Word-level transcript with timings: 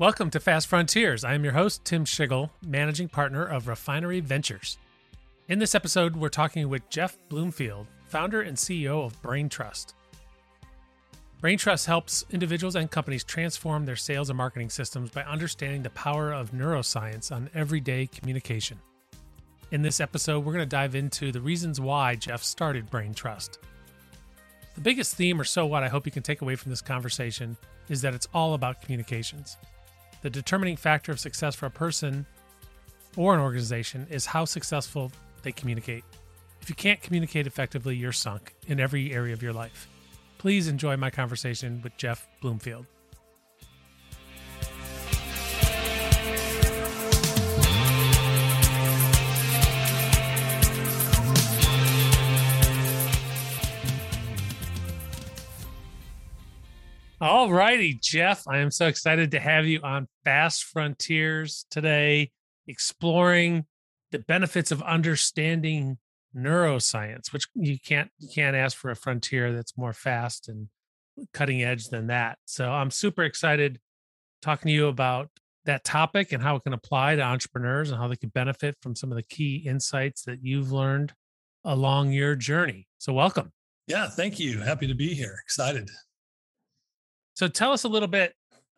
Welcome 0.00 0.30
to 0.30 0.40
Fast 0.40 0.68
Frontiers. 0.68 1.24
I 1.24 1.34
am 1.34 1.44
your 1.44 1.52
host, 1.52 1.84
Tim 1.84 2.06
Schigel, 2.06 2.48
managing 2.66 3.10
partner 3.10 3.44
of 3.44 3.68
Refinery 3.68 4.20
Ventures. 4.20 4.78
In 5.48 5.58
this 5.58 5.74
episode, 5.74 6.16
we're 6.16 6.30
talking 6.30 6.70
with 6.70 6.88
Jeff 6.88 7.18
Bloomfield, 7.28 7.86
founder 8.06 8.40
and 8.40 8.56
CEO 8.56 9.04
of 9.04 9.20
BrainTrust. 9.20 9.92
BrainTrust 11.42 11.84
helps 11.84 12.24
individuals 12.30 12.76
and 12.76 12.90
companies 12.90 13.24
transform 13.24 13.84
their 13.84 13.94
sales 13.94 14.30
and 14.30 14.38
marketing 14.38 14.70
systems 14.70 15.10
by 15.10 15.22
understanding 15.24 15.82
the 15.82 15.90
power 15.90 16.32
of 16.32 16.52
neuroscience 16.52 17.30
on 17.30 17.50
everyday 17.52 18.06
communication. 18.06 18.78
In 19.70 19.82
this 19.82 20.00
episode, 20.00 20.46
we're 20.46 20.54
going 20.54 20.64
to 20.64 20.66
dive 20.66 20.94
into 20.94 21.30
the 21.30 21.42
reasons 21.42 21.78
why 21.78 22.14
Jeff 22.14 22.42
started 22.42 22.90
BrainTrust. 22.90 23.58
The 24.76 24.80
biggest 24.80 25.14
theme, 25.14 25.38
or 25.38 25.44
so 25.44 25.66
what, 25.66 25.82
I 25.82 25.88
hope 25.88 26.06
you 26.06 26.12
can 26.12 26.22
take 26.22 26.40
away 26.40 26.56
from 26.56 26.70
this 26.70 26.80
conversation 26.80 27.58
is 27.90 28.00
that 28.00 28.14
it's 28.14 28.28
all 28.32 28.54
about 28.54 28.80
communications. 28.80 29.58
The 30.22 30.30
determining 30.30 30.76
factor 30.76 31.12
of 31.12 31.20
success 31.20 31.54
for 31.54 31.66
a 31.66 31.70
person 31.70 32.26
or 33.16 33.34
an 33.34 33.40
organization 33.40 34.06
is 34.10 34.26
how 34.26 34.44
successful 34.44 35.10
they 35.42 35.52
communicate. 35.52 36.04
If 36.60 36.68
you 36.68 36.74
can't 36.74 37.00
communicate 37.00 37.46
effectively, 37.46 37.96
you're 37.96 38.12
sunk 38.12 38.54
in 38.66 38.80
every 38.80 39.12
area 39.12 39.32
of 39.32 39.42
your 39.42 39.54
life. 39.54 39.88
Please 40.38 40.68
enjoy 40.68 40.96
my 40.96 41.10
conversation 41.10 41.80
with 41.82 41.96
Jeff 41.96 42.26
Bloomfield. 42.40 42.86
All 57.22 57.52
righty, 57.52 57.98
Jeff. 58.00 58.48
I 58.48 58.58
am 58.58 58.70
so 58.70 58.86
excited 58.86 59.32
to 59.32 59.40
have 59.40 59.66
you 59.66 59.80
on 59.82 60.08
Fast 60.24 60.64
Frontiers 60.64 61.66
today, 61.70 62.30
exploring 62.66 63.66
the 64.10 64.20
benefits 64.20 64.72
of 64.72 64.80
understanding 64.80 65.98
neuroscience, 66.34 67.30
which 67.30 67.46
you 67.54 67.78
can't 67.78 68.08
you 68.20 68.28
can't 68.34 68.56
ask 68.56 68.74
for 68.74 68.90
a 68.90 68.96
frontier 68.96 69.52
that's 69.52 69.76
more 69.76 69.92
fast 69.92 70.48
and 70.48 70.68
cutting 71.34 71.62
edge 71.62 71.88
than 71.88 72.06
that. 72.06 72.38
So 72.46 72.70
I'm 72.70 72.90
super 72.90 73.24
excited 73.24 73.78
talking 74.40 74.68
to 74.68 74.72
you 74.72 74.86
about 74.86 75.28
that 75.66 75.84
topic 75.84 76.32
and 76.32 76.42
how 76.42 76.56
it 76.56 76.62
can 76.62 76.72
apply 76.72 77.16
to 77.16 77.22
entrepreneurs 77.22 77.90
and 77.90 78.00
how 78.00 78.08
they 78.08 78.16
can 78.16 78.30
benefit 78.30 78.76
from 78.80 78.96
some 78.96 79.12
of 79.12 79.16
the 79.16 79.22
key 79.24 79.56
insights 79.56 80.22
that 80.22 80.38
you've 80.42 80.72
learned 80.72 81.12
along 81.64 82.12
your 82.12 82.34
journey. 82.34 82.88
So 82.96 83.12
welcome. 83.12 83.52
Yeah, 83.86 84.08
thank 84.08 84.40
you. 84.40 84.60
Happy 84.60 84.86
to 84.86 84.94
be 84.94 85.12
here. 85.12 85.36
Excited. 85.44 85.90
So 87.40 87.48
tell 87.48 87.72
us 87.72 87.84
a 87.84 87.88
little 87.88 88.06
bit 88.06 88.34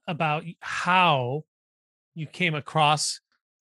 about 0.06 0.44
how 0.60 1.42
you 2.14 2.28
came 2.28 2.54
across 2.54 3.18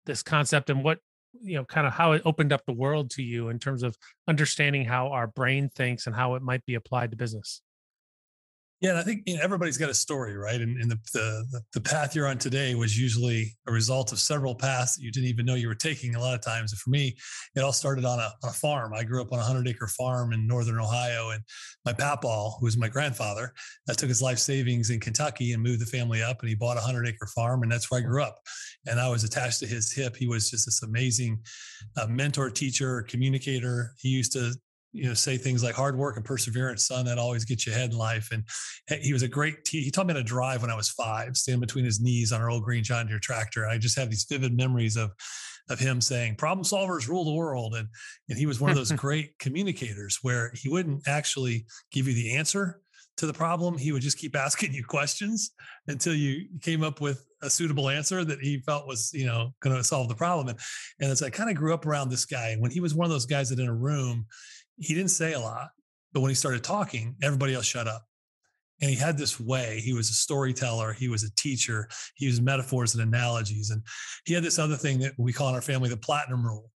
this 0.06 0.22
concept 0.22 0.70
and 0.70 0.82
what 0.82 1.00
you 1.38 1.56
know 1.56 1.66
kind 1.66 1.86
of 1.86 1.92
how 1.92 2.12
it 2.12 2.22
opened 2.24 2.50
up 2.50 2.62
the 2.64 2.72
world 2.72 3.10
to 3.10 3.22
you 3.22 3.50
in 3.50 3.58
terms 3.58 3.82
of 3.82 3.94
understanding 4.26 4.86
how 4.86 5.08
our 5.08 5.26
brain 5.26 5.68
thinks 5.68 6.06
and 6.06 6.16
how 6.16 6.34
it 6.34 6.40
might 6.40 6.64
be 6.64 6.76
applied 6.76 7.10
to 7.10 7.16
business 7.18 7.60
yeah, 8.80 8.90
and 8.90 8.98
I 8.98 9.02
think 9.02 9.22
you 9.24 9.36
know, 9.36 9.42
everybody's 9.42 9.78
got 9.78 9.88
a 9.88 9.94
story, 9.94 10.36
right? 10.36 10.60
And, 10.60 10.78
and 10.80 10.90
the, 10.90 10.98
the 11.14 11.62
the 11.72 11.80
path 11.80 12.14
you're 12.14 12.26
on 12.26 12.36
today 12.36 12.74
was 12.74 12.98
usually 12.98 13.56
a 13.66 13.72
result 13.72 14.12
of 14.12 14.18
several 14.18 14.54
paths 14.54 14.96
that 14.96 15.02
you 15.02 15.10
didn't 15.10 15.30
even 15.30 15.46
know 15.46 15.54
you 15.54 15.68
were 15.68 15.74
taking. 15.74 16.14
A 16.14 16.20
lot 16.20 16.34
of 16.34 16.42
times, 16.42 16.72
and 16.72 16.78
for 16.78 16.90
me, 16.90 17.16
it 17.54 17.60
all 17.60 17.72
started 17.72 18.04
on 18.04 18.18
a, 18.18 18.30
on 18.42 18.50
a 18.50 18.52
farm. 18.52 18.92
I 18.92 19.02
grew 19.02 19.22
up 19.22 19.32
on 19.32 19.38
a 19.38 19.42
hundred 19.42 19.66
acre 19.66 19.86
farm 19.86 20.34
in 20.34 20.46
northern 20.46 20.78
Ohio, 20.78 21.30
and 21.30 21.42
my 21.86 21.94
papaw, 21.94 22.58
who 22.58 22.66
was 22.66 22.76
my 22.76 22.88
grandfather, 22.88 23.54
that 23.86 23.96
took 23.96 24.10
his 24.10 24.20
life 24.20 24.38
savings 24.38 24.90
in 24.90 25.00
Kentucky 25.00 25.52
and 25.52 25.62
moved 25.62 25.80
the 25.80 25.86
family 25.86 26.22
up, 26.22 26.40
and 26.40 26.50
he 26.50 26.54
bought 26.54 26.76
a 26.76 26.80
hundred 26.80 27.08
acre 27.08 27.28
farm, 27.34 27.62
and 27.62 27.72
that's 27.72 27.90
where 27.90 28.00
I 28.00 28.04
grew 28.04 28.22
up. 28.22 28.36
And 28.86 29.00
I 29.00 29.08
was 29.08 29.24
attached 29.24 29.60
to 29.60 29.66
his 29.66 29.90
hip. 29.90 30.16
He 30.16 30.28
was 30.28 30.50
just 30.50 30.66
this 30.66 30.82
amazing 30.82 31.40
uh, 31.96 32.08
mentor, 32.08 32.50
teacher, 32.50 33.02
communicator. 33.08 33.94
He 33.96 34.10
used 34.10 34.32
to 34.34 34.52
you 34.96 35.06
know 35.06 35.14
say 35.14 35.36
things 35.36 35.62
like 35.62 35.74
hard 35.74 35.96
work 35.96 36.16
and 36.16 36.24
perseverance 36.24 36.86
son 36.86 37.04
that 37.06 37.18
always 37.18 37.44
gets 37.44 37.66
you 37.66 37.72
ahead 37.72 37.90
in 37.90 37.98
life. 37.98 38.28
And 38.32 38.44
eh, 38.88 38.98
he 39.02 39.12
was 39.12 39.22
a 39.22 39.28
great 39.28 39.64
te- 39.64 39.82
he 39.82 39.90
taught 39.90 40.06
me 40.06 40.14
how 40.14 40.18
to 40.18 40.24
drive 40.24 40.62
when 40.62 40.70
i 40.70 40.76
was 40.76 40.88
five 40.88 41.36
stand 41.36 41.60
between 41.60 41.84
his 41.84 42.00
knees 42.00 42.32
on 42.32 42.40
our 42.40 42.50
old 42.50 42.64
green 42.64 42.82
john 42.82 43.06
deere 43.06 43.18
tractor. 43.18 43.64
And 43.64 43.72
i 43.72 43.78
just 43.78 43.98
have 43.98 44.10
these 44.10 44.26
vivid 44.28 44.56
memories 44.56 44.96
of 44.96 45.12
of 45.68 45.78
him 45.78 46.00
saying 46.00 46.36
problem 46.36 46.64
solvers 46.64 47.08
rule 47.08 47.24
the 47.24 47.32
world. 47.32 47.74
And 47.74 47.88
and 48.28 48.38
he 48.38 48.46
was 48.46 48.60
one 48.60 48.70
of 48.70 48.76
those 48.76 48.92
great 49.06 49.38
communicators 49.38 50.18
where 50.22 50.52
he 50.54 50.68
wouldn't 50.68 51.06
actually 51.06 51.66
give 51.92 52.06
you 52.08 52.14
the 52.14 52.36
answer 52.36 52.80
to 53.16 53.26
the 53.26 53.32
problem. 53.32 53.78
He 53.78 53.92
would 53.92 54.02
just 54.02 54.18
keep 54.18 54.36
asking 54.36 54.74
you 54.74 54.84
questions 54.84 55.52
until 55.88 56.14
you 56.14 56.48
came 56.60 56.82
up 56.82 57.00
with 57.00 57.24
a 57.42 57.50
suitable 57.50 57.88
answer 57.88 58.24
that 58.24 58.40
he 58.40 58.60
felt 58.60 58.86
was 58.86 59.10
you 59.12 59.26
know 59.26 59.54
going 59.60 59.76
to 59.76 59.84
solve 59.84 60.08
the 60.08 60.14
problem. 60.14 60.48
And, 60.48 60.58
and 61.00 61.10
as 61.10 61.22
i 61.22 61.30
kind 61.30 61.50
of 61.50 61.56
grew 61.56 61.74
up 61.74 61.86
around 61.86 62.08
this 62.08 62.24
guy 62.24 62.56
when 62.58 62.70
he 62.70 62.80
was 62.80 62.94
one 62.94 63.04
of 63.04 63.10
those 63.10 63.26
guys 63.26 63.50
that 63.50 63.58
in 63.58 63.68
a 63.68 63.74
room 63.74 64.26
he 64.78 64.94
didn't 64.94 65.10
say 65.10 65.32
a 65.32 65.40
lot, 65.40 65.70
but 66.12 66.20
when 66.20 66.30
he 66.30 66.34
started 66.34 66.64
talking, 66.64 67.16
everybody 67.22 67.54
else 67.54 67.66
shut 67.66 67.88
up. 67.88 68.04
And 68.80 68.90
he 68.90 68.96
had 68.96 69.16
this 69.16 69.40
way. 69.40 69.80
He 69.80 69.94
was 69.94 70.10
a 70.10 70.14
storyteller. 70.14 70.92
He 70.92 71.08
was 71.08 71.22
a 71.22 71.34
teacher. 71.34 71.88
He 72.14 72.26
used 72.26 72.42
metaphors 72.42 72.94
and 72.94 73.02
analogies. 73.02 73.70
And 73.70 73.82
he 74.26 74.34
had 74.34 74.42
this 74.42 74.58
other 74.58 74.76
thing 74.76 74.98
that 74.98 75.14
we 75.18 75.32
call 75.32 75.48
in 75.48 75.54
our 75.54 75.62
family 75.62 75.88
the 75.88 75.96
platinum 75.96 76.44
rule. 76.44 76.70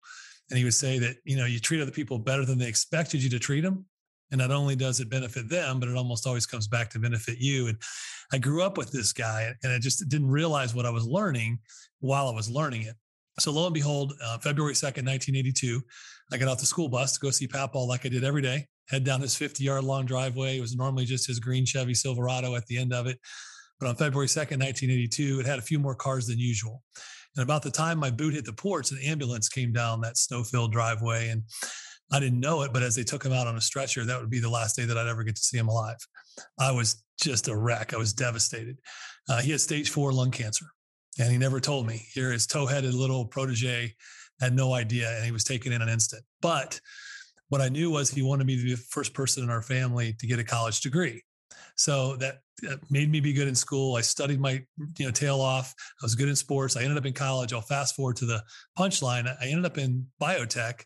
And 0.48 0.58
he 0.58 0.64
would 0.64 0.74
say 0.74 0.98
that, 0.98 1.16
you 1.24 1.36
know, 1.36 1.44
you 1.44 1.60
treat 1.60 1.82
other 1.82 1.90
people 1.90 2.18
better 2.18 2.44
than 2.44 2.58
they 2.58 2.68
expected 2.68 3.22
you 3.22 3.28
to 3.30 3.38
treat 3.38 3.60
them. 3.60 3.84
And 4.30 4.38
not 4.38 4.50
only 4.50 4.76
does 4.76 5.00
it 5.00 5.10
benefit 5.10 5.48
them, 5.48 5.78
but 5.78 5.88
it 5.88 5.96
almost 5.96 6.26
always 6.26 6.46
comes 6.46 6.68
back 6.68 6.88
to 6.90 6.98
benefit 6.98 7.38
you. 7.38 7.66
And 7.66 7.76
I 8.32 8.38
grew 8.38 8.62
up 8.62 8.78
with 8.78 8.90
this 8.90 9.12
guy 9.12 9.52
and 9.62 9.72
I 9.72 9.78
just 9.78 10.08
didn't 10.08 10.30
realize 10.30 10.74
what 10.74 10.86
I 10.86 10.90
was 10.90 11.04
learning 11.06 11.58
while 11.98 12.28
I 12.28 12.34
was 12.34 12.48
learning 12.48 12.82
it. 12.82 12.96
So 13.40 13.52
lo 13.52 13.66
and 13.66 13.74
behold, 13.74 14.12
uh, 14.22 14.38
February 14.38 14.74
2nd, 14.74 15.06
1982, 15.06 15.80
I 16.32 16.36
got 16.36 16.48
off 16.48 16.60
the 16.60 16.66
school 16.66 16.88
bus 16.88 17.12
to 17.12 17.20
go 17.20 17.30
see 17.30 17.46
Papaw 17.46 17.84
like 17.86 18.04
I 18.04 18.08
did 18.08 18.22
every 18.22 18.42
day, 18.42 18.66
head 18.88 19.04
down 19.04 19.20
his 19.20 19.34
50 19.34 19.64
yard 19.64 19.84
long 19.84 20.04
driveway. 20.04 20.58
It 20.58 20.60
was 20.60 20.76
normally 20.76 21.04
just 21.04 21.26
his 21.26 21.40
green 21.40 21.64
Chevy 21.64 21.94
Silverado 21.94 22.54
at 22.54 22.66
the 22.66 22.78
end 22.78 22.92
of 22.92 23.06
it. 23.06 23.18
But 23.78 23.88
on 23.88 23.96
February 23.96 24.28
2nd, 24.28 24.60
1982, 24.60 25.40
it 25.40 25.46
had 25.46 25.58
a 25.58 25.62
few 25.62 25.78
more 25.78 25.94
cars 25.94 26.26
than 26.26 26.38
usual. 26.38 26.82
And 27.36 27.42
about 27.42 27.62
the 27.62 27.70
time 27.70 27.98
my 27.98 28.10
boot 28.10 28.34
hit 28.34 28.44
the 28.44 28.52
porch, 28.52 28.90
an 28.90 28.98
ambulance 29.02 29.48
came 29.48 29.72
down 29.72 30.00
that 30.02 30.18
snow 30.18 30.42
filled 30.42 30.72
driveway. 30.72 31.30
And 31.30 31.44
I 32.12 32.20
didn't 32.20 32.40
know 32.40 32.62
it, 32.62 32.72
but 32.72 32.82
as 32.82 32.94
they 32.94 33.04
took 33.04 33.24
him 33.24 33.32
out 33.32 33.46
on 33.46 33.56
a 33.56 33.60
stretcher, 33.60 34.04
that 34.04 34.20
would 34.20 34.30
be 34.30 34.40
the 34.40 34.50
last 34.50 34.76
day 34.76 34.84
that 34.84 34.98
I'd 34.98 35.08
ever 35.08 35.22
get 35.22 35.36
to 35.36 35.42
see 35.42 35.56
him 35.56 35.68
alive. 35.68 35.96
I 36.58 36.72
was 36.72 37.02
just 37.20 37.48
a 37.48 37.56
wreck. 37.56 37.94
I 37.94 37.96
was 37.96 38.12
devastated. 38.12 38.78
Uh, 39.28 39.40
he 39.40 39.52
had 39.52 39.60
stage 39.60 39.90
four 39.90 40.12
lung 40.12 40.30
cancer, 40.30 40.66
and 41.18 41.30
he 41.30 41.38
never 41.38 41.60
told 41.60 41.86
me. 41.86 42.06
Here, 42.12 42.30
his 42.32 42.46
toe 42.46 42.66
headed 42.66 42.94
little 42.94 43.24
protege 43.26 43.94
had 44.40 44.54
no 44.54 44.72
idea 44.72 45.14
and 45.16 45.24
he 45.24 45.32
was 45.32 45.44
taken 45.44 45.72
in 45.72 45.82
an 45.82 45.88
instant. 45.88 46.24
But 46.40 46.80
what 47.48 47.60
I 47.60 47.68
knew 47.68 47.90
was 47.90 48.10
he 48.10 48.22
wanted 48.22 48.46
me 48.46 48.56
to 48.56 48.62
be 48.62 48.74
the 48.74 48.82
first 48.90 49.12
person 49.12 49.42
in 49.42 49.50
our 49.50 49.62
family 49.62 50.14
to 50.18 50.26
get 50.26 50.38
a 50.38 50.44
college 50.44 50.80
degree. 50.80 51.22
So 51.76 52.16
that 52.16 52.38
made 52.90 53.10
me 53.10 53.20
be 53.20 53.32
good 53.32 53.48
in 53.48 53.54
school. 53.54 53.96
I 53.96 54.02
studied 54.02 54.40
my 54.40 54.62
you 54.98 55.06
know 55.06 55.10
tail 55.10 55.40
off. 55.40 55.74
I 56.00 56.04
was 56.04 56.14
good 56.14 56.28
in 56.28 56.36
sports. 56.36 56.76
I 56.76 56.82
ended 56.82 56.98
up 56.98 57.06
in 57.06 57.12
college. 57.12 57.52
I'll 57.52 57.60
fast 57.60 57.96
forward 57.96 58.16
to 58.16 58.26
the 58.26 58.42
punchline. 58.78 59.26
I 59.40 59.46
ended 59.46 59.64
up 59.64 59.78
in 59.78 60.06
biotech 60.20 60.84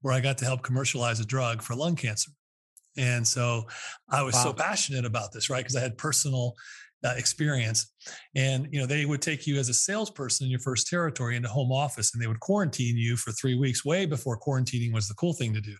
where 0.00 0.12
I 0.12 0.20
got 0.20 0.38
to 0.38 0.44
help 0.44 0.62
commercialize 0.62 1.20
a 1.20 1.24
drug 1.24 1.62
for 1.62 1.74
lung 1.74 1.96
cancer. 1.96 2.32
And 2.96 3.26
so 3.26 3.68
I 4.10 4.22
was 4.22 4.34
wow. 4.34 4.42
so 4.42 4.52
passionate 4.52 5.06
about 5.06 5.32
this, 5.32 5.48
right? 5.48 5.60
Because 5.60 5.76
I 5.76 5.80
had 5.80 5.96
personal 5.96 6.54
uh, 7.04 7.14
experience. 7.16 7.92
And 8.34 8.68
you 8.70 8.80
know, 8.80 8.86
they 8.86 9.04
would 9.04 9.22
take 9.22 9.46
you 9.46 9.58
as 9.58 9.68
a 9.68 9.74
salesperson 9.74 10.46
in 10.46 10.50
your 10.50 10.60
first 10.60 10.88
territory 10.88 11.36
into 11.36 11.48
home 11.48 11.72
office, 11.72 12.14
and 12.14 12.22
they 12.22 12.26
would 12.26 12.40
quarantine 12.40 12.96
you 12.96 13.16
for 13.16 13.32
three 13.32 13.54
weeks, 13.54 13.84
way 13.84 14.06
before 14.06 14.38
quarantining 14.38 14.92
was 14.92 15.08
the 15.08 15.14
cool 15.14 15.32
thing 15.32 15.52
to 15.54 15.60
do, 15.60 15.76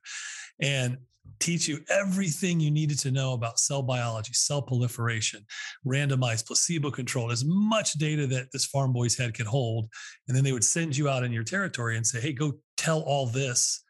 and 0.60 0.98
teach 1.38 1.68
you 1.68 1.78
everything 1.88 2.60
you 2.60 2.70
needed 2.70 2.98
to 2.98 3.10
know 3.10 3.32
about 3.32 3.58
cell 3.58 3.82
biology, 3.82 4.32
cell 4.32 4.60
proliferation, 4.60 5.44
randomized, 5.86 6.46
placebo-controlled, 6.46 7.30
as 7.30 7.44
much 7.44 7.92
data 7.94 8.26
that 8.26 8.50
this 8.52 8.66
farm 8.66 8.92
boy's 8.92 9.16
head 9.16 9.34
could 9.34 9.46
hold. 9.46 9.88
And 10.26 10.36
then 10.36 10.44
they 10.44 10.52
would 10.52 10.64
send 10.64 10.96
you 10.96 11.08
out 11.08 11.24
in 11.24 11.32
your 11.32 11.44
territory 11.44 11.96
and 11.96 12.06
say, 12.06 12.20
"Hey, 12.20 12.32
go 12.32 12.54
tell 12.76 13.00
all 13.00 13.26
this." 13.26 13.82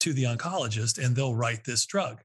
to 0.00 0.12
the 0.12 0.24
oncologist 0.24 1.04
and 1.04 1.14
they'll 1.14 1.34
write 1.34 1.64
this 1.64 1.86
drug. 1.86 2.20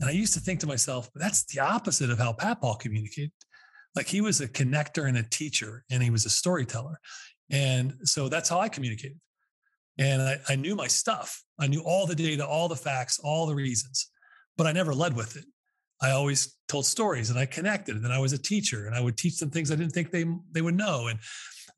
And 0.00 0.08
I 0.08 0.12
used 0.12 0.34
to 0.34 0.40
think 0.40 0.60
to 0.60 0.66
myself, 0.66 1.10
that's 1.14 1.44
the 1.44 1.60
opposite 1.60 2.10
of 2.10 2.18
how 2.18 2.32
Papaw 2.32 2.74
communicated. 2.76 3.32
Like 3.94 4.06
he 4.06 4.20
was 4.20 4.40
a 4.40 4.48
connector 4.48 5.06
and 5.06 5.18
a 5.18 5.22
teacher, 5.22 5.84
and 5.90 6.02
he 6.02 6.10
was 6.10 6.24
a 6.24 6.30
storyteller. 6.30 6.98
And 7.50 7.94
so 8.04 8.28
that's 8.28 8.48
how 8.48 8.60
I 8.60 8.68
communicated. 8.68 9.18
And 9.98 10.22
I, 10.22 10.38
I 10.48 10.56
knew 10.56 10.74
my 10.74 10.86
stuff. 10.86 11.42
I 11.58 11.66
knew 11.66 11.82
all 11.82 12.06
the 12.06 12.14
data, 12.14 12.46
all 12.46 12.68
the 12.68 12.76
facts, 12.76 13.20
all 13.22 13.46
the 13.46 13.54
reasons, 13.54 14.10
but 14.56 14.66
I 14.66 14.72
never 14.72 14.94
led 14.94 15.14
with 15.14 15.36
it. 15.36 15.44
I 16.00 16.10
always 16.10 16.56
told 16.68 16.86
stories 16.86 17.30
and 17.30 17.38
I 17.38 17.46
connected. 17.46 17.96
And 17.96 18.12
I 18.12 18.18
was 18.18 18.32
a 18.32 18.38
teacher 18.38 18.86
and 18.86 18.94
I 18.94 19.00
would 19.00 19.16
teach 19.16 19.38
them 19.38 19.50
things 19.50 19.70
I 19.70 19.76
didn't 19.76 19.92
think 19.92 20.10
they, 20.10 20.24
they 20.50 20.62
would 20.62 20.74
know. 20.74 21.06
And 21.08 21.18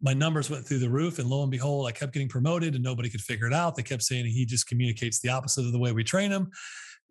my 0.01 0.15
numbers 0.15 0.49
went 0.49 0.65
through 0.65 0.79
the 0.79 0.89
roof. 0.89 1.19
And 1.19 1.29
lo 1.29 1.43
and 1.43 1.51
behold, 1.51 1.87
I 1.87 1.93
kept 1.93 2.15
getting 2.15 2.29
promoted 2.29 2.75
and 2.75 2.83
nobody 2.83 3.11
could 3.11 3.21
figure 3.21 3.47
it 3.47 3.53
out. 3.53 3.77
They 3.77 3.83
kept 3.83 4.03
saying 4.03 4.25
he 4.25 4.47
just 4.47 4.67
communicates 4.67 5.21
the 5.21 5.29
opposite 5.29 5.67
of 5.67 5.73
the 5.73 5.79
way 5.79 5.93
we 5.93 6.05
train 6.05 6.31
him. 6.31 6.51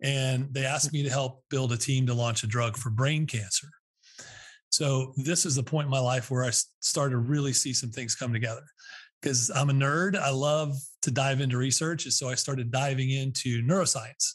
And 0.01 0.51
they 0.51 0.65
asked 0.65 0.91
me 0.91 1.03
to 1.03 1.09
help 1.09 1.43
build 1.49 1.71
a 1.71 1.77
team 1.77 2.07
to 2.07 2.13
launch 2.13 2.43
a 2.43 2.47
drug 2.47 2.77
for 2.77 2.89
brain 2.89 3.27
cancer. 3.27 3.67
So 4.73 5.13
this 5.17 5.45
is 5.45 5.53
the 5.53 5.61
point 5.61 5.85
in 5.85 5.91
my 5.91 5.99
life 5.99 6.31
where 6.31 6.43
I 6.43 6.49
started 6.79 7.11
to 7.11 7.19
really 7.19 7.53
see 7.53 7.73
some 7.73 7.91
things 7.91 8.15
come 8.15 8.33
together 8.33 8.63
because 9.21 9.51
I'm 9.51 9.69
a 9.69 9.73
nerd. 9.73 10.17
I 10.17 10.31
love 10.31 10.75
to 11.03 11.11
dive 11.11 11.41
into 11.41 11.59
research. 11.59 12.05
And 12.05 12.13
so 12.13 12.27
I 12.27 12.33
started 12.33 12.71
diving 12.71 13.11
into 13.11 13.61
neuroscience 13.61 14.33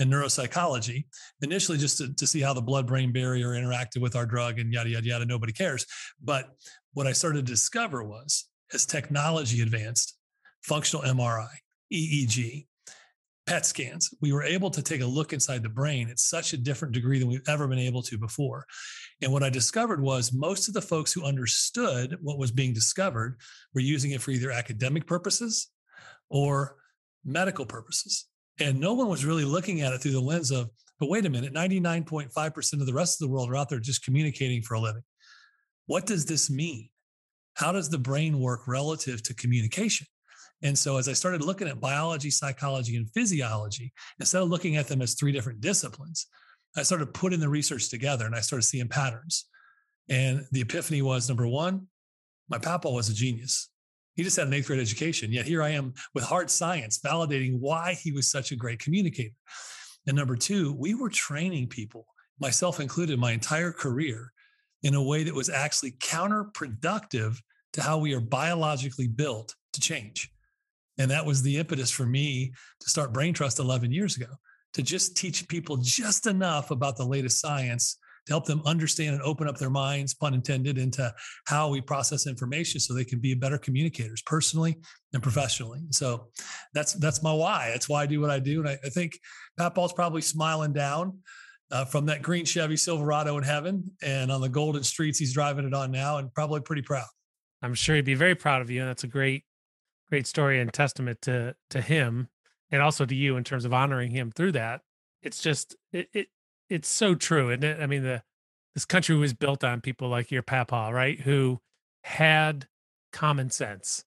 and 0.00 0.10
neuropsychology 0.10 1.04
initially 1.42 1.76
just 1.76 1.98
to, 1.98 2.14
to 2.14 2.26
see 2.26 2.40
how 2.40 2.54
the 2.54 2.62
blood 2.62 2.86
brain 2.86 3.12
barrier 3.12 3.48
interacted 3.48 4.00
with 4.00 4.16
our 4.16 4.24
drug 4.24 4.58
and 4.58 4.72
yada, 4.72 4.88
yada, 4.88 5.06
yada. 5.06 5.26
Nobody 5.26 5.52
cares. 5.52 5.84
But 6.24 6.48
what 6.94 7.06
I 7.06 7.12
started 7.12 7.44
to 7.44 7.52
discover 7.52 8.02
was 8.02 8.48
as 8.72 8.86
technology 8.86 9.60
advanced, 9.60 10.16
functional 10.62 11.04
MRI, 11.04 11.50
EEG, 11.92 12.66
PET 13.46 13.64
scans, 13.64 14.12
we 14.20 14.32
were 14.32 14.42
able 14.42 14.70
to 14.70 14.82
take 14.82 15.00
a 15.00 15.06
look 15.06 15.32
inside 15.32 15.62
the 15.62 15.68
brain 15.68 16.08
at 16.08 16.18
such 16.18 16.52
a 16.52 16.56
different 16.56 16.92
degree 16.92 17.18
than 17.18 17.28
we've 17.28 17.48
ever 17.48 17.68
been 17.68 17.78
able 17.78 18.02
to 18.02 18.18
before. 18.18 18.66
And 19.22 19.32
what 19.32 19.44
I 19.44 19.50
discovered 19.50 20.00
was 20.00 20.32
most 20.32 20.66
of 20.66 20.74
the 20.74 20.82
folks 20.82 21.12
who 21.12 21.24
understood 21.24 22.16
what 22.20 22.38
was 22.38 22.50
being 22.50 22.72
discovered 22.72 23.38
were 23.72 23.80
using 23.80 24.10
it 24.10 24.20
for 24.20 24.32
either 24.32 24.50
academic 24.50 25.06
purposes 25.06 25.70
or 26.28 26.76
medical 27.24 27.64
purposes. 27.64 28.26
And 28.58 28.80
no 28.80 28.94
one 28.94 29.08
was 29.08 29.24
really 29.24 29.44
looking 29.44 29.80
at 29.82 29.92
it 29.92 30.00
through 30.00 30.12
the 30.12 30.20
lens 30.20 30.50
of, 30.50 30.70
but 30.98 31.08
wait 31.08 31.26
a 31.26 31.30
minute, 31.30 31.54
99.5% 31.54 32.72
of 32.80 32.86
the 32.86 32.94
rest 32.94 33.20
of 33.20 33.28
the 33.28 33.32
world 33.32 33.50
are 33.50 33.56
out 33.56 33.68
there 33.68 33.78
just 33.78 34.04
communicating 34.04 34.62
for 34.62 34.74
a 34.74 34.80
living. 34.80 35.02
What 35.86 36.06
does 36.06 36.26
this 36.26 36.50
mean? 36.50 36.88
How 37.54 37.70
does 37.70 37.90
the 37.90 37.98
brain 37.98 38.40
work 38.40 38.66
relative 38.66 39.22
to 39.24 39.34
communication? 39.34 40.06
And 40.62 40.78
so 40.78 40.96
as 40.96 41.08
I 41.08 41.12
started 41.12 41.42
looking 41.42 41.68
at 41.68 41.80
biology, 41.80 42.30
psychology, 42.30 42.96
and 42.96 43.10
physiology, 43.10 43.92
instead 44.18 44.42
of 44.42 44.48
looking 44.48 44.76
at 44.76 44.88
them 44.88 45.02
as 45.02 45.14
three 45.14 45.32
different 45.32 45.60
disciplines, 45.60 46.26
I 46.76 46.82
started 46.82 47.14
putting 47.14 47.40
the 47.40 47.48
research 47.48 47.88
together 47.88 48.26
and 48.26 48.34
I 48.34 48.40
started 48.40 48.64
seeing 48.64 48.88
patterns. 48.88 49.46
And 50.08 50.46
the 50.52 50.60
epiphany 50.60 51.02
was 51.02 51.28
number 51.28 51.46
one, 51.46 51.88
my 52.48 52.58
papaw 52.58 52.92
was 52.92 53.08
a 53.08 53.14
genius. 53.14 53.70
He 54.14 54.22
just 54.22 54.36
had 54.36 54.46
an 54.46 54.54
eighth 54.54 54.66
grade 54.66 54.80
education. 54.80 55.32
Yet 55.32 55.46
here 55.46 55.62
I 55.62 55.70
am 55.70 55.92
with 56.14 56.24
hard 56.24 56.50
science 56.50 57.00
validating 57.00 57.58
why 57.58 57.94
he 57.94 58.12
was 58.12 58.30
such 58.30 58.50
a 58.50 58.56
great 58.56 58.78
communicator. 58.78 59.34
And 60.06 60.16
number 60.16 60.36
two, 60.36 60.72
we 60.72 60.94
were 60.94 61.10
training 61.10 61.68
people, 61.68 62.06
myself 62.40 62.80
included, 62.80 63.18
my 63.18 63.32
entire 63.32 63.72
career 63.72 64.32
in 64.82 64.94
a 64.94 65.02
way 65.02 65.24
that 65.24 65.34
was 65.34 65.50
actually 65.50 65.92
counterproductive 65.92 67.38
to 67.72 67.82
how 67.82 67.98
we 67.98 68.14
are 68.14 68.20
biologically 68.20 69.08
built 69.08 69.54
to 69.72 69.80
change. 69.80 70.30
And 70.98 71.10
that 71.10 71.26
was 71.26 71.42
the 71.42 71.58
impetus 71.58 71.90
for 71.90 72.06
me 72.06 72.52
to 72.80 72.90
start 72.90 73.12
BrainTrust 73.12 73.58
11 73.58 73.92
years 73.92 74.16
ago, 74.16 74.32
to 74.74 74.82
just 74.82 75.16
teach 75.16 75.46
people 75.48 75.76
just 75.76 76.26
enough 76.26 76.70
about 76.70 76.96
the 76.96 77.04
latest 77.04 77.40
science 77.40 77.98
to 78.26 78.32
help 78.32 78.44
them 78.44 78.60
understand 78.64 79.14
and 79.14 79.22
open 79.22 79.48
up 79.48 79.56
their 79.56 79.70
minds, 79.70 80.14
pun 80.14 80.34
intended, 80.34 80.78
into 80.78 81.14
how 81.46 81.68
we 81.68 81.80
process 81.80 82.26
information 82.26 82.80
so 82.80 82.92
they 82.92 83.04
can 83.04 83.20
be 83.20 83.34
better 83.34 83.56
communicators 83.56 84.20
personally 84.22 84.76
and 85.12 85.22
professionally. 85.22 85.80
So 85.90 86.28
that's 86.74 86.94
that's 86.94 87.22
my 87.22 87.32
why. 87.32 87.70
That's 87.70 87.88
why 87.88 88.02
I 88.02 88.06
do 88.06 88.20
what 88.20 88.30
I 88.30 88.40
do. 88.40 88.60
And 88.60 88.68
I, 88.68 88.78
I 88.84 88.88
think 88.88 89.18
Papaw's 89.58 89.92
probably 89.92 90.22
smiling 90.22 90.72
down 90.72 91.18
uh, 91.70 91.84
from 91.84 92.06
that 92.06 92.22
green 92.22 92.44
Chevy 92.44 92.76
Silverado 92.76 93.36
in 93.38 93.44
heaven 93.44 93.92
and 94.02 94.30
on 94.30 94.40
the 94.40 94.48
golden 94.48 94.82
streets 94.82 95.18
he's 95.18 95.32
driving 95.32 95.66
it 95.66 95.74
on 95.74 95.90
now 95.90 96.18
and 96.18 96.32
probably 96.34 96.60
pretty 96.60 96.82
proud. 96.82 97.06
I'm 97.62 97.74
sure 97.74 97.96
he'd 97.96 98.04
be 98.04 98.14
very 98.14 98.34
proud 98.34 98.60
of 98.62 98.70
you. 98.70 98.80
And 98.80 98.88
that's 98.88 99.04
a 99.04 99.08
great 99.08 99.44
great 100.10 100.26
story 100.26 100.60
and 100.60 100.72
testament 100.72 101.20
to 101.22 101.54
to 101.70 101.80
him 101.80 102.28
and 102.70 102.82
also 102.82 103.04
to 103.04 103.14
you 103.14 103.36
in 103.36 103.44
terms 103.44 103.64
of 103.64 103.72
honoring 103.72 104.10
him 104.10 104.30
through 104.30 104.52
that. 104.52 104.82
It's 105.22 105.40
just 105.40 105.76
it, 105.92 106.08
it 106.12 106.28
it's 106.68 106.88
so 106.88 107.14
true, 107.14 107.50
and 107.50 107.64
I 107.64 107.86
mean 107.86 108.02
the 108.02 108.22
this 108.74 108.84
country 108.84 109.16
was 109.16 109.32
built 109.32 109.64
on 109.64 109.80
people 109.80 110.08
like 110.08 110.30
your 110.30 110.42
papa, 110.42 110.90
right? 110.92 111.18
Who 111.20 111.60
had 112.02 112.66
common 113.12 113.48
sense, 113.50 114.04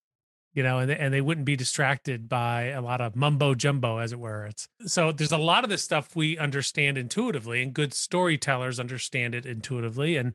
you 0.54 0.62
know, 0.62 0.80
and 0.80 0.90
they, 0.90 0.98
and 0.98 1.14
they 1.14 1.22
wouldn't 1.22 1.46
be 1.46 1.56
distracted 1.56 2.30
by 2.30 2.66
a 2.66 2.82
lot 2.82 3.02
of 3.02 3.16
mumbo 3.16 3.56
jumbo, 3.56 3.98
as 3.98 4.12
it 4.14 4.20
were. 4.20 4.46
It's 4.46 4.68
so 4.86 5.12
there's 5.12 5.32
a 5.32 5.38
lot 5.38 5.64
of 5.64 5.70
this 5.70 5.84
stuff 5.84 6.16
we 6.16 6.38
understand 6.38 6.98
intuitively, 6.98 7.62
and 7.64 7.74
good 7.74 7.94
storytellers 7.94 8.80
understand 8.80 9.36
it 9.36 9.46
intuitively, 9.46 10.18
and 10.18 10.34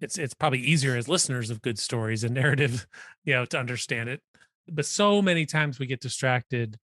it's 0.00 0.18
it's 0.18 0.34
probably 0.34 0.60
easier 0.60 0.96
as 0.96 1.08
listeners 1.08 1.50
of 1.50 1.62
good 1.62 1.78
stories 1.78 2.24
and 2.24 2.34
narrative, 2.34 2.86
you 3.24 3.34
know, 3.34 3.44
to 3.46 3.58
understand 3.58 4.08
it 4.08 4.20
but 4.72 4.86
so 4.86 5.22
many 5.22 5.46
times 5.46 5.78
we 5.78 5.86
get 5.86 6.00
distracted 6.00 6.78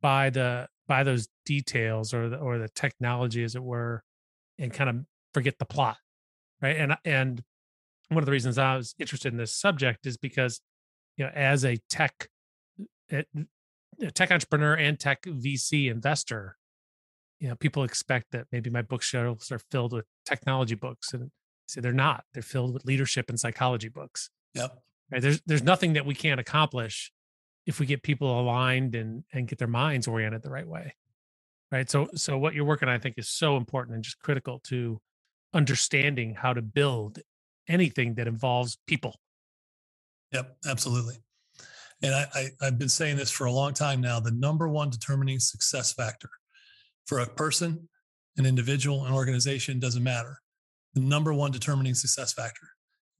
by 0.00 0.30
the 0.30 0.68
by 0.86 1.02
those 1.02 1.28
details 1.44 2.14
or 2.14 2.28
the 2.28 2.36
or 2.36 2.58
the 2.58 2.68
technology 2.68 3.42
as 3.42 3.54
it 3.54 3.62
were 3.62 4.02
and 4.58 4.72
kind 4.72 4.90
of 4.90 4.96
forget 5.34 5.58
the 5.58 5.64
plot 5.64 5.96
right? 6.62 6.76
And 6.76 6.96
and 7.04 7.42
one 8.08 8.18
of 8.18 8.26
the 8.26 8.32
reasons 8.32 8.58
i 8.58 8.76
was 8.76 8.94
interested 8.98 9.32
in 9.32 9.38
this 9.38 9.54
subject 9.54 10.06
is 10.06 10.16
because 10.16 10.60
you 11.16 11.24
know 11.24 11.30
as 11.34 11.64
a 11.64 11.78
tech 11.88 12.28
a 13.12 13.24
tech 14.14 14.32
entrepreneur 14.32 14.74
and 14.74 14.98
tech 14.98 15.22
vc 15.22 15.90
investor 15.90 16.56
you 17.38 17.48
know 17.48 17.54
people 17.54 17.84
expect 17.84 18.26
that 18.32 18.46
maybe 18.50 18.70
my 18.70 18.82
bookshelves 18.82 19.52
are 19.52 19.60
filled 19.70 19.92
with 19.92 20.06
technology 20.26 20.74
books 20.74 21.12
and 21.12 21.30
say 21.66 21.80
they're 21.80 21.92
not. 21.92 22.24
They're 22.34 22.42
filled 22.42 22.74
with 22.74 22.84
leadership 22.84 23.30
and 23.30 23.38
psychology 23.38 23.88
books. 23.88 24.28
Yep 24.54 24.76
Right? 25.10 25.22
There's 25.22 25.40
there's 25.46 25.62
nothing 25.62 25.94
that 25.94 26.06
we 26.06 26.14
can't 26.14 26.40
accomplish 26.40 27.12
if 27.66 27.80
we 27.80 27.86
get 27.86 28.02
people 28.02 28.40
aligned 28.40 28.94
and 28.94 29.24
and 29.32 29.48
get 29.48 29.58
their 29.58 29.68
minds 29.68 30.08
oriented 30.08 30.42
the 30.42 30.50
right 30.50 30.66
way. 30.66 30.94
Right. 31.70 31.88
So 31.88 32.08
so 32.14 32.38
what 32.38 32.54
you're 32.54 32.64
working 32.64 32.88
on, 32.88 32.94
I 32.94 32.98
think, 32.98 33.16
is 33.18 33.28
so 33.28 33.56
important 33.56 33.94
and 33.94 34.04
just 34.04 34.18
critical 34.18 34.60
to 34.64 35.00
understanding 35.52 36.34
how 36.34 36.52
to 36.52 36.62
build 36.62 37.18
anything 37.68 38.14
that 38.14 38.26
involves 38.26 38.78
people. 38.86 39.16
Yep, 40.32 40.56
absolutely. 40.66 41.16
And 42.02 42.14
I, 42.14 42.26
I 42.34 42.48
I've 42.62 42.78
been 42.78 42.88
saying 42.88 43.16
this 43.16 43.30
for 43.30 43.46
a 43.46 43.52
long 43.52 43.74
time 43.74 44.00
now. 44.00 44.20
The 44.20 44.32
number 44.32 44.68
one 44.68 44.90
determining 44.90 45.38
success 45.38 45.92
factor 45.92 46.30
for 47.06 47.18
a 47.18 47.26
person, 47.26 47.88
an 48.36 48.46
individual, 48.46 49.04
an 49.04 49.12
organization 49.12 49.78
doesn't 49.78 50.02
matter. 50.02 50.38
The 50.94 51.00
number 51.00 51.32
one 51.32 51.52
determining 51.52 51.94
success 51.94 52.32
factor 52.32 52.68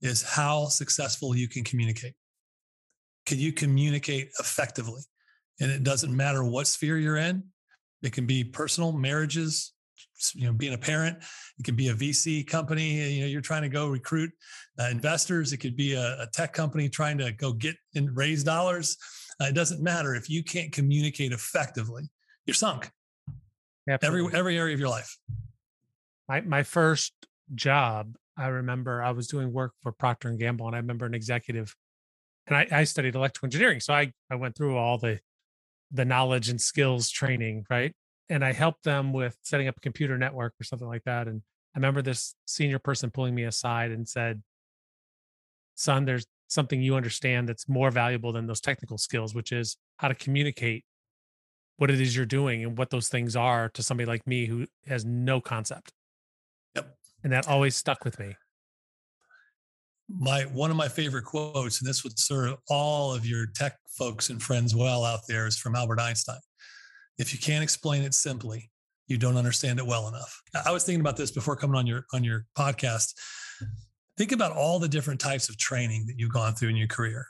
is 0.01 0.21
how 0.21 0.65
successful 0.65 1.35
you 1.35 1.47
can 1.47 1.63
communicate. 1.63 2.13
Can 3.25 3.37
you 3.37 3.53
communicate 3.53 4.29
effectively? 4.39 5.01
And 5.59 5.71
it 5.71 5.83
doesn't 5.83 6.15
matter 6.15 6.43
what 6.43 6.67
sphere 6.67 6.97
you're 6.97 7.17
in. 7.17 7.43
It 8.01 8.13
can 8.13 8.25
be 8.25 8.43
personal, 8.43 8.91
marriages, 8.91 9.73
you 10.33 10.45
know, 10.45 10.53
being 10.53 10.73
a 10.73 10.77
parent. 10.77 11.17
It 11.59 11.63
can 11.63 11.75
be 11.75 11.89
a 11.89 11.93
VC 11.93 12.45
company. 12.45 13.11
You 13.11 13.21
know, 13.21 13.27
you're 13.27 13.41
trying 13.41 13.61
to 13.61 13.69
go 13.69 13.87
recruit 13.87 14.31
uh, 14.79 14.87
investors. 14.89 15.53
It 15.53 15.57
could 15.57 15.75
be 15.75 15.93
a, 15.93 16.21
a, 16.21 16.27
tech 16.33 16.53
company 16.53 16.89
trying 16.89 17.17
to 17.19 17.31
go 17.31 17.53
get 17.53 17.75
and 17.95 18.15
raise 18.15 18.43
dollars. 18.43 18.97
Uh, 19.39 19.45
it 19.45 19.55
doesn't 19.55 19.81
matter 19.81 20.15
if 20.15 20.29
you 20.29 20.43
can't 20.43 20.71
communicate 20.71 21.31
effectively. 21.31 22.09
You're 22.45 22.55
sunk. 22.55 22.89
Absolutely. 23.89 24.27
Every 24.27 24.39
every 24.39 24.57
area 24.57 24.73
of 24.73 24.79
your 24.79 24.89
life. 24.89 25.17
My 26.27 26.41
my 26.41 26.63
first 26.63 27.13
job 27.53 28.15
I 28.41 28.47
remember 28.47 29.03
I 29.03 29.11
was 29.11 29.27
doing 29.27 29.53
work 29.53 29.73
for 29.81 29.91
Procter 29.91 30.27
and 30.27 30.39
Gamble, 30.39 30.65
and 30.65 30.75
I 30.75 30.79
remember 30.79 31.05
an 31.05 31.13
executive, 31.13 31.75
and 32.47 32.57
I, 32.57 32.67
I 32.71 32.83
studied 32.85 33.13
electrical 33.13 33.45
engineering, 33.45 33.79
so 33.79 33.93
I 33.93 34.11
I 34.31 34.35
went 34.35 34.55
through 34.55 34.77
all 34.77 34.97
the 34.97 35.19
the 35.91 36.05
knowledge 36.05 36.49
and 36.49 36.59
skills 36.59 37.09
training, 37.09 37.65
right? 37.69 37.93
And 38.29 38.43
I 38.43 38.53
helped 38.53 38.83
them 38.83 39.13
with 39.13 39.37
setting 39.43 39.67
up 39.67 39.77
a 39.77 39.81
computer 39.81 40.17
network 40.17 40.53
or 40.59 40.63
something 40.63 40.87
like 40.87 41.03
that. 41.03 41.27
And 41.27 41.43
I 41.75 41.79
remember 41.79 42.01
this 42.01 42.33
senior 42.45 42.79
person 42.79 43.11
pulling 43.11 43.35
me 43.35 43.43
aside 43.43 43.91
and 43.91 44.07
said, 44.09 44.41
"Son, 45.75 46.05
there's 46.05 46.25
something 46.47 46.81
you 46.81 46.95
understand 46.95 47.47
that's 47.47 47.69
more 47.69 47.91
valuable 47.91 48.31
than 48.33 48.47
those 48.47 48.61
technical 48.61 48.97
skills, 48.97 49.35
which 49.35 49.51
is 49.51 49.77
how 49.97 50.07
to 50.07 50.15
communicate 50.15 50.83
what 51.77 51.91
it 51.91 52.01
is 52.01 52.15
you're 52.15 52.25
doing 52.25 52.63
and 52.63 52.77
what 52.77 52.89
those 52.89 53.07
things 53.07 53.35
are 53.35 53.69
to 53.69 53.83
somebody 53.83 54.07
like 54.07 54.25
me 54.25 54.47
who 54.47 54.65
has 54.87 55.05
no 55.05 55.39
concept." 55.41 55.93
And 57.23 57.31
that 57.33 57.47
always 57.47 57.75
stuck 57.75 58.03
with 58.03 58.19
me. 58.19 58.35
My 60.09 60.41
one 60.43 60.71
of 60.71 60.77
my 60.77 60.89
favorite 60.89 61.23
quotes 61.23 61.79
and 61.79 61.89
this 61.89 62.03
would 62.03 62.19
serve 62.19 62.57
all 62.69 63.13
of 63.13 63.25
your 63.25 63.45
tech 63.55 63.77
folks 63.97 64.29
and 64.29 64.41
friends 64.41 64.75
well 64.75 65.05
out 65.05 65.21
there 65.27 65.47
is 65.47 65.57
from 65.57 65.75
albert 65.75 65.99
einstein. 65.99 66.39
If 67.17 67.33
you 67.33 67.39
can't 67.39 67.63
explain 67.63 68.03
it 68.03 68.13
simply 68.13 68.71
you 69.11 69.17
don't 69.17 69.35
understand 69.35 69.77
it 69.77 69.85
well 69.85 70.07
enough. 70.07 70.41
I 70.65 70.71
was 70.71 70.85
thinking 70.85 71.01
about 71.01 71.17
this 71.17 71.31
before 71.31 71.57
coming 71.57 71.75
on 71.75 71.85
your 71.85 72.05
on 72.13 72.23
your 72.23 72.45
podcast. 72.57 73.13
Think 74.17 74.31
about 74.31 74.53
all 74.53 74.79
the 74.79 74.87
different 74.87 75.19
types 75.19 75.49
of 75.49 75.57
training 75.57 76.05
that 76.07 76.15
you've 76.17 76.31
gone 76.31 76.53
through 76.53 76.69
in 76.69 76.77
your 76.77 76.87
career 76.87 77.27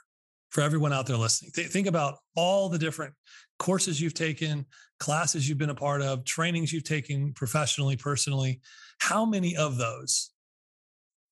for 0.51 0.62
everyone 0.62 0.93
out 0.93 1.07
there 1.07 1.17
listening. 1.17 1.51
Th- 1.55 1.69
think 1.69 1.88
about 1.88 2.17
all 2.36 2.69
the 2.69 2.77
different 2.77 3.13
courses 3.62 4.01
you've 4.01 4.13
taken 4.13 4.65
classes 5.00 5.48
you've 5.48 5.58
been 5.58 5.70
a 5.70 5.75
part 5.75 6.01
of 6.01 6.25
trainings 6.25 6.74
you've 6.74 6.84
taken 6.84 7.32
professionally 7.34 7.96
personally 7.96 8.60
how 9.00 9.25
many 9.25 9.56
of 9.56 9.77
those 9.77 10.32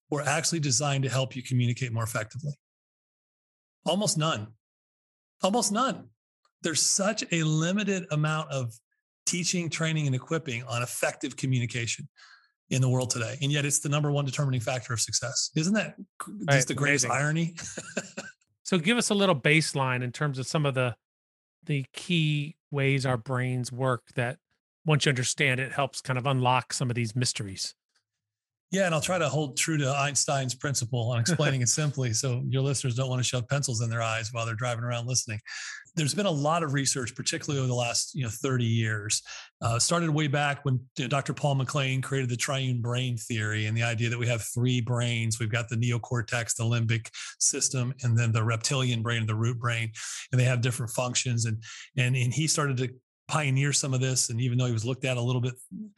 were 0.09 0.23
actually 0.23 0.59
designed 0.59 1.03
to 1.03 1.09
help 1.09 1.35
you 1.35 1.43
communicate 1.43 1.93
more 1.93 2.03
effectively? 2.03 2.53
Almost 3.85 4.17
none. 4.17 4.47
Almost 5.43 5.71
none. 5.71 6.09
There's 6.61 6.81
such 6.81 7.23
a 7.31 7.43
limited 7.43 8.05
amount 8.11 8.51
of 8.51 8.73
teaching, 9.25 9.69
training, 9.69 10.07
and 10.07 10.15
equipping 10.15 10.63
on 10.63 10.81
effective 10.81 11.35
communication. 11.37 12.07
in 12.71 12.81
the 12.81 12.89
world 12.89 13.09
today. 13.09 13.35
And 13.41 13.51
yet 13.51 13.65
it's 13.65 13.79
the 13.79 13.89
number 13.89 14.11
one 14.11 14.25
determining 14.25 14.61
factor 14.61 14.93
of 14.93 15.01
success. 15.01 15.49
Isn't 15.55 15.73
that 15.73 15.95
right. 16.27 16.55
just 16.57 16.67
the 16.67 16.75
greatest 16.75 17.05
Amazing. 17.05 17.23
irony? 17.23 17.55
so 18.63 18.77
give 18.77 18.95
us 18.95 19.09
a 19.09 19.15
little 19.15 19.35
baseline 19.35 20.03
in 20.03 20.11
terms 20.11 20.37
of 20.37 20.45
some 20.45 20.67
of 20.67 20.75
the 20.75 20.95
the 21.69 21.85
key 21.93 22.55
ways 22.71 23.05
our 23.05 23.15
brains 23.15 23.71
work 23.71 24.01
that 24.15 24.39
once 24.85 25.05
you 25.05 25.11
understand 25.11 25.59
it 25.59 25.71
helps 25.71 26.01
kind 26.01 26.17
of 26.17 26.25
unlock 26.25 26.73
some 26.73 26.89
of 26.89 26.95
these 26.95 27.15
mysteries. 27.15 27.75
Yeah, 28.71 28.87
and 28.87 28.93
I'll 28.93 29.01
try 29.01 29.19
to 29.19 29.29
hold 29.29 29.55
true 29.55 29.77
to 29.77 29.89
Einstein's 29.89 30.55
principle 30.55 31.11
on 31.11 31.19
explaining 31.19 31.61
it 31.61 31.69
simply 31.81 32.11
so 32.13 32.43
your 32.47 32.63
listeners 32.63 32.95
don't 32.95 33.09
want 33.09 33.19
to 33.19 33.23
shove 33.23 33.47
pencils 33.47 33.81
in 33.81 33.89
their 33.89 34.01
eyes 34.01 34.29
while 34.31 34.45
they're 34.47 34.55
driving 34.55 34.83
around 34.83 35.07
listening. 35.07 35.39
There's 35.99 36.15
been 36.15 36.25
a 36.25 36.31
lot 36.31 36.63
of 36.63 36.73
research, 36.73 37.13
particularly 37.13 37.59
over 37.59 37.67
the 37.67 37.73
last 37.73 38.15
you 38.15 38.23
know 38.23 38.29
30 38.29 38.63
years. 38.63 39.21
Uh, 39.61 39.77
started 39.77 40.09
way 40.09 40.27
back 40.27 40.63
when 40.63 40.79
you 40.97 41.03
know, 41.03 41.09
Dr. 41.09 41.33
Paul 41.33 41.55
MacLean 41.55 42.01
created 42.01 42.29
the 42.29 42.37
triune 42.37 42.81
brain 42.81 43.17
theory 43.17 43.65
and 43.65 43.75
the 43.75 43.83
idea 43.83 44.09
that 44.09 44.17
we 44.17 44.27
have 44.27 44.41
three 44.41 44.79
brains. 44.79 45.39
We've 45.39 45.51
got 45.51 45.67
the 45.67 45.75
neocortex, 45.75 46.55
the 46.55 46.63
limbic 46.63 47.09
system, 47.39 47.93
and 48.03 48.17
then 48.17 48.31
the 48.31 48.43
reptilian 48.43 49.01
brain 49.01 49.25
the 49.25 49.35
root 49.35 49.59
brain, 49.59 49.91
and 50.31 50.39
they 50.39 50.45
have 50.45 50.61
different 50.61 50.91
functions. 50.93 51.45
And 51.45 51.61
and 51.97 52.15
and 52.15 52.33
he 52.33 52.47
started 52.47 52.77
to 52.77 52.89
pioneer 53.29 53.71
some 53.71 53.93
of 53.93 54.01
this. 54.01 54.29
And 54.29 54.41
even 54.41 54.57
though 54.57 54.65
he 54.65 54.73
was 54.73 54.83
looked 54.83 55.05
at 55.05 55.15
a 55.15 55.21
little 55.21 55.41
bit 55.41 55.53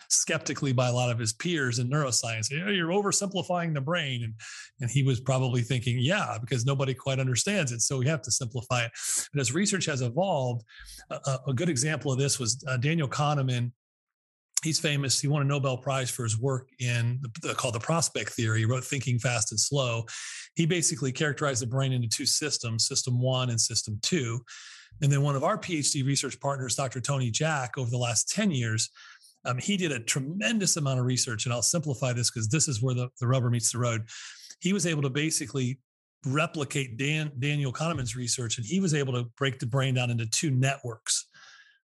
skeptically 0.10 0.74
by 0.74 0.90
a 0.90 0.94
lot 0.94 1.10
of 1.10 1.18
his 1.18 1.34
peers 1.34 1.80
in 1.80 1.90
neuroscience, 1.90 2.52
you're 2.52 2.90
oversimplifying 2.90 3.74
the 3.74 3.82
brain. 3.82 4.24
And, 4.24 4.34
and 4.82 4.92
he 4.92 5.02
was 5.02 5.20
probably 5.20 5.62
thinking, 5.62 5.98
yeah, 5.98 6.38
because 6.40 6.66
nobody 6.66 6.94
quite 6.94 7.20
understands 7.20 7.72
it. 7.72 7.82
So 7.82 7.98
we 7.98 8.08
have 8.08 8.22
to 8.24 8.32
simplify 8.32 8.84
it. 8.84 8.92
But 9.34 9.40
as 9.40 9.54
research 9.54 9.86
has 9.86 10.02
evolved, 10.02 10.64
a, 11.10 11.40
a 11.48 11.54
good 11.54 11.70
example 11.70 12.12
of 12.12 12.20
this 12.20 12.38
was 12.38 12.64
uh, 12.68 12.78
Daniel 12.78 13.08
Kahneman 13.08 13.72
he's 14.64 14.80
famous. 14.80 15.20
He 15.20 15.28
won 15.28 15.42
a 15.42 15.46
Nobel 15.46 15.78
Prize 15.78 16.10
for 16.10 16.24
his 16.24 16.40
work 16.40 16.70
in 16.80 17.22
the, 17.42 17.54
called 17.54 17.76
the 17.76 17.80
prospect 17.80 18.32
theory. 18.32 18.60
He 18.60 18.66
wrote 18.66 18.84
Thinking 18.84 19.20
Fast 19.20 19.52
and 19.52 19.60
Slow. 19.60 20.06
He 20.56 20.66
basically 20.66 21.12
characterized 21.12 21.62
the 21.62 21.68
brain 21.68 21.94
into 21.94 22.08
two 22.08 22.26
systems, 22.26 22.88
system 22.88 23.20
one 23.20 23.50
and 23.50 23.60
system 23.60 24.00
two. 24.02 24.40
And 25.02 25.12
then 25.12 25.22
one 25.22 25.36
of 25.36 25.44
our 25.44 25.58
PhD 25.58 26.06
research 26.06 26.40
partners, 26.40 26.76
Dr. 26.76 27.02
Tony 27.02 27.32
Jack, 27.32 27.78
over 27.78 27.90
the 27.90 27.98
last 27.98 28.30
10 28.30 28.52
years, 28.52 28.90
um, 29.46 29.58
he 29.58 29.78
did 29.78 29.92
a 29.92 30.00
tremendous 30.00 30.78
amount 30.78 31.00
of 31.00 31.06
research. 31.06 31.46
And 31.46 31.54
I'll 31.54 31.64
simplify 31.64 32.14
this 32.14 32.30
because 32.30 32.48
this 32.48 32.68
is 32.68 32.82
where 32.82 32.94
the, 32.94 33.10
the 33.20 33.28
rubber 33.28 33.50
meets 33.50 33.72
the 33.72 33.80
road. 33.80 34.04
He 34.60 34.74
was 34.74 34.86
able 34.86 35.02
to 35.02 35.10
basically 35.10 35.80
replicate 36.26 36.98
Dan, 36.98 37.32
Daniel 37.40 37.74
Kahneman's 37.74 38.16
research, 38.16 38.58
and 38.58 38.66
he 38.66 38.80
was 38.80 38.94
able 38.94 39.14
to 39.14 39.26
break 39.38 39.58
the 39.58 39.66
brain 39.66 39.96
down 39.96 40.12
into 40.12 40.28
two 40.28 40.52
networks 40.52 41.28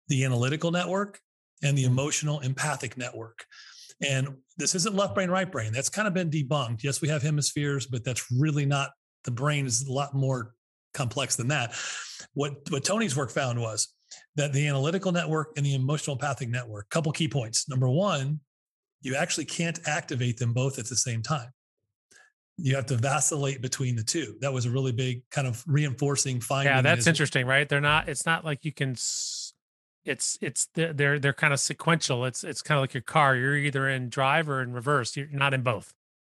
the 0.08 0.24
analytical 0.24 0.70
network 0.70 1.18
and 1.62 1.76
the 1.78 1.84
mm-hmm. 1.84 1.92
emotional 1.92 2.40
empathic 2.40 2.96
network. 2.96 3.44
And 4.02 4.28
this 4.56 4.74
isn't 4.74 4.94
left 4.94 5.14
brain, 5.14 5.30
right 5.30 5.50
brain. 5.50 5.72
That's 5.72 5.88
kind 5.88 6.06
of 6.06 6.14
been 6.14 6.30
debunked. 6.30 6.82
Yes, 6.82 7.00
we 7.00 7.08
have 7.08 7.22
hemispheres, 7.22 7.86
but 7.86 8.04
that's 8.04 8.30
really 8.30 8.66
not 8.66 8.90
the 9.24 9.30
brain 9.30 9.66
is 9.66 9.86
a 9.86 9.92
lot 9.92 10.14
more 10.14 10.54
complex 10.94 11.36
than 11.36 11.48
that. 11.48 11.74
What 12.32 12.54
what 12.70 12.84
Tony's 12.84 13.16
work 13.16 13.30
found 13.30 13.60
was 13.60 13.92
that 14.36 14.52
the 14.52 14.66
analytical 14.66 15.12
network 15.12 15.52
and 15.56 15.66
the 15.66 15.74
emotional 15.74 16.16
empathic 16.16 16.48
network, 16.48 16.88
couple 16.88 17.12
key 17.12 17.28
points. 17.28 17.68
Number 17.68 17.88
one, 17.88 18.40
you 19.02 19.14
actually 19.14 19.44
can't 19.44 19.78
activate 19.86 20.38
them 20.38 20.52
both 20.52 20.78
at 20.78 20.86
the 20.86 20.96
same 20.96 21.22
time. 21.22 21.50
You 22.56 22.76
have 22.76 22.86
to 22.86 22.96
vacillate 22.96 23.60
between 23.60 23.96
the 23.96 24.04
two. 24.04 24.36
That 24.40 24.52
was 24.52 24.64
a 24.64 24.70
really 24.70 24.92
big 24.92 25.22
kind 25.30 25.46
of 25.46 25.62
reinforcing 25.66 26.40
finding. 26.40 26.72
Yeah, 26.72 26.82
that's 26.82 27.06
interesting, 27.06 27.46
right? 27.46 27.68
They're 27.68 27.80
not. 27.80 28.08
It's 28.08 28.26
not 28.26 28.44
like 28.44 28.64
you 28.64 28.72
can. 28.72 28.92
It's 28.92 30.38
it's 30.40 30.68
they're 30.74 31.18
they're 31.18 31.32
kind 31.32 31.52
of 31.52 31.60
sequential. 31.60 32.24
It's 32.24 32.44
it's 32.44 32.62
kind 32.62 32.78
of 32.78 32.82
like 32.82 32.94
your 32.94 33.02
car. 33.02 33.34
You're 33.34 33.56
either 33.56 33.88
in 33.88 34.08
drive 34.08 34.48
or 34.48 34.62
in 34.62 34.72
reverse. 34.72 35.16
You're 35.16 35.28
not 35.32 35.52
in 35.52 35.62
both. 35.62 35.92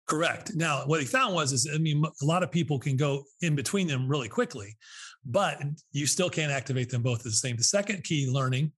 Correct. 0.09 0.55
Now, 0.55 0.81
what 0.87 0.99
he 0.99 1.05
found 1.05 1.35
was, 1.35 1.53
is 1.53 1.69
I 1.71 1.77
mean, 1.77 2.03
a 2.03 2.25
lot 2.25 2.41
of 2.41 2.51
people 2.51 2.79
can 2.79 2.97
go 2.97 3.23
in 3.41 3.55
between 3.55 3.85
them 3.85 4.07
really 4.07 4.27
quickly, 4.27 4.75
but 5.23 5.61
you 5.91 6.07
still 6.07 6.31
can't 6.31 6.51
activate 6.51 6.89
them 6.89 7.03
both 7.03 7.19
at 7.19 7.25
the 7.25 7.31
same. 7.31 7.55
The 7.55 7.63
second 7.63 8.03
key 8.03 8.27
learning 8.27 8.71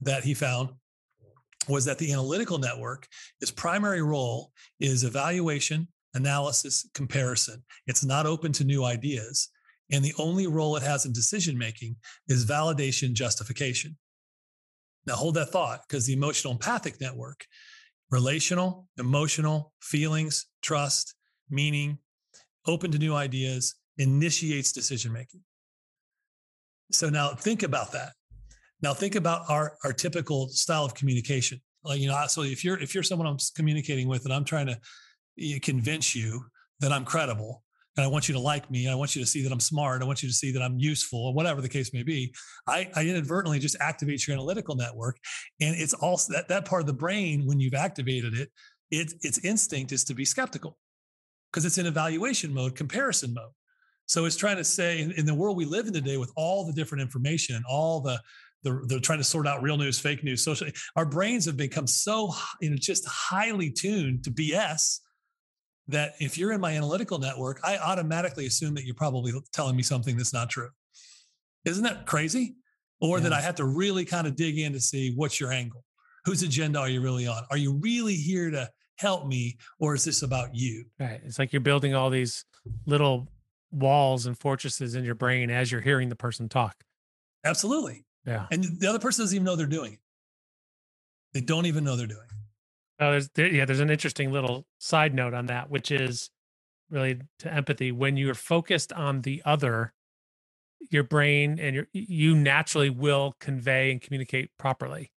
that 0.00 0.24
he 0.24 0.32
found 0.32 0.70
was 1.68 1.84
that 1.84 1.98
the 1.98 2.10
analytical 2.10 2.56
network, 2.56 3.06
its 3.42 3.50
primary 3.50 4.00
role 4.00 4.50
is 4.80 5.04
evaluation, 5.04 5.88
analysis, 6.14 6.88
comparison. 6.94 7.62
It's 7.86 8.04
not 8.04 8.24
open 8.24 8.50
to 8.52 8.64
new 8.64 8.82
ideas. 8.82 9.50
And 9.90 10.02
the 10.02 10.14
only 10.18 10.46
role 10.46 10.76
it 10.76 10.82
has 10.82 11.04
in 11.04 11.12
decision 11.12 11.58
making 11.58 11.96
is 12.28 12.46
validation, 12.46 13.12
justification. 13.12 13.98
Now, 15.06 15.16
hold 15.16 15.34
that 15.34 15.50
thought 15.50 15.82
because 15.86 16.06
the 16.06 16.14
emotional 16.14 16.54
empathic 16.54 16.98
network 16.98 17.44
relational, 18.12 18.86
emotional, 18.98 19.72
feelings, 19.80 20.46
trust, 20.62 21.16
meaning, 21.50 21.98
open 22.66 22.92
to 22.92 22.98
new 22.98 23.14
ideas, 23.14 23.74
initiates 23.98 24.70
decision 24.70 25.12
making. 25.12 25.40
So 26.92 27.08
now 27.08 27.30
think 27.30 27.62
about 27.62 27.90
that. 27.92 28.12
Now 28.82 28.92
think 28.92 29.14
about 29.14 29.48
our 29.48 29.76
our 29.82 29.92
typical 29.92 30.48
style 30.48 30.84
of 30.84 30.94
communication. 30.94 31.60
Like 31.84 32.00
you 32.00 32.08
know, 32.08 32.24
so 32.28 32.42
if 32.42 32.64
you're 32.64 32.78
if 32.78 32.94
you're 32.94 33.02
someone 33.02 33.26
I'm 33.26 33.38
communicating 33.56 34.08
with 34.08 34.24
and 34.24 34.32
I'm 34.32 34.44
trying 34.44 34.66
to 34.66 34.78
eh, 35.40 35.58
convince 35.62 36.14
you 36.14 36.44
that 36.80 36.92
I'm 36.92 37.04
credible, 37.04 37.62
and 37.96 38.04
I 38.04 38.08
want 38.08 38.28
you 38.28 38.32
to 38.34 38.40
like 38.40 38.70
me. 38.70 38.88
I 38.88 38.94
want 38.94 39.14
you 39.14 39.22
to 39.22 39.26
see 39.26 39.42
that 39.42 39.52
I'm 39.52 39.60
smart. 39.60 40.02
I 40.02 40.06
want 40.06 40.22
you 40.22 40.28
to 40.28 40.34
see 40.34 40.50
that 40.52 40.62
I'm 40.62 40.78
useful, 40.78 41.26
or 41.26 41.34
whatever 41.34 41.60
the 41.60 41.68
case 41.68 41.92
may 41.92 42.02
be. 42.02 42.34
I, 42.66 42.90
I 42.94 43.04
inadvertently 43.04 43.58
just 43.58 43.76
activate 43.80 44.26
your 44.26 44.34
analytical 44.34 44.76
network, 44.76 45.18
and 45.60 45.74
it's 45.76 45.94
also 45.94 46.32
that 46.32 46.48
that 46.48 46.64
part 46.64 46.80
of 46.80 46.86
the 46.86 46.92
brain 46.92 47.46
when 47.46 47.60
you've 47.60 47.74
activated 47.74 48.34
it, 48.34 48.50
it 48.90 49.12
its 49.22 49.38
instinct 49.38 49.92
is 49.92 50.04
to 50.04 50.14
be 50.14 50.24
skeptical 50.24 50.78
because 51.50 51.64
it's 51.64 51.78
in 51.78 51.86
evaluation 51.86 52.54
mode, 52.54 52.74
comparison 52.74 53.34
mode. 53.34 53.50
So 54.06 54.24
it's 54.24 54.36
trying 54.36 54.56
to 54.56 54.64
say 54.64 55.00
in, 55.00 55.12
in 55.12 55.26
the 55.26 55.34
world 55.34 55.56
we 55.56 55.64
live 55.64 55.86
in 55.86 55.92
today, 55.92 56.16
with 56.16 56.32
all 56.36 56.66
the 56.66 56.72
different 56.72 57.02
information, 57.02 57.56
and 57.56 57.64
all 57.68 58.00
the 58.00 58.20
the, 58.64 58.80
they're 58.86 59.00
trying 59.00 59.18
to 59.18 59.24
sort 59.24 59.48
out 59.48 59.60
real 59.60 59.76
news, 59.76 59.98
fake 59.98 60.22
news, 60.22 60.44
social. 60.44 60.68
Our 60.94 61.04
brains 61.04 61.46
have 61.46 61.56
become 61.56 61.86
so 61.86 62.32
you 62.60 62.70
know 62.70 62.76
just 62.76 63.06
highly 63.06 63.70
tuned 63.70 64.24
to 64.24 64.30
BS 64.30 65.00
that 65.88 66.14
if 66.20 66.38
you're 66.38 66.52
in 66.52 66.60
my 66.60 66.76
analytical 66.76 67.18
network, 67.18 67.60
I 67.64 67.78
automatically 67.78 68.46
assume 68.46 68.74
that 68.74 68.84
you're 68.84 68.94
probably 68.94 69.32
telling 69.52 69.76
me 69.76 69.82
something 69.82 70.16
that's 70.16 70.32
not 70.32 70.48
true. 70.48 70.70
Isn't 71.64 71.84
that 71.84 72.06
crazy? 72.06 72.56
Or 73.00 73.18
yeah. 73.18 73.24
that 73.24 73.32
I 73.32 73.40
have 73.40 73.56
to 73.56 73.64
really 73.64 74.04
kind 74.04 74.26
of 74.26 74.36
dig 74.36 74.58
in 74.58 74.72
to 74.74 74.80
see 74.80 75.12
what's 75.14 75.40
your 75.40 75.52
angle? 75.52 75.84
Whose 76.24 76.42
agenda 76.42 76.78
are 76.78 76.88
you 76.88 77.00
really 77.00 77.26
on? 77.26 77.42
Are 77.50 77.56
you 77.56 77.72
really 77.74 78.14
here 78.14 78.50
to 78.50 78.70
help 78.96 79.26
me 79.26 79.56
or 79.80 79.94
is 79.94 80.04
this 80.04 80.22
about 80.22 80.54
you? 80.54 80.84
Right. 81.00 81.20
It's 81.24 81.38
like 81.38 81.52
you're 81.52 81.60
building 81.60 81.94
all 81.94 82.10
these 82.10 82.44
little 82.86 83.28
walls 83.72 84.26
and 84.26 84.38
fortresses 84.38 84.94
in 84.94 85.04
your 85.04 85.16
brain 85.16 85.50
as 85.50 85.72
you're 85.72 85.80
hearing 85.80 86.08
the 86.08 86.16
person 86.16 86.48
talk. 86.48 86.76
Absolutely. 87.44 88.04
Yeah. 88.24 88.46
And 88.52 88.64
the 88.78 88.88
other 88.88 89.00
person 89.00 89.24
doesn't 89.24 89.34
even 89.34 89.44
know 89.44 89.56
they're 89.56 89.66
doing 89.66 89.94
it. 89.94 89.98
They 91.32 91.40
don't 91.40 91.66
even 91.66 91.82
know 91.82 91.96
they're 91.96 92.06
doing 92.06 92.20
it. 92.30 92.36
Oh, 93.02 93.10
there's 93.10 93.28
there, 93.30 93.48
yeah, 93.48 93.64
there's 93.64 93.80
an 93.80 93.90
interesting 93.90 94.30
little 94.30 94.64
side 94.78 95.12
note 95.12 95.34
on 95.34 95.46
that, 95.46 95.70
which 95.70 95.90
is 95.90 96.30
really 96.88 97.20
to 97.40 97.52
empathy. 97.52 97.90
When 97.90 98.16
you're 98.16 98.34
focused 98.34 98.92
on 98.92 99.22
the 99.22 99.42
other, 99.44 99.92
your 100.90 101.02
brain 101.02 101.58
and 101.58 101.74
your 101.74 101.88
you 101.92 102.36
naturally 102.36 102.90
will 102.90 103.34
convey 103.40 103.90
and 103.90 104.00
communicate 104.00 104.50
properly. 104.56 105.10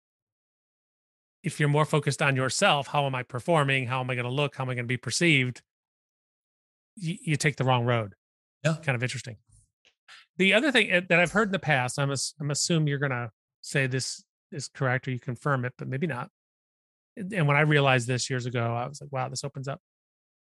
If 1.44 1.60
you're 1.60 1.70
more 1.70 1.86
focused 1.86 2.24
on 2.24 2.36
yourself, 2.36 2.88
how 2.88 3.06
am 3.06 3.14
I 3.14 3.22
performing? 3.22 3.86
How 3.86 4.00
am 4.00 4.10
I 4.10 4.16
going 4.16 4.26
to 4.26 4.32
look? 4.32 4.56
How 4.56 4.64
am 4.64 4.70
I 4.72 4.74
going 4.74 4.86
to 4.86 4.88
be 4.88 4.98
perceived? 4.98 5.62
You, 6.96 7.18
you 7.22 7.36
take 7.36 7.58
the 7.58 7.66
wrong 7.66 7.86
road. 7.86 8.16
Yeah, 8.64 8.78
kind 8.84 8.96
of 8.96 9.04
interesting. 9.04 9.38
The 10.38 10.56
other 10.56 10.72
thing 10.72 10.90
eh, 10.90 11.02
that 11.08 11.20
I've 11.20 11.34
heard 11.34 11.50
in 11.50 11.52
the 11.52 11.60
past, 11.60 12.00
I'm 12.00 12.12
I'm 12.40 12.50
assuming 12.50 12.88
you're 12.88 12.98
going 12.98 13.12
to 13.12 13.30
say 13.62 13.86
this 13.86 14.24
is 14.52 14.68
correct 14.68 15.08
or 15.08 15.12
you 15.12 15.20
confirm 15.20 15.66
it, 15.66 15.74
but 15.78 15.88
maybe 15.88 16.08
not 16.08 16.32
and 17.18 17.48
when 17.48 17.58
I 17.58 17.62
realized 17.62 18.08
this 18.08 18.30
years 18.30 18.46
ago, 18.46 18.74
I 18.74 18.88
was 18.88 19.02
like, 19.02 19.12
wow, 19.12 19.30
this 19.30 19.44
opens 19.44 19.68
up. 19.68 19.80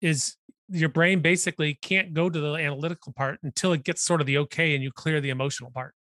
Is 0.01 0.35
your 0.69 0.89
brain 0.89 1.21
basically 1.21 1.79
can't 1.81 2.13
go 2.13 2.29
to 2.29 2.39
the 2.39 2.53
analytical 2.53 3.11
part 3.13 3.39
until 3.43 3.73
it 3.73 3.83
gets 3.83 4.03
sort 4.03 4.21
of 4.21 4.27
the 4.27 4.37
okay 4.37 4.75
and 4.75 4.83
you 4.83 4.91
clear 4.91 5.19
the 5.19 5.29
emotional 5.29 5.71
part. 5.71 5.93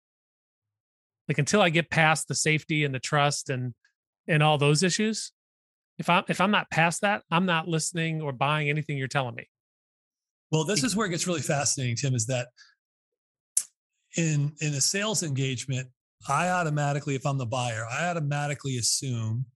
Like 1.27 1.39
until 1.39 1.63
I 1.63 1.71
get 1.71 1.91
past 1.91 2.29
the 2.29 2.35
safety 2.35 2.85
and 2.85 2.95
the 2.95 3.01
trust 3.01 3.51
and 3.51 3.75
and 4.27 4.43
all 4.43 4.59
those 4.59 4.83
issues, 4.83 5.33
if 5.99 6.09
I'm 6.11 6.25
if 6.29 6.41
I'm 6.41 6.51
not 6.51 6.71
past 6.71 7.01
that, 7.03 7.23
I'm 7.31 7.47
not 7.47 7.69
listening 7.69 8.21
or 8.21 8.33
buying 8.33 8.69
anything 8.69 8.99
you're 8.99 9.09
telling 9.09 9.35
me. 9.35 9.49
Well, 10.51 10.65
this 10.65 10.85
is 10.85 10.97
where 10.97 11.07
it 11.07 11.11
gets 11.11 11.27
really 11.27 11.43
fascinating, 11.43 11.97
Tim, 11.97 12.15
is 12.15 12.27
that 12.27 12.49
in 14.17 14.53
in 14.61 14.75
a 14.75 14.81
sales 14.81 15.23
engagement, 15.23 15.89
I 16.29 16.49
automatically, 16.49 17.15
if 17.15 17.27
I'm 17.27 17.39
the 17.39 17.47
buyer, 17.47 17.87
I 17.91 18.09
automatically 18.09 18.77
assume 18.79 19.47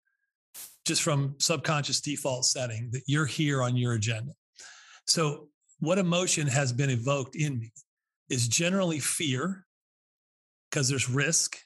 just 0.86 1.02
from 1.02 1.36
subconscious 1.38 2.00
default 2.00 2.44
setting 2.44 2.90
that 2.92 3.02
you're 3.06 3.26
here 3.26 3.62
on 3.62 3.76
your 3.76 3.94
agenda. 3.94 4.32
So, 5.06 5.48
what 5.80 5.98
emotion 5.98 6.46
has 6.46 6.72
been 6.72 6.90
evoked 6.90 7.34
in 7.34 7.58
me 7.58 7.72
is 8.30 8.46
generally 8.46 9.00
fear 9.00 9.66
because 10.70 10.88
there's 10.88 11.10
risk 11.10 11.56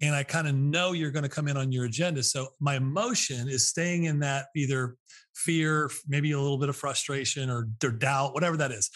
and 0.00 0.14
I 0.14 0.22
kind 0.22 0.48
of 0.48 0.54
know 0.54 0.92
you're 0.92 1.10
going 1.10 1.22
to 1.22 1.28
come 1.28 1.48
in 1.48 1.56
on 1.56 1.72
your 1.72 1.84
agenda. 1.84 2.22
So 2.22 2.48
my 2.60 2.76
emotion 2.76 3.48
is 3.48 3.68
staying 3.68 4.04
in 4.04 4.20
that 4.20 4.46
either 4.56 4.96
fear, 5.34 5.90
maybe 6.06 6.32
a 6.32 6.40
little 6.40 6.58
bit 6.58 6.68
of 6.68 6.76
frustration 6.76 7.48
or, 7.48 7.68
or 7.82 7.90
doubt, 7.90 8.34
whatever 8.34 8.56
that 8.58 8.72
is. 8.72 8.90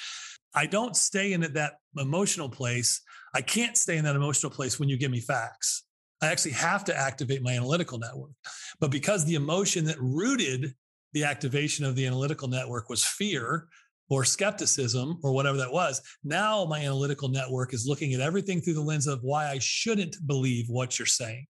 I 0.55 0.67
don't 0.67 0.97
stay 0.97 1.33
in 1.33 1.41
that 1.41 1.75
emotional 1.97 2.49
place. 2.49 3.01
I 3.35 3.43
can't 3.43 3.77
stay 3.77 3.97
in 3.97 4.05
that 4.05 4.17
emotional 4.17 4.51
place 4.51 4.79
when 4.79 4.89
you 4.89 4.97
give 4.97 5.11
me 5.11 5.21
facts. 5.21 5.85
I 6.21 6.29
actually 6.29 6.53
have 6.53 6.85
to 6.85 6.97
activate 6.97 7.43
my 7.43 7.53
analytical 7.53 7.99
network. 7.99 8.33
But 8.81 8.91
because 8.91 9.25
the 9.25 9.37
emotion 9.37 9.85
that 9.85 10.01
rooted 10.01 10.75
the 11.13 11.25
activation 11.25 11.85
of 11.85 11.95
the 11.95 12.07
analytical 12.07 12.49
network 12.49 12.89
was 12.89 13.05
fear 13.05 13.69
or 14.11 14.25
skepticism 14.25 15.19
or 15.23 15.33
whatever 15.33 15.59
that 15.59 15.73
was, 15.73 16.01
now 16.25 16.65
my 16.65 16.81
analytical 16.81 17.29
network 17.29 17.73
is 17.73 17.87
looking 17.87 18.15
at 18.15 18.21
everything 18.21 18.61
through 18.61 18.75
the 18.75 18.81
lens 18.81 19.07
of 19.07 19.21
why 19.23 19.49
I 19.49 19.59
shouldn't 19.61 20.17
believe 20.27 20.67
what 20.69 20.99
you're 20.99 21.07
saying. 21.07 21.47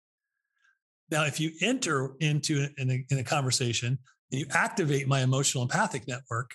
Now, 1.10 1.24
if 1.24 1.40
you 1.40 1.52
enter 1.62 2.14
into 2.20 2.66
in 2.76 2.90
a, 2.90 3.04
in 3.10 3.18
a 3.18 3.24
conversation 3.24 3.98
and 4.30 4.40
you 4.40 4.46
activate 4.50 5.08
my 5.08 5.22
emotional 5.22 5.62
empathic 5.62 6.06
network, 6.06 6.50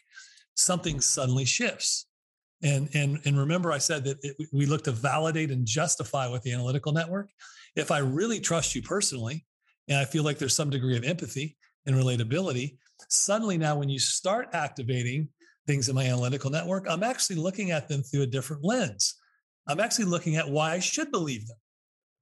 something 0.55 1.01
suddenly 1.01 1.45
shifts. 1.45 2.07
And, 2.61 2.87
and, 2.93 3.19
and 3.25 3.37
remember, 3.37 3.71
I 3.71 3.79
said 3.79 4.03
that 4.05 4.17
it, 4.21 4.37
we 4.53 4.65
look 4.65 4.83
to 4.83 4.91
validate 4.91 5.51
and 5.51 5.65
justify 5.65 6.27
with 6.27 6.43
the 6.43 6.53
analytical 6.53 6.93
network. 6.93 7.29
If 7.75 7.91
I 7.91 7.99
really 7.99 8.39
trust 8.39 8.75
you 8.75 8.81
personally, 8.81 9.45
and 9.87 9.97
I 9.97 10.05
feel 10.05 10.23
like 10.23 10.37
there's 10.37 10.55
some 10.55 10.69
degree 10.69 10.97
of 10.97 11.03
empathy 11.03 11.57
and 11.85 11.95
relatability, 11.95 12.77
suddenly 13.09 13.57
now 13.57 13.77
when 13.77 13.89
you 13.89 13.99
start 13.99 14.49
activating 14.53 15.29
things 15.67 15.89
in 15.89 15.95
my 15.95 16.05
analytical 16.05 16.49
network, 16.49 16.85
I'm 16.89 17.03
actually 17.03 17.37
looking 17.37 17.71
at 17.71 17.87
them 17.87 18.01
through 18.01 18.23
a 18.23 18.27
different 18.27 18.63
lens. 18.63 19.15
I'm 19.67 19.79
actually 19.79 20.05
looking 20.05 20.35
at 20.35 20.49
why 20.49 20.73
I 20.73 20.79
should 20.79 21.11
believe 21.11 21.47
them. 21.47 21.57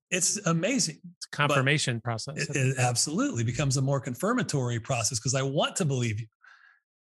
It's 0.09 0.37
amazing. 0.45 0.99
It's 1.17 1.25
confirmation 1.27 2.01
process. 2.01 2.49
It, 2.49 2.55
it 2.55 2.77
absolutely 2.77 3.43
becomes 3.43 3.77
a 3.77 3.81
more 3.81 3.99
confirmatory 3.99 4.79
process 4.79 5.19
because 5.19 5.35
I 5.35 5.41
want 5.41 5.77
to 5.77 5.85
believe 5.85 6.19
you 6.19 6.27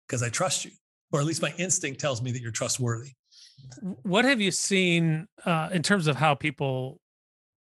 because 0.07 0.23
I 0.23 0.29
trust 0.29 0.65
you, 0.65 0.71
or 1.11 1.19
at 1.19 1.25
least 1.25 1.41
my 1.41 1.53
instinct 1.57 1.99
tells 1.99 2.21
me 2.21 2.31
that 2.31 2.41
you're 2.41 2.51
trustworthy. 2.51 3.11
What 3.81 4.25
have 4.25 4.41
you 4.41 4.49
seen 4.49 5.27
uh, 5.45 5.69
in 5.71 5.83
terms 5.83 6.07
of 6.07 6.15
how 6.15 6.35
people 6.35 7.00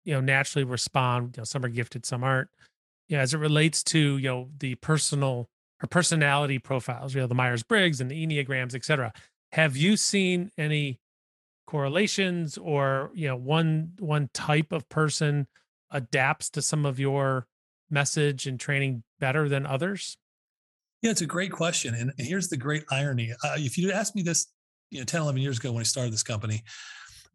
you 0.08 0.14
know 0.14 0.22
naturally 0.22 0.64
respond 0.64 1.36
you 1.36 1.42
know 1.42 1.44
some 1.44 1.64
are 1.64 1.70
gifted 1.70 2.06
some 2.06 2.24
aren't. 2.24 2.50
You 3.10 3.18
know, 3.18 3.24
as 3.24 3.34
it 3.34 3.38
relates 3.38 3.84
to 3.86 4.18
you 4.18 4.30
know 4.30 4.50
the 4.58 4.76
personal 4.76 5.50
or 5.84 5.88
personality 5.88 6.58
profiles 6.58 7.14
you 7.14 7.22
know 7.22 7.28
the 7.28 7.36
myers-briggs 7.36 8.02
and 8.02 8.10
the 8.10 8.26
enneagrams 8.26 8.74
et 8.74 8.84
cetera 8.84 9.14
have 9.52 9.78
you 9.78 9.96
seen 9.96 10.50
any 10.58 11.00
correlations 11.68 12.58
or 12.58 13.12
you 13.14 13.28
know 13.28 13.36
one 13.36 13.92
one 14.00 14.30
type 14.34 14.72
of 14.72 14.88
person 14.90 15.46
adapts 15.92 16.50
to 16.52 16.62
some 16.62 16.86
of 16.86 17.00
your 17.00 17.46
message 17.90 18.48
and 18.48 18.60
training 18.60 19.04
better 19.20 19.50
than 19.50 19.66
others? 19.66 20.18
Yeah 21.02 21.12
it's 21.12 21.22
a 21.22 21.26
great 21.26 21.52
question 21.52 21.94
and 21.94 22.14
here's 22.18 22.48
the 22.48 22.58
great 22.58 22.84
irony. 22.90 23.34
Uh, 23.44 23.56
if 23.58 23.78
you'd 23.78 23.92
asked 23.92 24.16
me 24.16 24.22
this 24.22 24.48
you 24.90 25.00
know 25.00 25.06
10 25.06 25.22
11 25.22 25.42
years 25.42 25.60
ago 25.60 25.74
when 25.74 25.82
i 25.82 25.84
started 25.84 26.14
this 26.14 26.24
company 26.24 26.64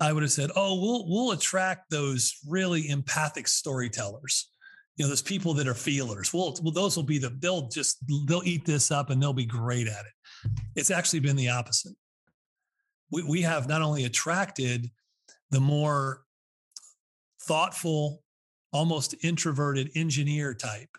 I 0.02 0.12
would 0.12 0.24
have 0.24 0.32
said, 0.32 0.50
"Oh, 0.56 0.80
we'll 0.80 1.08
we'll 1.08 1.30
attract 1.30 1.88
those 1.88 2.36
really 2.48 2.88
empathic 2.88 3.46
storytellers. 3.46 4.48
You 4.96 5.04
know, 5.04 5.08
those 5.08 5.22
people 5.22 5.54
that 5.54 5.68
are 5.68 5.74
feelers. 5.74 6.34
Well, 6.34 6.56
well, 6.60 6.72
those 6.72 6.96
will 6.96 7.04
be 7.04 7.18
the 7.18 7.30
they'll 7.38 7.68
just 7.68 7.98
they'll 8.26 8.42
eat 8.44 8.64
this 8.64 8.90
up 8.90 9.10
and 9.10 9.22
they'll 9.22 9.32
be 9.32 9.46
great 9.46 9.86
at 9.86 10.04
it." 10.04 10.50
It's 10.74 10.90
actually 10.90 11.20
been 11.20 11.36
the 11.36 11.50
opposite. 11.50 11.94
We 13.12 13.22
we 13.22 13.42
have 13.42 13.68
not 13.68 13.80
only 13.80 14.04
attracted 14.04 14.90
the 15.50 15.60
more 15.60 16.24
thoughtful, 17.42 18.24
almost 18.72 19.14
introverted 19.22 19.90
engineer 19.94 20.52
type. 20.52 20.90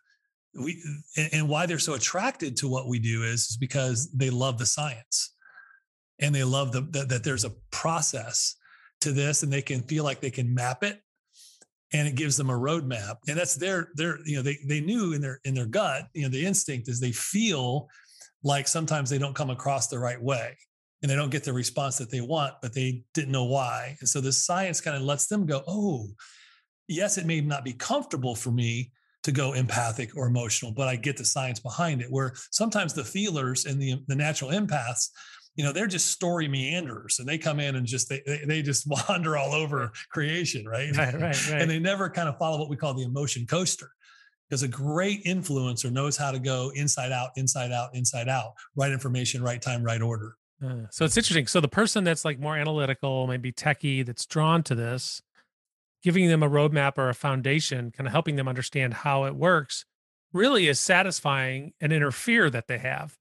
We 0.55 0.81
and 1.33 1.49
why 1.49 1.65
they're 1.65 1.77
so 1.77 1.95
attracted 1.95 2.55
to 2.57 2.69
what 2.69 2.87
we 2.87 2.99
do 2.99 3.23
is, 3.23 3.49
is 3.49 3.57
because 3.57 4.09
they 4.13 4.29
love 4.29 4.57
the 4.57 4.65
science 4.65 5.33
and 6.19 6.33
they 6.33 6.45
love 6.45 6.71
the, 6.71 6.81
that, 6.91 7.09
that 7.09 7.23
there's 7.25 7.43
a 7.43 7.53
process 7.69 8.55
to 9.03 9.11
this 9.11 9.43
and 9.43 9.51
they 9.51 9.61
can 9.61 9.81
feel 9.83 10.03
like 10.03 10.19
they 10.19 10.31
can 10.31 10.53
map 10.53 10.83
it 10.83 10.99
and 11.93 12.07
it 12.07 12.15
gives 12.15 12.35
them 12.35 12.49
a 12.49 12.53
roadmap 12.53 13.17
and 13.27 13.37
that's 13.37 13.55
their 13.55 13.89
their 13.95 14.17
you 14.25 14.35
know 14.35 14.41
they 14.41 14.57
they 14.67 14.81
knew 14.81 15.13
in 15.13 15.21
their 15.21 15.39
in 15.45 15.53
their 15.53 15.65
gut 15.65 16.07
you 16.13 16.23
know 16.23 16.29
the 16.29 16.45
instinct 16.45 16.87
is 16.87 16.99
they 16.99 17.11
feel 17.11 17.87
like 18.43 18.67
sometimes 18.67 19.09
they 19.09 19.17
don't 19.17 19.35
come 19.35 19.49
across 19.49 19.87
the 19.87 19.99
right 19.99 20.21
way 20.21 20.57
and 21.01 21.11
they 21.11 21.15
don't 21.15 21.31
get 21.31 21.43
the 21.43 21.53
response 21.53 21.97
that 21.97 22.09
they 22.09 22.21
want 22.21 22.53
but 22.61 22.73
they 22.73 23.03
didn't 23.13 23.31
know 23.31 23.45
why 23.45 23.95
and 23.99 24.09
so 24.09 24.19
the 24.19 24.31
science 24.31 24.81
kind 24.81 24.97
of 24.97 25.03
lets 25.03 25.27
them 25.27 25.45
go 25.45 25.61
oh 25.67 26.07
yes 26.87 27.17
it 27.17 27.25
may 27.25 27.41
not 27.41 27.63
be 27.63 27.73
comfortable 27.73 28.35
for 28.35 28.51
me 28.51 28.91
to 29.21 29.31
go 29.31 29.53
empathic 29.53 30.17
or 30.17 30.27
emotional 30.27 30.71
but 30.71 30.87
i 30.87 30.95
get 30.95 31.15
the 31.15 31.25
science 31.25 31.59
behind 31.59 32.01
it 32.01 32.07
where 32.09 32.33
sometimes 32.51 32.93
the 32.93 33.03
feelers 33.03 33.65
and 33.65 33.81
the 33.81 34.01
the 34.07 34.15
natural 34.15 34.51
empaths 34.51 35.09
you 35.55 35.63
know 35.63 35.71
they're 35.71 35.87
just 35.87 36.11
story 36.11 36.47
meanders 36.47 37.19
and 37.19 37.27
they 37.27 37.37
come 37.37 37.59
in 37.59 37.75
and 37.75 37.85
just 37.85 38.09
they 38.09 38.21
they 38.47 38.61
just 38.61 38.87
wander 39.09 39.37
all 39.37 39.53
over 39.53 39.91
creation 40.11 40.65
right? 40.65 40.95
Right 40.95 41.13
right, 41.13 41.49
right. 41.49 41.61
and 41.61 41.69
they 41.69 41.79
never 41.79 42.09
kind 42.09 42.29
of 42.29 42.37
follow 42.37 42.57
what 42.59 42.69
we 42.69 42.75
call 42.75 42.93
the 42.93 43.03
emotion 43.03 43.45
coaster 43.45 43.89
because 44.49 44.63
a 44.63 44.67
great 44.67 45.23
influencer 45.25 45.91
knows 45.91 46.17
how 46.17 46.31
to 46.31 46.39
go 46.39 46.71
inside 46.75 47.11
out 47.11 47.31
inside 47.35 47.71
out 47.71 47.95
inside 47.95 48.29
out 48.29 48.53
right 48.75 48.91
information 48.91 49.41
right 49.43 49.61
time 49.61 49.83
right 49.83 50.01
order. 50.01 50.35
Uh, 50.63 50.83
so 50.91 51.03
it's 51.03 51.17
interesting. 51.17 51.47
So 51.47 51.59
the 51.59 51.67
person 51.67 52.03
that's 52.03 52.23
like 52.23 52.39
more 52.39 52.55
analytical 52.55 53.27
maybe 53.27 53.51
techie 53.51 54.05
that's 54.05 54.25
drawn 54.25 54.63
to 54.63 54.75
this 54.75 55.21
giving 56.03 56.27
them 56.27 56.43
a 56.43 56.49
roadmap 56.49 56.97
or 56.97 57.09
a 57.09 57.13
foundation 57.13 57.89
kind 57.91 58.07
of 58.07 58.11
helping 58.11 58.35
them 58.35 58.47
understand 58.47 58.93
how 58.93 59.23
it 59.23 59.35
works 59.35 59.85
really 60.33 60.67
is 60.67 60.79
satisfying 60.79 61.73
an 61.79 61.91
inner 61.91 62.11
fear 62.11 62.49
that 62.49 62.67
they 62.67 62.77
have 62.77 63.17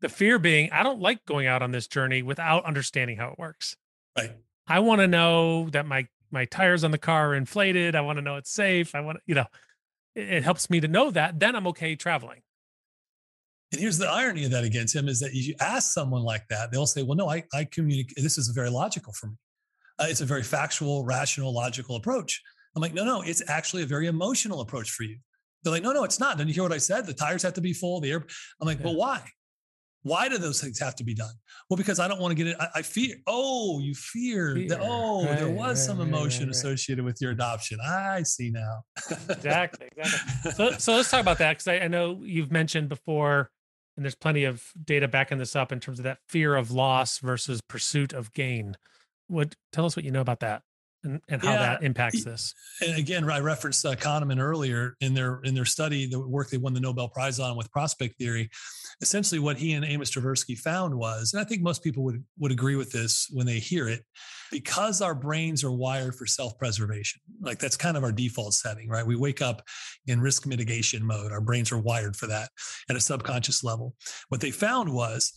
the 0.00 0.08
fear 0.08 0.38
being, 0.38 0.70
I 0.70 0.82
don't 0.82 1.00
like 1.00 1.24
going 1.24 1.46
out 1.46 1.62
on 1.62 1.70
this 1.70 1.86
journey 1.86 2.22
without 2.22 2.64
understanding 2.64 3.16
how 3.16 3.30
it 3.30 3.38
works. 3.38 3.76
Right. 4.16 4.32
I 4.66 4.80
want 4.80 5.00
to 5.00 5.06
know 5.06 5.70
that 5.70 5.86
my 5.86 6.06
my 6.30 6.44
tires 6.44 6.84
on 6.84 6.90
the 6.90 6.98
car 6.98 7.30
are 7.30 7.34
inflated. 7.34 7.94
I 7.94 8.02
want 8.02 8.18
to 8.18 8.22
know 8.22 8.36
it's 8.36 8.50
safe. 8.50 8.94
I 8.94 9.00
want 9.00 9.16
to, 9.16 9.22
you 9.26 9.34
know, 9.34 9.46
it, 10.14 10.28
it 10.28 10.42
helps 10.44 10.68
me 10.68 10.80
to 10.80 10.88
know 10.88 11.10
that. 11.10 11.40
Then 11.40 11.56
I'm 11.56 11.66
okay 11.68 11.96
traveling. 11.96 12.42
And 13.72 13.80
here's 13.80 13.98
the 13.98 14.08
irony 14.08 14.44
of 14.44 14.50
that 14.52 14.64
again, 14.64 14.86
Tim, 14.86 15.08
is 15.08 15.20
that 15.20 15.34
you 15.34 15.54
ask 15.60 15.92
someone 15.92 16.22
like 16.22 16.46
that, 16.48 16.70
they'll 16.70 16.86
say, 16.86 17.02
well, 17.02 17.16
no, 17.16 17.30
I, 17.30 17.44
I 17.52 17.64
communicate. 17.64 18.16
This 18.16 18.38
is 18.38 18.48
very 18.48 18.70
logical 18.70 19.12
for 19.12 19.28
me. 19.28 19.34
Uh, 19.98 20.06
it's 20.08 20.20
a 20.20 20.24
very 20.24 20.42
factual, 20.42 21.04
rational, 21.04 21.52
logical 21.52 21.96
approach. 21.96 22.42
I'm 22.74 22.82
like, 22.82 22.94
no, 22.94 23.04
no, 23.04 23.22
it's 23.22 23.42
actually 23.48 23.82
a 23.82 23.86
very 23.86 24.06
emotional 24.06 24.60
approach 24.60 24.90
for 24.90 25.02
you. 25.02 25.18
They're 25.62 25.72
like, 25.72 25.82
no, 25.82 25.92
no, 25.92 26.04
it's 26.04 26.20
not. 26.20 26.38
Didn't 26.38 26.48
you 26.48 26.54
hear 26.54 26.62
what 26.62 26.72
I 26.72 26.78
said? 26.78 27.06
The 27.06 27.12
tires 27.12 27.42
have 27.42 27.54
to 27.54 27.60
be 27.60 27.72
full. 27.72 28.00
The 28.00 28.12
air. 28.12 28.24
I'm 28.60 28.66
like, 28.66 28.78
yeah. 28.78 28.86
well, 28.86 28.96
why? 28.96 29.22
Why 30.08 30.28
do 30.28 30.38
those 30.38 30.60
things 30.60 30.78
have 30.78 30.94
to 30.96 31.04
be 31.04 31.14
done? 31.14 31.32
Well, 31.68 31.76
because 31.76 32.00
I 32.00 32.08
don't 32.08 32.20
want 32.20 32.32
to 32.32 32.34
get 32.34 32.48
it. 32.48 32.56
I, 32.58 32.68
I 32.76 32.82
fear. 32.82 33.16
Oh, 33.26 33.78
you 33.80 33.94
fear, 33.94 34.54
fear. 34.54 34.68
that. 34.68 34.80
Oh, 34.82 35.24
right, 35.24 35.38
there 35.38 35.48
was 35.48 35.78
right, 35.78 35.86
some 35.86 36.00
emotion 36.00 36.46
right, 36.46 36.54
associated 36.54 37.04
with 37.04 37.20
your 37.20 37.32
adoption. 37.32 37.78
I 37.84 38.22
see 38.22 38.50
now. 38.50 38.82
exactly. 39.28 39.88
Exactly. 39.96 40.50
So, 40.52 40.70
so 40.78 40.96
let's 40.96 41.10
talk 41.10 41.20
about 41.20 41.38
that 41.38 41.58
because 41.58 41.68
I, 41.68 41.84
I 41.84 41.88
know 41.88 42.20
you've 42.22 42.50
mentioned 42.50 42.88
before, 42.88 43.50
and 43.96 44.04
there's 44.04 44.14
plenty 44.14 44.44
of 44.44 44.64
data 44.82 45.08
backing 45.08 45.38
this 45.38 45.54
up 45.54 45.72
in 45.72 45.80
terms 45.80 45.98
of 45.98 46.04
that 46.04 46.18
fear 46.28 46.56
of 46.56 46.70
loss 46.70 47.18
versus 47.18 47.60
pursuit 47.60 48.12
of 48.12 48.32
gain. 48.32 48.76
What 49.26 49.54
tell 49.72 49.84
us 49.84 49.94
what 49.94 50.04
you 50.04 50.10
know 50.10 50.20
about 50.20 50.40
that? 50.40 50.62
And, 51.04 51.20
and 51.28 51.42
how 51.42 51.52
yeah. 51.52 51.58
that 51.58 51.82
impacts 51.82 52.24
this. 52.24 52.54
And 52.82 52.98
again, 52.98 53.28
I 53.30 53.40
referenced 53.40 53.84
uh, 53.84 53.94
Kahneman 53.94 54.40
earlier 54.40 54.96
in 55.00 55.14
their 55.14 55.40
in 55.44 55.54
their 55.54 55.64
study, 55.64 56.06
the 56.06 56.20
work 56.20 56.50
they 56.50 56.58
won 56.58 56.74
the 56.74 56.80
Nobel 56.80 57.08
Prize 57.08 57.38
on 57.38 57.56
with 57.56 57.70
prospect 57.70 58.18
theory. 58.18 58.50
Essentially, 59.00 59.38
what 59.38 59.56
he 59.56 59.72
and 59.74 59.84
Amos 59.84 60.10
Tversky 60.10 60.58
found 60.58 60.94
was, 60.94 61.32
and 61.32 61.40
I 61.40 61.44
think 61.44 61.62
most 61.62 61.82
people 61.84 62.02
would 62.04 62.24
would 62.38 62.52
agree 62.52 62.76
with 62.76 62.90
this 62.90 63.28
when 63.32 63.46
they 63.46 63.58
hear 63.58 63.88
it, 63.88 64.04
because 64.50 65.00
our 65.00 65.14
brains 65.14 65.62
are 65.62 65.72
wired 65.72 66.14
for 66.14 66.26
self 66.26 66.58
preservation. 66.58 67.20
Like 67.40 67.58
that's 67.58 67.76
kind 67.76 67.96
of 67.96 68.04
our 68.04 68.12
default 68.12 68.54
setting, 68.54 68.88
right? 68.88 69.06
We 69.06 69.16
wake 69.16 69.40
up 69.40 69.62
in 70.06 70.20
risk 70.20 70.46
mitigation 70.46 71.04
mode. 71.04 71.32
Our 71.32 71.40
brains 71.40 71.70
are 71.72 71.78
wired 71.78 72.16
for 72.16 72.26
that 72.26 72.50
at 72.90 72.96
a 72.96 73.00
subconscious 73.00 73.62
level. 73.62 73.94
What 74.28 74.40
they 74.40 74.50
found 74.50 74.92
was 74.92 75.32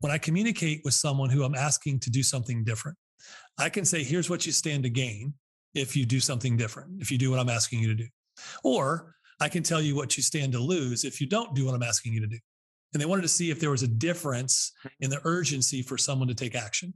when 0.00 0.12
I 0.12 0.18
communicate 0.18 0.82
with 0.84 0.94
someone 0.94 1.30
who 1.30 1.42
I'm 1.42 1.54
asking 1.54 2.00
to 2.00 2.10
do 2.10 2.22
something 2.22 2.64
different 2.64 2.98
I 3.58 3.68
can 3.68 3.84
say, 3.84 4.02
here's 4.02 4.28
what 4.28 4.46
you 4.46 4.52
stand 4.52 4.82
to 4.82 4.90
gain 4.90 5.34
if 5.74 5.96
you 5.96 6.06
do 6.06 6.20
something 6.20 6.56
different, 6.56 7.00
if 7.00 7.10
you 7.10 7.18
do 7.18 7.30
what 7.30 7.40
I'm 7.40 7.48
asking 7.48 7.80
you 7.80 7.88
to 7.88 7.94
do. 7.94 8.06
Or 8.64 9.14
I 9.40 9.48
can 9.48 9.62
tell 9.62 9.80
you 9.80 9.94
what 9.94 10.16
you 10.16 10.22
stand 10.22 10.52
to 10.52 10.58
lose 10.58 11.04
if 11.04 11.20
you 11.20 11.26
don't 11.26 11.54
do 11.54 11.66
what 11.66 11.74
I'm 11.74 11.82
asking 11.82 12.12
you 12.12 12.20
to 12.20 12.26
do. 12.26 12.38
And 12.92 13.00
they 13.00 13.06
wanted 13.06 13.22
to 13.22 13.28
see 13.28 13.50
if 13.50 13.60
there 13.60 13.70
was 13.70 13.82
a 13.82 13.88
difference 13.88 14.72
in 15.00 15.10
the 15.10 15.20
urgency 15.24 15.82
for 15.82 15.98
someone 15.98 16.28
to 16.28 16.34
take 16.34 16.54
action. 16.54 16.94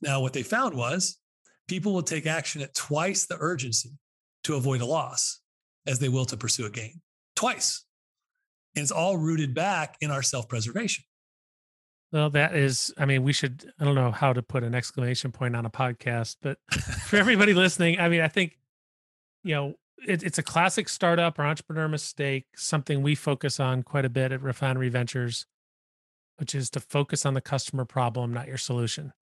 Now, 0.00 0.20
what 0.20 0.32
they 0.32 0.42
found 0.42 0.74
was 0.74 1.18
people 1.66 1.92
will 1.92 2.02
take 2.02 2.26
action 2.26 2.62
at 2.62 2.74
twice 2.74 3.26
the 3.26 3.36
urgency 3.38 3.90
to 4.44 4.54
avoid 4.54 4.80
a 4.80 4.86
loss 4.86 5.40
as 5.86 5.98
they 5.98 6.08
will 6.08 6.24
to 6.26 6.36
pursue 6.36 6.66
a 6.66 6.70
gain. 6.70 7.00
Twice. 7.34 7.84
And 8.74 8.82
it's 8.82 8.92
all 8.92 9.16
rooted 9.16 9.54
back 9.54 9.96
in 10.00 10.10
our 10.10 10.22
self 10.22 10.48
preservation. 10.48 11.04
Well, 12.10 12.30
that 12.30 12.54
is, 12.54 12.92
I 12.96 13.04
mean, 13.04 13.22
we 13.22 13.34
should, 13.34 13.70
I 13.78 13.84
don't 13.84 13.94
know 13.94 14.10
how 14.10 14.32
to 14.32 14.42
put 14.42 14.64
an 14.64 14.74
exclamation 14.74 15.30
point 15.30 15.54
on 15.54 15.66
a 15.66 15.70
podcast, 15.70 16.36
but 16.40 16.58
for 17.06 17.16
everybody 17.16 17.52
listening, 17.52 18.00
I 18.00 18.08
mean, 18.08 18.22
I 18.22 18.28
think, 18.28 18.56
you 19.44 19.54
know, 19.54 19.74
it, 20.06 20.22
it's 20.22 20.38
a 20.38 20.42
classic 20.42 20.88
startup 20.88 21.38
or 21.38 21.42
entrepreneur 21.44 21.88
mistake, 21.88 22.46
something 22.56 23.02
we 23.02 23.14
focus 23.14 23.60
on 23.60 23.82
quite 23.82 24.04
a 24.04 24.10
bit 24.10 24.32
at 24.32 24.42
Refinery 24.42 24.88
Ventures, 24.88 25.46
which 26.38 26.54
is 26.54 26.70
to 26.70 26.80
focus 26.80 27.26
on 27.26 27.34
the 27.34 27.40
customer 27.40 27.84
problem, 27.84 28.32
not 28.32 28.48
your 28.48 28.56
solution. 28.56 29.12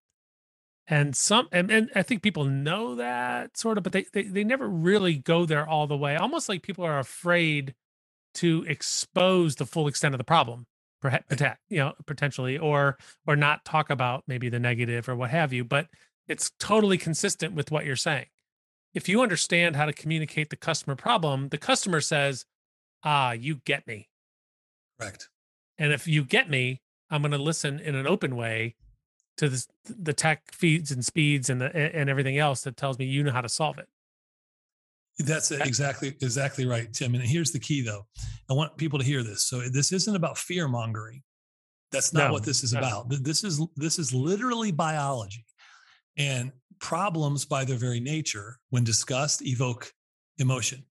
And 0.88 1.16
some, 1.16 1.48
and, 1.50 1.70
and 1.70 1.90
I 1.96 2.02
think 2.02 2.22
people 2.22 2.44
know 2.44 2.94
that 2.94 3.56
sort 3.56 3.76
of, 3.78 3.82
but 3.82 3.92
they, 3.92 4.06
they 4.12 4.22
they 4.22 4.44
never 4.44 4.68
really 4.68 5.16
go 5.16 5.44
there 5.44 5.68
all 5.68 5.88
the 5.88 5.96
way. 5.96 6.14
Almost 6.14 6.48
like 6.48 6.62
people 6.62 6.84
are 6.84 7.00
afraid 7.00 7.74
to 8.34 8.64
expose 8.68 9.56
the 9.56 9.66
full 9.66 9.88
extent 9.88 10.14
of 10.14 10.18
the 10.18 10.24
problem, 10.24 10.66
perhaps, 11.00 11.26
you 11.68 11.78
know, 11.78 11.92
potentially, 12.06 12.58
or 12.58 12.96
or 13.26 13.36
not 13.36 13.64
talk 13.64 13.90
about 13.90 14.24
maybe 14.26 14.48
the 14.48 14.58
negative 14.58 15.08
or 15.08 15.16
what 15.16 15.30
have 15.30 15.52
you. 15.52 15.64
But 15.64 15.88
it's 16.28 16.50
totally 16.58 16.98
consistent 16.98 17.54
with 17.54 17.70
what 17.70 17.84
you're 17.84 17.96
saying 17.96 18.26
if 18.96 19.10
you 19.10 19.22
understand 19.22 19.76
how 19.76 19.84
to 19.84 19.92
communicate 19.92 20.48
the 20.48 20.56
customer 20.56 20.96
problem, 20.96 21.50
the 21.50 21.58
customer 21.58 22.00
says, 22.00 22.46
ah, 23.04 23.32
you 23.32 23.60
get 23.66 23.86
me. 23.86 24.08
Correct. 24.98 25.28
And 25.76 25.92
if 25.92 26.08
you 26.08 26.24
get 26.24 26.48
me, 26.48 26.80
I'm 27.10 27.20
going 27.20 27.32
to 27.32 27.38
listen 27.38 27.78
in 27.78 27.94
an 27.94 28.06
open 28.06 28.36
way 28.36 28.74
to 29.36 29.50
the, 29.50 29.66
the 29.84 30.14
tech 30.14 30.50
feeds 30.50 30.90
and 30.90 31.04
speeds 31.04 31.50
and 31.50 31.60
the, 31.60 31.76
and 31.76 32.08
everything 32.08 32.38
else 32.38 32.62
that 32.62 32.78
tells 32.78 32.98
me 32.98 33.04
you 33.04 33.22
know 33.22 33.32
how 33.32 33.42
to 33.42 33.50
solve 33.50 33.76
it. 33.76 33.86
That's 35.18 35.50
exactly 35.50 36.08
exactly 36.08 36.66
right, 36.66 36.92
Tim. 36.92 37.14
And 37.14 37.24
here's 37.24 37.50
the 37.50 37.58
key, 37.58 37.80
though. 37.82 38.06
I 38.50 38.52
want 38.52 38.76
people 38.76 38.98
to 38.98 39.04
hear 39.04 39.22
this. 39.22 39.44
So 39.44 39.60
this 39.60 39.92
isn't 39.92 40.14
about 40.14 40.36
fear 40.36 40.68
mongering. 40.68 41.22
That's 41.90 42.12
not 42.12 42.28
no, 42.28 42.32
what 42.34 42.44
this 42.44 42.62
is 42.62 42.74
no. 42.74 42.80
about. 42.80 43.06
This 43.08 43.42
is 43.42 43.62
this 43.76 43.98
is 43.98 44.12
literally 44.12 44.72
biology. 44.72 45.44
And 46.18 46.52
problems, 46.80 47.44
by 47.44 47.64
their 47.64 47.76
very 47.76 48.00
nature, 48.00 48.58
when 48.70 48.84
discussed, 48.84 49.46
evoke 49.46 49.92
emotion. 50.38 50.84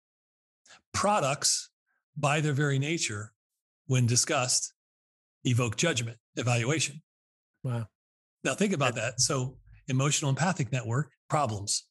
Products, 0.94 1.70
by 2.18 2.42
their 2.42 2.54
very 2.54 2.80
nature, 2.80 3.34
when 3.88 4.06
discussed, 4.06 4.74
evoke 5.44 5.76
judgment, 5.76 6.18
evaluation. 6.36 7.02
Wow. 7.64 7.88
Now, 8.44 8.54
think 8.54 8.74
about 8.74 8.96
that. 8.96 9.20
So, 9.20 9.58
emotional 9.88 10.30
empathic 10.30 10.72
network, 10.72 11.12
problems, 11.30 11.86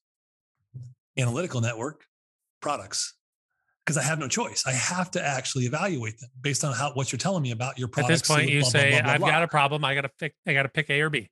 analytical 1.17 1.61
network, 1.61 2.05
products. 2.65 3.15
Because 3.85 3.99
I 3.99 4.03
have 4.03 4.19
no 4.19 4.29
choice. 4.29 4.65
I 4.67 4.73
have 4.73 5.11
to 5.11 5.23
actually 5.23 5.67
evaluate 5.67 6.19
them 6.19 6.31
based 6.41 6.65
on 6.65 6.73
how 6.75 6.93
what 6.95 7.13
you're 7.13 7.19
telling 7.19 7.43
me 7.43 7.51
about 7.51 7.79
your 7.79 7.87
products. 7.87 8.11
At 8.11 8.13
this 8.15 8.37
point, 8.37 8.51
you 8.51 8.61
blah, 8.61 8.71
say, 8.71 8.91
blah, 8.93 9.03
blah, 9.03 9.13
"I've 9.13 9.21
got 9.21 9.43
a 9.43 9.49
problem. 9.49 9.85
I 9.85 9.95
got 9.95 10.07
to 10.09 10.11
pick. 10.19 10.35
I 10.47 10.55
got 10.55 10.63
to 10.63 10.71
pick 10.71 10.89
A 10.89 11.03
or 11.03 11.11
B." 11.11 11.29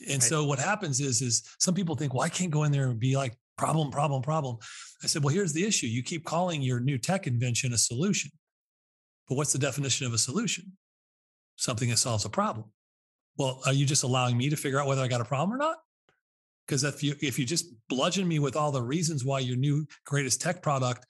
And 0.00 0.14
right. 0.14 0.22
so 0.22 0.44
what 0.44 0.58
happens 0.58 1.00
is, 1.00 1.22
is 1.22 1.42
some 1.58 1.74
people 1.74 1.96
think, 1.96 2.14
well, 2.14 2.22
I 2.22 2.28
can't 2.28 2.50
go 2.50 2.64
in 2.64 2.72
there 2.72 2.88
and 2.88 3.00
be 3.00 3.16
like 3.16 3.36
problem, 3.56 3.90
problem, 3.90 4.22
problem. 4.22 4.58
I 5.02 5.06
said, 5.06 5.24
well, 5.24 5.34
here's 5.34 5.52
the 5.52 5.66
issue. 5.66 5.86
You 5.86 6.02
keep 6.02 6.24
calling 6.24 6.62
your 6.62 6.80
new 6.80 6.98
tech 6.98 7.26
invention 7.26 7.72
a 7.72 7.78
solution. 7.78 8.30
But 9.28 9.36
what's 9.36 9.52
the 9.52 9.58
definition 9.58 10.06
of 10.06 10.12
a 10.12 10.18
solution? 10.18 10.76
Something 11.56 11.90
that 11.90 11.98
solves 11.98 12.24
a 12.24 12.30
problem. 12.30 12.66
Well, 13.36 13.60
are 13.66 13.72
you 13.72 13.86
just 13.86 14.04
allowing 14.04 14.36
me 14.36 14.50
to 14.50 14.56
figure 14.56 14.80
out 14.80 14.86
whether 14.86 15.02
I 15.02 15.08
got 15.08 15.20
a 15.20 15.24
problem 15.24 15.54
or 15.54 15.58
not? 15.58 15.78
Because 16.68 16.84
if 16.84 17.02
you 17.02 17.14
if 17.22 17.38
you 17.38 17.46
just 17.46 17.72
bludgeon 17.88 18.28
me 18.28 18.38
with 18.38 18.54
all 18.54 18.70
the 18.70 18.82
reasons 18.82 19.24
why 19.24 19.40
your 19.40 19.56
new 19.56 19.86
greatest 20.04 20.40
tech 20.40 20.62
product 20.62 21.06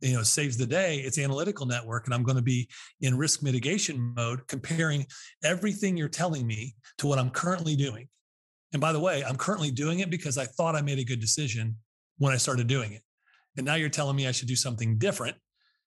you 0.00 0.14
know 0.14 0.22
saves 0.22 0.56
the 0.56 0.64
day 0.64 0.96
it's 1.00 1.18
analytical 1.18 1.66
network 1.66 2.06
and 2.06 2.14
i'm 2.14 2.22
going 2.22 2.36
to 2.36 2.42
be 2.42 2.66
in 3.02 3.18
risk 3.18 3.42
mitigation 3.42 4.14
mode 4.16 4.40
comparing 4.48 5.04
everything 5.44 5.94
you're 5.94 6.08
telling 6.08 6.46
me 6.46 6.74
to 6.96 7.06
what 7.06 7.18
i'm 7.18 7.28
currently 7.28 7.76
doing 7.76 8.08
and 8.72 8.80
by 8.80 8.92
the 8.92 9.00
way, 9.00 9.24
I'm 9.24 9.36
currently 9.36 9.70
doing 9.70 10.00
it 10.00 10.10
because 10.10 10.38
I 10.38 10.44
thought 10.44 10.76
I 10.76 10.82
made 10.82 10.98
a 10.98 11.04
good 11.04 11.20
decision 11.20 11.76
when 12.18 12.32
I 12.32 12.36
started 12.36 12.66
doing 12.66 12.92
it. 12.92 13.02
And 13.56 13.66
now 13.66 13.74
you're 13.74 13.88
telling 13.88 14.16
me 14.16 14.28
I 14.28 14.32
should 14.32 14.48
do 14.48 14.56
something 14.56 14.98
different 14.98 15.36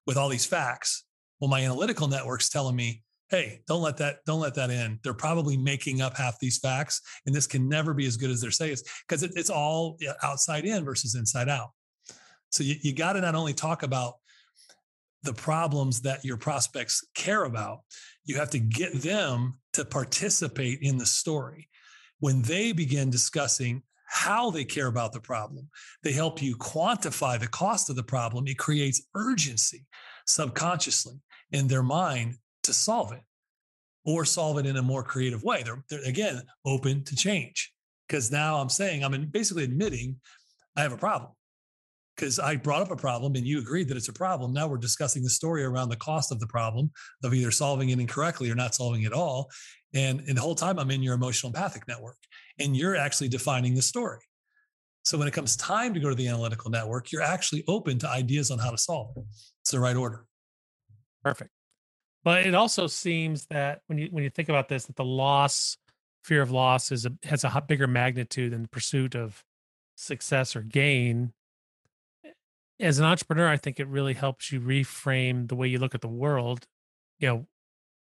with 0.06 0.18
all 0.18 0.30
these 0.30 0.46
facts. 0.46 1.06
Well, 1.40 1.50
my 1.50 1.62
analytical 1.62 2.08
network's 2.08 2.50
telling 2.50 2.76
me, 2.76 3.04
hey, 3.30 3.62
don't 3.68 3.82
let 3.82 3.98
that, 3.98 4.18
don't 4.26 4.40
let 4.40 4.56
that 4.56 4.70
in. 4.70 5.00
They're 5.04 5.14
probably 5.14 5.58
making 5.58 6.02
up 6.02 6.16
half 6.16 6.40
these 6.40 6.60
facts. 6.60 7.02
And 7.26 7.34
this 7.34 7.48
can 7.48 7.68
never 7.68 7.94
be 7.94 8.06
as 8.06 8.18
good 8.18 8.30
as 8.30 8.42
they're 8.42 8.52
saying 8.52 8.78
because 9.08 9.24
it, 9.24 9.32
it's 9.36 9.50
all 9.50 9.98
outside 10.22 10.66
in 10.66 10.86
versus 10.86 11.16
inside 11.16 11.50
out. 11.50 11.70
So 12.50 12.64
you, 12.64 12.76
you 12.82 12.94
got 12.94 13.14
to 13.14 13.22
not 13.22 13.36
only 13.36 13.54
talk 13.54 13.84
about 13.84 14.16
the 15.24 15.34
problems 15.34 16.02
that 16.02 16.24
your 16.24 16.38
prospects 16.38 17.06
care 17.16 17.46
about, 17.46 17.80
you 18.26 18.36
have 18.36 18.52
to 18.52 18.60
get 18.60 18.94
them 18.94 19.58
to 19.74 19.86
participate 19.86 20.80
in 20.82 20.98
the 20.98 21.06
story 21.06 21.70
when 22.24 22.42
they 22.44 22.72
begin 22.72 23.10
discussing 23.10 23.84
how 24.06 24.50
they 24.50 24.64
care 24.64 24.88
about 24.88 25.12
the 25.12 25.20
problem, 25.20 25.68
they 26.04 26.14
help 26.14 26.42
you 26.42 26.56
quantify 26.56 27.38
the 27.38 27.48
cost 27.48 27.90
of 27.90 27.98
the 27.98 28.04
problem. 28.04 28.48
It 28.48 28.58
creates 28.58 29.02
urgency 29.14 29.86
subconsciously 30.26 31.20
in 31.52 31.68
their 31.68 31.84
mind 31.84 32.38
to 32.64 32.74
solve 32.74 33.12
it 33.12 33.22
or 34.06 34.26
solve 34.26 34.58
it 34.58 34.66
in 34.66 34.78
a 34.78 34.82
more 34.82 35.04
creative 35.04 35.44
way. 35.44 35.64
They're, 35.64 35.84
they're 35.90 36.04
again 36.04 36.42
open 36.66 37.04
to 37.06 37.16
change 37.16 37.72
because 38.08 38.32
now 38.32 38.58
I'm 38.58 38.70
saying, 38.70 39.04
I'm 39.04 39.26
basically 39.28 39.64
admitting 39.64 40.18
I 40.76 40.82
have 40.82 40.94
a 40.94 40.98
problem 40.98 41.32
because 42.16 42.40
I 42.40 42.56
brought 42.56 42.82
up 42.82 42.92
a 42.92 42.96
problem 42.96 43.36
and 43.36 43.46
you 43.46 43.60
agreed 43.60 43.88
that 43.88 43.98
it's 43.98 44.10
a 44.10 44.14
problem. 44.14 44.54
Now 44.54 44.68
we're 44.68 44.78
discussing 44.78 45.24
the 45.24 45.30
story 45.30 45.64
around 45.64 45.90
the 45.90 45.96
cost 45.96 46.32
of 46.32 46.40
the 46.40 46.48
problem 46.48 46.92
of 47.24 47.34
either 47.34 47.52
solving 47.52 47.90
it 47.90 48.00
incorrectly 48.00 48.52
or 48.52 48.56
not 48.56 48.76
solving 48.76 49.04
it 49.04 49.08
at 49.08 49.14
all. 49.14 49.50
And, 49.94 50.22
and 50.28 50.38
the 50.38 50.42
whole 50.42 50.56
time 50.56 50.80
I'm 50.80 50.92
in 50.92 51.02
your 51.02 51.16
emotional 51.16 51.50
empathic 51.52 51.88
network 51.88 52.18
and 52.60 52.76
you're 52.76 52.96
actually 52.96 53.30
defining 53.30 53.74
the 53.74 53.82
story. 53.82 54.20
So 55.04 55.18
when 55.18 55.28
it 55.28 55.34
comes 55.34 55.58
time 55.58 55.94
to 55.94 56.00
go 56.00 56.10
to 56.10 56.16
the 56.16 56.28
analytical 56.28 56.72
network, 56.72 57.12
you're 57.12 57.22
actually 57.22 57.64
open 57.68 58.00
to 58.00 58.10
ideas 58.10 58.52
on 58.52 58.60
how 58.60 58.72
to 58.72 58.78
solve 58.78 59.12
it. 59.18 59.24
It's 59.62 59.72
the 59.72 59.80
right 59.80 59.96
order. 59.96 60.26
Perfect. 61.24 61.50
But 62.24 62.46
it 62.46 62.56
also 62.56 62.88
seems 62.88 63.46
that 63.48 63.82
when 63.88 63.98
you 63.98 64.08
when 64.12 64.24
you 64.24 64.30
think 64.30 64.50
about 64.50 64.70
this, 64.70 64.86
that 64.86 64.96
the 64.96 65.04
loss, 65.04 65.78
fear 66.24 66.42
of 66.42 66.52
loss, 66.52 66.92
is 66.92 67.06
a 67.06 67.12
has 67.24 67.44
a 67.44 67.64
bigger 67.68 67.88
magnitude 67.88 68.54
than 68.54 68.64
the 68.64 68.70
pursuit 68.70 69.16
of 69.16 69.44
success 69.96 70.56
or 70.56 70.62
gain. 70.62 71.34
As 72.80 73.00
an 73.00 73.06
entrepreneur, 73.06 73.48
I 73.48 73.58
think 73.58 73.80
it 73.80 73.88
really 73.88 74.14
helps 74.14 74.52
you 74.52 74.60
reframe 74.60 75.48
the 75.48 75.56
way 75.56 75.68
you 75.68 75.80
look 75.80 75.96
at 75.96 76.02
the 76.02 76.08
world. 76.08 76.66
You 77.20 77.28
know, 77.28 77.48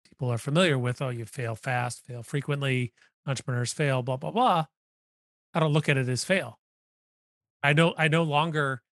people 0.09 0.33
are 0.33 0.39
familiar 0.39 0.79
with, 0.79 1.03
oh, 1.03 1.09
you 1.09 1.25
fail 1.25 1.55
fast, 1.55 2.07
fail 2.07 2.23
frequently, 2.23 2.93
entrepreneurs 3.27 3.73
fail, 3.73 4.03
blah, 4.03 4.17
blah, 4.17 4.31
blah. 4.31 4.67
I 5.53 5.61
don't 5.61 5.73
look 5.73 5.89
at 5.89 5.97
it 5.97 6.09
as 6.09 6.25
fail. 6.25 6.59
I 7.63 7.73
know 7.73 7.95
I 7.99 8.09
no 8.09 8.23
longer 8.23 8.83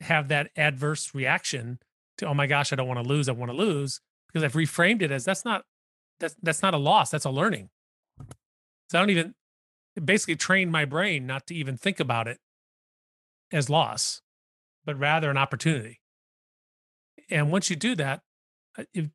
have 0.00 0.28
that 0.28 0.50
adverse 0.56 1.14
reaction 1.14 1.78
to, 2.18 2.26
oh 2.26 2.34
my 2.34 2.46
gosh, 2.46 2.72
I 2.72 2.76
don't 2.76 2.88
want 2.88 3.02
to 3.02 3.08
lose, 3.08 3.28
I 3.28 3.32
want 3.32 3.50
to 3.50 3.56
lose, 3.56 4.00
because 4.28 4.44
I've 4.44 4.54
reframed 4.54 5.02
it 5.02 5.10
as 5.10 5.24
that's 5.24 5.44
not 5.44 5.64
that's 6.20 6.36
that's 6.42 6.62
not 6.62 6.74
a 6.74 6.78
loss, 6.78 7.10
that's 7.10 7.24
a 7.24 7.30
learning. 7.30 7.70
So 8.90 8.98
I 8.98 9.02
don't 9.02 9.10
even 9.10 9.34
basically 10.02 10.36
train 10.36 10.70
my 10.70 10.84
brain 10.84 11.26
not 11.26 11.46
to 11.48 11.54
even 11.54 11.76
think 11.76 12.00
about 12.00 12.28
it 12.28 12.38
as 13.52 13.68
loss, 13.68 14.20
but 14.84 14.98
rather 14.98 15.30
an 15.30 15.36
opportunity. 15.36 16.00
And 17.30 17.50
once 17.50 17.68
you 17.68 17.76
do 17.76 17.94
that, 17.96 18.22
uh, 18.78 18.84
it 18.94 19.10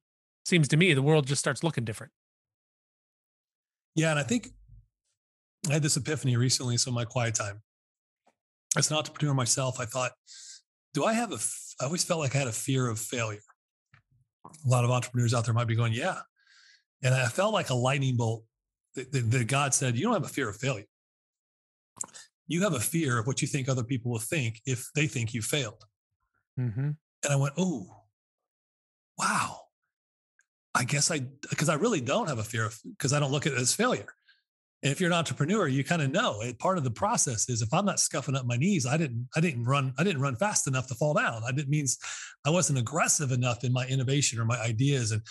seems 0.46 0.68
to 0.70 0.78
me 0.78 0.94
the 0.94 1.02
world 1.02 1.26
just 1.28 1.40
starts 1.40 1.64
looking 1.64 1.84
different. 1.84 2.12
Yeah, 3.96 4.12
and 4.12 4.20
I 4.20 4.24
think 4.24 4.50
I 5.70 5.74
had 5.74 5.84
this 5.84 5.98
epiphany 5.98 6.36
recently. 6.36 6.78
So 6.78 6.92
my 6.92 7.06
quiet 7.06 7.36
time, 7.36 7.62
as 8.78 8.90
an 8.90 8.98
entrepreneur 8.98 9.34
myself, 9.34 9.80
I 9.80 9.86
thought, 9.86 10.12
do 10.94 11.06
I 11.06 11.14
have 11.14 11.32
a? 11.32 11.38
I 11.80 11.86
always 11.86 12.04
felt 12.04 12.20
like 12.20 12.36
I 12.36 12.40
had 12.40 12.48
a 12.48 12.54
fear 12.54 12.88
of 12.88 13.00
failure. 13.00 13.40
A 14.66 14.70
lot 14.70 14.84
of 14.84 14.92
entrepreneurs 14.92 15.34
out 15.34 15.46
there 15.46 15.54
might 15.54 15.68
be 15.68 15.76
going, 15.76 15.94
yeah, 15.94 16.20
and 17.02 17.14
I 17.14 17.28
felt 17.28 17.54
like 17.54 17.70
a 17.70 17.76
lightning 17.76 18.18
bolt. 18.18 18.44
That 18.96 19.48
God 19.48 19.74
said, 19.74 19.98
you 19.98 20.04
don't 20.04 20.14
have 20.14 20.24
a 20.24 20.28
fear 20.28 20.50
of 20.50 20.56
failure. 20.56 20.86
You 22.46 22.62
have 22.62 22.74
a 22.74 22.80
fear 22.80 23.18
of 23.18 23.26
what 23.26 23.42
you 23.42 23.48
think 23.48 23.68
other 23.68 23.84
people 23.84 24.12
will 24.12 24.20
think 24.20 24.62
if 24.68 24.88
they 24.94 25.08
think 25.08 25.34
you 25.34 25.42
failed. 25.42 25.84
Mm-hmm. 26.60 26.92
And 27.24 27.32
I 27.32 27.36
went, 27.36 27.56
oh, 27.58 27.88
wow 29.18 29.62
I 30.76 30.84
guess 30.84 31.12
I, 31.12 31.20
because 31.50 31.70
I 31.70 31.76
really 31.76 32.02
don't 32.02 32.28
have 32.28 32.40
a 32.40 32.44
fear 32.44 32.66
of, 32.66 32.80
because 32.98 33.14
I 33.14 33.20
don't 33.20 33.32
look 33.32 33.46
at 33.46 33.54
it 33.54 33.60
as 33.60 33.74
failure. 33.74 34.08
And 34.84 34.92
if 34.92 35.00
you're 35.00 35.10
an 35.10 35.18
entrepreneur, 35.18 35.68
you 35.68 35.84
kind 35.84 36.02
of 36.02 36.12
know 36.12 36.42
it, 36.42 36.60
part 36.60 36.78
of 36.78 36.84
the 36.84 36.92
process 36.92 37.50
is 37.50 37.62
if 37.62 37.74
I'm 37.74 37.86
not 37.86 38.02
scuffing 38.02 38.36
up 38.36 38.46
my 38.46 38.58
knees, 38.58 38.86
I 38.86 38.98
didn't, 38.98 39.30
I 39.36 39.40
didn't 39.40 39.64
run, 39.64 39.94
I 39.98 40.04
didn't 40.04 40.22
run 40.22 40.36
fast 40.36 40.68
enough 40.68 40.88
to 40.88 40.96
fall 40.96 41.14
down. 41.14 41.42
I 41.48 41.54
didn't 41.54 41.70
means 41.70 41.98
I 42.46 42.50
wasn't 42.50 42.80
aggressive 42.80 43.32
enough 43.32 43.64
in 43.64 43.72
my 43.72 43.88
innovation 43.88 44.40
or 44.40 44.46
my 44.46 44.60
ideas. 44.60 45.12
And, 45.12 45.22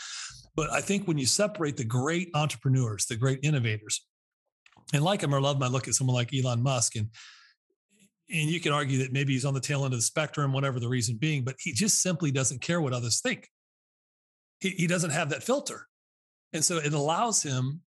but 0.57 0.71
I 0.73 0.81
think 0.81 1.07
when 1.07 1.19
you 1.19 1.27
separate 1.27 1.77
the 1.77 1.85
great 1.85 2.31
entrepreneurs, 2.35 3.05
the 3.05 3.17
great 3.17 3.41
innovators, 3.43 4.07
and 4.95 5.05
like 5.05 5.23
him 5.23 5.35
or 5.35 5.41
love 5.41 5.57
him, 5.57 5.63
I 5.65 5.69
look 5.69 5.87
at 5.87 5.95
someone 5.95 6.17
like 6.17 6.33
Elon 6.35 6.63
Musk 6.63 6.97
and, 6.97 7.09
and 8.31 8.49
you 8.49 8.59
can 8.59 8.73
argue 8.73 8.99
that 8.99 9.13
maybe 9.13 9.35
he's 9.35 9.45
on 9.45 9.53
the 9.53 9.61
tail 9.61 9.85
end 9.85 9.93
of 9.93 9.99
the 9.99 10.03
spectrum, 10.03 10.53
whatever 10.53 10.81
the 10.81 10.89
reason 10.89 11.17
being, 11.17 11.45
but 11.45 11.57
he 11.61 11.73
just 11.73 12.01
simply 12.01 12.31
doesn't 12.31 12.63
care 12.63 12.81
what 12.81 12.95
others 12.95 13.21
think 13.21 13.51
he, 14.63 14.71
he 14.71 14.87
doesn't 14.87 15.11
have 15.11 15.29
that 15.31 15.43
filter. 15.43 15.89
And 16.55 16.65
so 16.65 16.79
it 16.79 16.95
allows 16.95 17.43
him 17.43 17.83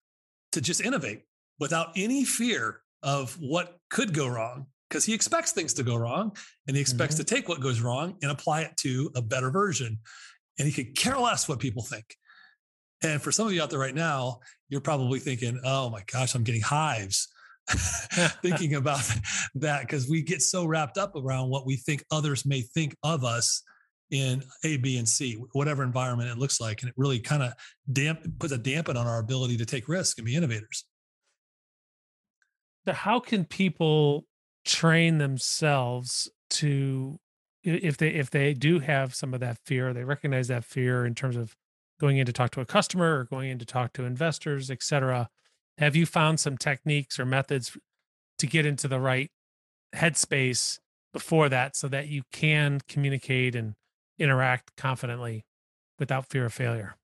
to 0.51 0.59
just 0.59 0.81
innovate 0.81 1.21
without 1.59 1.89
any 1.95 2.25
fear 2.25 2.81
of 3.01 3.33
what 3.39 3.77
could 3.89 4.13
go 4.13 4.27
wrong 4.27 4.67
because 4.89 5.05
he 5.05 5.13
expects 5.13 5.51
things 5.51 5.73
to 5.73 5.83
go 5.83 5.95
wrong 5.95 6.35
and 6.67 6.75
he 6.75 6.81
expects 6.81 7.15
mm-hmm. 7.15 7.23
to 7.23 7.35
take 7.35 7.49
what 7.49 7.59
goes 7.59 7.81
wrong 7.81 8.15
and 8.21 8.31
apply 8.31 8.61
it 8.61 8.77
to 8.77 9.11
a 9.15 9.21
better 9.21 9.49
version. 9.49 9.97
And 10.59 10.67
he 10.67 10.73
could 10.73 10.95
care 10.95 11.17
less 11.17 11.49
what 11.49 11.59
people 11.59 11.83
think. 11.83 12.15
And 13.03 13.21
for 13.21 13.31
some 13.31 13.47
of 13.47 13.53
you 13.53 13.61
out 13.61 13.69
there 13.69 13.79
right 13.79 13.95
now, 13.95 14.39
you're 14.69 14.81
probably 14.81 15.19
thinking, 15.19 15.59
oh 15.65 15.89
my 15.89 16.03
gosh, 16.11 16.35
I'm 16.35 16.43
getting 16.43 16.61
hives 16.61 17.27
thinking 18.41 18.75
about 18.75 19.01
that 19.55 19.81
because 19.81 20.07
we 20.07 20.21
get 20.21 20.41
so 20.41 20.65
wrapped 20.65 20.97
up 20.97 21.15
around 21.15 21.49
what 21.49 21.65
we 21.65 21.75
think 21.75 22.03
others 22.11 22.45
may 22.45 22.61
think 22.61 22.95
of 23.03 23.23
us 23.23 23.63
in 24.11 24.43
A, 24.63 24.77
B, 24.77 24.97
and 24.97 25.09
C, 25.09 25.43
whatever 25.53 25.83
environment 25.83 26.29
it 26.29 26.37
looks 26.37 26.61
like. 26.61 26.81
And 26.81 26.89
it 26.89 26.95
really 26.97 27.19
kind 27.19 27.41
of 27.41 27.53
damp 27.91 28.19
puts 28.37 28.53
a 28.53 28.57
dampen 28.57 28.95
on 28.95 29.07
our 29.07 29.19
ability 29.19 29.57
to 29.57 29.65
take 29.65 29.87
risks 29.87 30.19
and 30.19 30.25
be 30.25 30.35
innovators. 30.35 30.85
How 32.87 33.19
can 33.19 33.45
people 33.45 34.25
train 34.65 35.17
themselves 35.17 36.29
to 36.51 37.19
if 37.63 37.97
they 37.97 38.09
if 38.09 38.29
they 38.29 38.53
do 38.53 38.79
have 38.79 39.15
some 39.15 39.33
of 39.33 39.39
that 39.39 39.57
fear, 39.65 39.93
they 39.93 40.03
recognize 40.03 40.49
that 40.49 40.65
fear 40.65 41.05
in 41.05 41.15
terms 41.15 41.35
of 41.35 41.55
going 41.99 42.17
in 42.17 42.25
to 42.25 42.33
talk 42.33 42.51
to 42.51 42.61
a 42.61 42.65
customer 42.65 43.19
or 43.19 43.23
going 43.23 43.49
in 43.49 43.59
to 43.59 43.65
talk 43.65 43.93
to 43.93 44.03
investors, 44.03 44.69
et 44.69 44.83
cetera. 44.83 45.29
Have 45.77 45.95
you 45.95 46.05
found 46.05 46.39
some 46.39 46.57
techniques 46.57 47.19
or 47.19 47.25
methods 47.25 47.77
to 48.39 48.47
get 48.47 48.65
into 48.65 48.87
the 48.87 48.99
right 48.99 49.31
headspace 49.95 50.79
before 51.13 51.47
that 51.49 51.75
so 51.75 51.87
that 51.87 52.07
you 52.07 52.23
can 52.31 52.81
communicate 52.87 53.55
and 53.55 53.75
interact 54.19 54.75
confidently 54.75 55.45
without 55.99 56.29
fear 56.29 56.45
of 56.45 56.53
failure? 56.53 56.95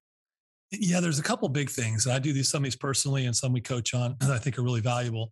Yeah, 0.72 1.00
there's 1.00 1.20
a 1.20 1.24
couple 1.24 1.48
big 1.50 1.70
things. 1.70 2.06
I 2.06 2.20
do 2.20 2.34
these 2.34 2.50
some 2.50 2.60
of 2.60 2.63
these 2.65 2.76
personally 2.76 3.26
and 3.26 3.36
some 3.36 3.54
we 3.54 3.62
coach 3.62 3.94
on 3.94 4.15
that 4.20 4.30
I 4.30 4.38
think 4.38 4.60
are 4.60 4.63
really 4.63 4.82
valuable. 4.82 5.32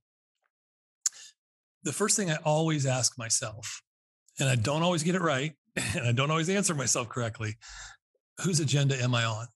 The 1.88 1.94
first 1.94 2.18
thing 2.18 2.30
I 2.30 2.36
always 2.44 2.86
ask 2.86 3.18
myself, 3.18 3.82
and 4.42 4.50
I 4.50 4.56
don't 4.56 4.84
always 4.84 5.04
get 5.04 5.16
it 5.16 5.22
right, 5.22 5.54
and 5.96 6.06
I 6.06 6.12
don't 6.12 6.30
always 6.30 6.50
answer 6.50 6.76
myself 6.76 7.08
correctly, 7.08 7.56
whose 8.44 8.60
agenda 8.60 9.02
am 9.02 9.16
I 9.16 9.24
on? 9.24 9.48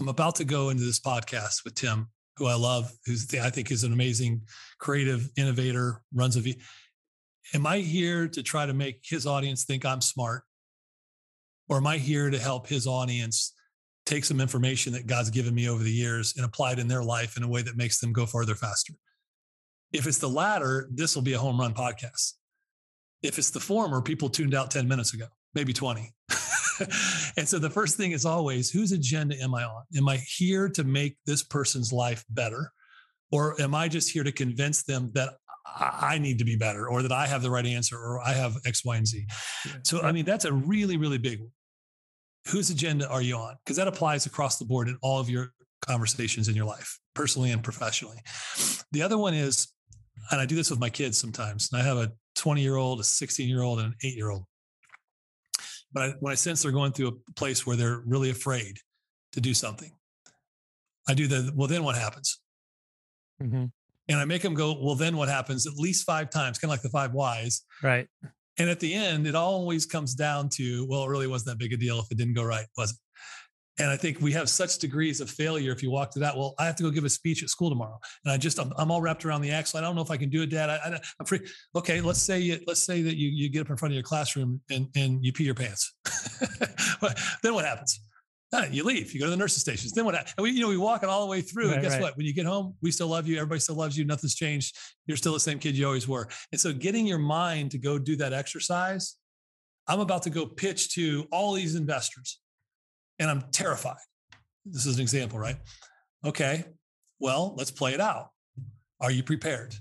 I'm 0.00 0.08
about 0.08 0.36
to 0.36 0.46
go 0.46 0.70
into 0.70 0.84
this 0.84 0.98
podcast 0.98 1.62
with 1.62 1.74
Tim, 1.74 2.08
who 2.38 2.46
I 2.46 2.54
love, 2.54 2.90
who's 3.04 3.26
I 3.34 3.50
think 3.50 3.70
is 3.70 3.84
an 3.84 3.92
amazing 3.92 4.40
creative 4.78 5.28
innovator, 5.36 6.00
runs 6.14 6.36
a 6.36 6.40
V. 6.40 6.58
Am 7.52 7.66
I 7.66 7.80
here 7.80 8.26
to 8.26 8.42
try 8.42 8.64
to 8.64 8.72
make 8.72 9.02
his 9.04 9.26
audience 9.26 9.66
think 9.66 9.84
I'm 9.84 10.00
smart? 10.00 10.44
Or 11.68 11.76
am 11.76 11.86
I 11.86 11.98
here 11.98 12.30
to 12.30 12.38
help 12.38 12.68
his 12.68 12.86
audience 12.86 13.52
take 14.06 14.24
some 14.24 14.40
information 14.40 14.94
that 14.94 15.06
God's 15.06 15.28
given 15.28 15.54
me 15.54 15.68
over 15.68 15.82
the 15.82 15.92
years 15.92 16.32
and 16.38 16.46
apply 16.46 16.72
it 16.72 16.78
in 16.78 16.88
their 16.88 17.04
life 17.04 17.36
in 17.36 17.42
a 17.42 17.48
way 17.48 17.60
that 17.60 17.76
makes 17.76 18.00
them 18.00 18.14
go 18.14 18.24
farther 18.24 18.54
faster? 18.54 18.94
If 19.94 20.08
it's 20.08 20.18
the 20.18 20.28
latter, 20.28 20.88
this 20.92 21.14
will 21.14 21.22
be 21.22 21.34
a 21.34 21.38
home 21.38 21.60
run 21.60 21.72
podcast. 21.72 22.32
If 23.22 23.38
it's 23.38 23.50
the 23.50 23.60
former, 23.60 24.02
people 24.02 24.28
tuned 24.28 24.52
out 24.52 24.72
10 24.72 24.88
minutes 24.88 25.14
ago, 25.14 25.26
maybe 25.54 25.72
20. 25.72 26.12
and 27.36 27.48
so 27.48 27.60
the 27.60 27.70
first 27.70 27.96
thing 27.96 28.10
is 28.10 28.24
always 28.24 28.70
whose 28.70 28.90
agenda 28.90 29.40
am 29.40 29.54
I 29.54 29.62
on? 29.62 29.84
Am 29.96 30.08
I 30.08 30.16
here 30.16 30.68
to 30.70 30.82
make 30.82 31.16
this 31.26 31.44
person's 31.44 31.92
life 31.92 32.24
better? 32.28 32.72
Or 33.30 33.58
am 33.60 33.72
I 33.72 33.86
just 33.86 34.10
here 34.10 34.24
to 34.24 34.32
convince 34.32 34.82
them 34.82 35.12
that 35.14 35.34
I 35.78 36.18
need 36.18 36.40
to 36.40 36.44
be 36.44 36.56
better 36.56 36.88
or 36.88 37.02
that 37.02 37.12
I 37.12 37.28
have 37.28 37.42
the 37.42 37.50
right 37.50 37.64
answer 37.64 37.96
or 37.96 38.20
I 38.20 38.32
have 38.32 38.56
X, 38.66 38.84
Y, 38.84 38.96
and 38.96 39.06
Z? 39.06 39.24
So, 39.84 40.02
I 40.02 40.10
mean, 40.10 40.24
that's 40.24 40.44
a 40.44 40.52
really, 40.52 40.96
really 40.96 41.18
big 41.18 41.38
one. 41.38 41.52
Whose 42.48 42.68
agenda 42.68 43.08
are 43.08 43.22
you 43.22 43.36
on? 43.36 43.54
Because 43.64 43.76
that 43.76 43.86
applies 43.86 44.26
across 44.26 44.58
the 44.58 44.64
board 44.64 44.88
in 44.88 44.98
all 45.02 45.20
of 45.20 45.30
your 45.30 45.52
conversations 45.82 46.48
in 46.48 46.56
your 46.56 46.66
life, 46.66 46.98
personally 47.14 47.52
and 47.52 47.62
professionally. 47.62 48.18
The 48.90 49.02
other 49.02 49.16
one 49.16 49.34
is, 49.34 49.68
and 50.30 50.40
I 50.40 50.46
do 50.46 50.54
this 50.54 50.70
with 50.70 50.80
my 50.80 50.90
kids 50.90 51.18
sometimes, 51.18 51.70
and 51.72 51.80
I 51.80 51.84
have 51.84 51.96
a 51.96 52.12
20 52.36 52.60
year 52.60 52.76
old, 52.76 53.00
a 53.00 53.04
16 53.04 53.48
year 53.48 53.62
old, 53.62 53.78
and 53.78 53.88
an 53.88 53.94
eight 54.02 54.16
year 54.16 54.30
old. 54.30 54.44
But 55.92 56.02
I, 56.02 56.14
when 56.20 56.32
I 56.32 56.34
sense 56.34 56.62
they're 56.62 56.72
going 56.72 56.92
through 56.92 57.08
a 57.08 57.32
place 57.32 57.66
where 57.66 57.76
they're 57.76 58.02
really 58.04 58.30
afraid 58.30 58.78
to 59.32 59.40
do 59.40 59.54
something, 59.54 59.92
I 61.08 61.14
do 61.14 61.26
the, 61.26 61.52
well, 61.54 61.68
then 61.68 61.84
what 61.84 61.96
happens? 61.96 62.40
Mm-hmm. 63.42 63.66
And 64.08 64.18
I 64.18 64.24
make 64.24 64.42
them 64.42 64.54
go, 64.54 64.76
well, 64.80 64.96
then 64.96 65.16
what 65.16 65.28
happens 65.28 65.66
at 65.66 65.74
least 65.74 66.04
five 66.04 66.30
times, 66.30 66.58
kind 66.58 66.70
of 66.70 66.74
like 66.74 66.82
the 66.82 66.90
five 66.90 67.12
whys. 67.12 67.62
Right. 67.82 68.06
And 68.58 68.68
at 68.68 68.80
the 68.80 68.92
end, 68.94 69.26
it 69.26 69.34
always 69.34 69.86
comes 69.86 70.14
down 70.14 70.48
to, 70.50 70.86
well, 70.88 71.04
it 71.04 71.08
really 71.08 71.26
wasn't 71.26 71.52
that 71.52 71.58
big 71.58 71.72
a 71.72 71.76
deal 71.76 71.98
if 71.98 72.06
it 72.10 72.18
didn't 72.18 72.34
go 72.34 72.44
right, 72.44 72.66
was 72.76 72.92
it? 72.92 72.96
And 73.78 73.90
I 73.90 73.96
think 73.96 74.20
we 74.20 74.32
have 74.32 74.48
such 74.48 74.78
degrees 74.78 75.20
of 75.20 75.28
failure 75.28 75.72
if 75.72 75.82
you 75.82 75.90
walk 75.90 76.12
to 76.12 76.20
that. 76.20 76.36
Well, 76.36 76.54
I 76.58 76.66
have 76.66 76.76
to 76.76 76.82
go 76.84 76.90
give 76.90 77.04
a 77.04 77.10
speech 77.10 77.42
at 77.42 77.48
school 77.48 77.70
tomorrow, 77.70 77.98
and 78.24 78.32
I 78.32 78.36
just 78.36 78.58
I'm, 78.58 78.72
I'm 78.78 78.90
all 78.90 79.00
wrapped 79.00 79.24
around 79.24 79.42
the 79.42 79.50
axle. 79.50 79.78
I 79.78 79.82
don't 79.82 79.96
know 79.96 80.02
if 80.02 80.10
I 80.10 80.16
can 80.16 80.30
do 80.30 80.42
it, 80.42 80.50
Dad. 80.50 80.70
I, 80.70 81.00
am 81.20 81.26
free. 81.26 81.40
Okay, 81.74 82.00
let's 82.00 82.22
say 82.22 82.38
you, 82.38 82.60
let's 82.66 82.84
say 82.84 83.02
that 83.02 83.16
you 83.16 83.28
you 83.28 83.48
get 83.48 83.62
up 83.62 83.70
in 83.70 83.76
front 83.76 83.92
of 83.92 83.96
your 83.96 84.04
classroom 84.04 84.60
and 84.70 84.88
and 84.94 85.24
you 85.24 85.32
pee 85.32 85.44
your 85.44 85.54
pants. 85.54 85.92
then 87.42 87.54
what 87.54 87.64
happens? 87.64 88.00
You 88.70 88.84
leave. 88.84 89.12
You 89.12 89.18
go 89.18 89.26
to 89.26 89.30
the 89.30 89.36
nurses' 89.36 89.62
stations. 89.62 89.92
Then 89.92 90.04
what? 90.04 90.32
We, 90.38 90.52
you 90.52 90.60
know, 90.60 90.68
we 90.68 90.76
walk 90.76 91.02
it 91.02 91.08
all 91.08 91.22
the 91.22 91.30
way 91.30 91.40
through. 91.40 91.66
Right, 91.66 91.74
and 91.74 91.82
guess 91.82 91.94
right. 91.94 92.02
what? 92.02 92.16
When 92.16 92.24
you 92.24 92.32
get 92.32 92.46
home, 92.46 92.76
we 92.82 92.92
still 92.92 93.08
love 93.08 93.26
you. 93.26 93.36
Everybody 93.36 93.58
still 93.58 93.74
loves 93.74 93.98
you. 93.98 94.04
Nothing's 94.04 94.36
changed. 94.36 94.76
You're 95.06 95.16
still 95.16 95.32
the 95.32 95.40
same 95.40 95.58
kid 95.58 95.76
you 95.76 95.86
always 95.86 96.06
were. 96.06 96.28
And 96.52 96.60
so, 96.60 96.72
getting 96.72 97.04
your 97.06 97.18
mind 97.18 97.72
to 97.72 97.78
go 97.78 97.98
do 97.98 98.14
that 98.16 98.32
exercise. 98.32 99.16
I'm 99.86 100.00
about 100.00 100.22
to 100.22 100.30
go 100.30 100.46
pitch 100.46 100.94
to 100.94 101.26
all 101.30 101.52
these 101.52 101.74
investors, 101.74 102.38
and 103.18 103.30
I'm 103.30 103.44
terrified 103.52 103.96
this 104.66 104.86
is 104.86 104.96
an 104.96 105.02
example, 105.02 105.38
right? 105.38 105.56
Okay, 106.24 106.64
well, 107.20 107.54
let's 107.56 107.70
play 107.70 107.94
it 107.94 108.00
out. 108.00 108.30
Are 109.00 109.10
you 109.10 109.22
prepared? 109.22 109.74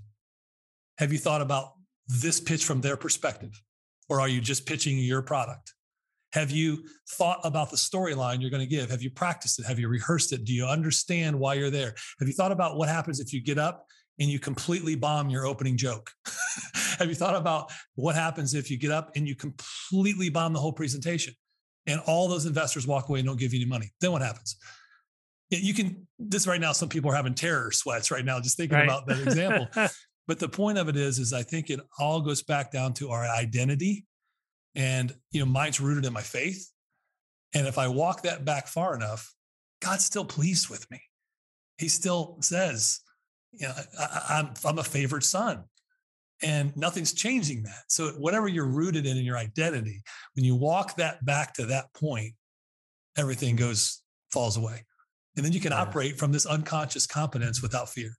Have 0.97 1.13
you 1.13 1.19
thought 1.19 1.41
about 1.41 1.73
this 2.07 2.39
pitch 2.39 2.65
from 2.65 2.81
their 2.81 2.97
perspective? 2.97 3.61
Or 4.09 4.19
are 4.19 4.27
you 4.27 4.41
just 4.41 4.65
pitching 4.65 4.97
your 4.97 5.21
product? 5.21 5.73
Have 6.33 6.51
you 6.51 6.83
thought 7.11 7.39
about 7.43 7.69
the 7.69 7.77
storyline 7.77 8.41
you're 8.41 8.49
going 8.49 8.67
to 8.67 8.67
give? 8.67 8.89
Have 8.89 9.01
you 9.01 9.11
practiced 9.11 9.59
it? 9.59 9.65
Have 9.65 9.79
you 9.79 9.87
rehearsed 9.87 10.33
it? 10.33 10.43
Do 10.43 10.53
you 10.53 10.65
understand 10.65 11.39
why 11.39 11.53
you're 11.53 11.69
there? 11.69 11.93
Have 12.19 12.27
you 12.27 12.33
thought 12.33 12.51
about 12.51 12.75
what 12.75 12.89
happens 12.89 13.19
if 13.19 13.31
you 13.31 13.41
get 13.41 13.57
up 13.57 13.85
and 14.19 14.29
you 14.29 14.39
completely 14.39 14.95
bomb 14.95 15.29
your 15.29 15.45
opening 15.45 15.77
joke? 15.77 16.11
Have 16.99 17.07
you 17.09 17.15
thought 17.15 17.35
about 17.35 17.71
what 17.95 18.15
happens 18.15 18.53
if 18.53 18.69
you 18.69 18.77
get 18.77 18.91
up 18.91 19.11
and 19.15 19.27
you 19.27 19.35
completely 19.35 20.29
bomb 20.29 20.53
the 20.53 20.59
whole 20.59 20.73
presentation? 20.73 21.33
And 21.87 21.99
all 22.05 22.27
those 22.27 22.45
investors 22.45 22.87
walk 22.87 23.09
away 23.09 23.19
and 23.19 23.27
don't 23.27 23.39
give 23.39 23.53
you 23.53 23.59
any 23.59 23.69
money, 23.69 23.91
then 24.01 24.11
what 24.11 24.21
happens? 24.21 24.57
You 25.49 25.73
can, 25.73 26.07
this 26.17 26.47
right 26.47 26.59
now, 26.59 26.71
some 26.71 26.89
people 26.89 27.11
are 27.11 27.15
having 27.15 27.35
terror 27.35 27.71
sweats 27.71 28.09
right 28.09 28.25
now, 28.25 28.39
just 28.39 28.57
thinking 28.57 28.77
right. 28.77 28.85
about 28.85 29.05
that 29.07 29.19
example. 29.19 29.67
but 30.27 30.39
the 30.39 30.49
point 30.49 30.77
of 30.77 30.89
it 30.89 30.95
is, 30.95 31.19
is 31.19 31.33
I 31.33 31.43
think 31.43 31.69
it 31.69 31.79
all 31.99 32.21
goes 32.21 32.41
back 32.41 32.71
down 32.71 32.93
to 32.95 33.09
our 33.11 33.23
identity. 33.25 34.05
And, 34.75 35.13
you 35.31 35.41
know, 35.41 35.45
mine's 35.45 35.79
rooted 35.79 36.05
in 36.05 36.13
my 36.13 36.21
faith. 36.21 36.71
And 37.53 37.67
if 37.67 37.77
I 37.77 37.87
walk 37.87 38.23
that 38.23 38.45
back 38.45 38.67
far 38.67 38.95
enough, 38.95 39.31
God's 39.81 40.05
still 40.05 40.25
pleased 40.25 40.69
with 40.69 40.89
me. 40.89 41.01
He 41.77 41.87
still 41.87 42.37
says, 42.41 43.01
you 43.51 43.67
know, 43.67 43.73
I, 43.99 44.21
I'm, 44.29 44.53
I'm 44.65 44.79
a 44.79 44.83
favored 44.83 45.23
son 45.23 45.65
and 46.43 46.75
nothing's 46.75 47.13
changing 47.13 47.63
that. 47.63 47.83
So 47.87 48.09
whatever 48.11 48.47
you're 48.47 48.67
rooted 48.67 49.05
in 49.05 49.17
in 49.17 49.23
your 49.23 49.37
identity, 49.37 50.03
when 50.35 50.43
you 50.45 50.55
walk 50.55 50.97
that 50.97 51.23
back 51.25 51.53
to 51.55 51.65
that 51.67 51.93
point, 51.93 52.33
everything 53.17 53.55
goes 53.55 54.01
falls 54.31 54.57
away. 54.57 54.85
And 55.35 55.45
then 55.45 55.53
you 55.53 55.59
can 55.59 55.71
yeah. 55.71 55.81
operate 55.81 56.17
from 56.17 56.31
this 56.31 56.45
unconscious 56.45 57.07
competence 57.07 57.61
without 57.61 57.89
fear. 57.89 58.17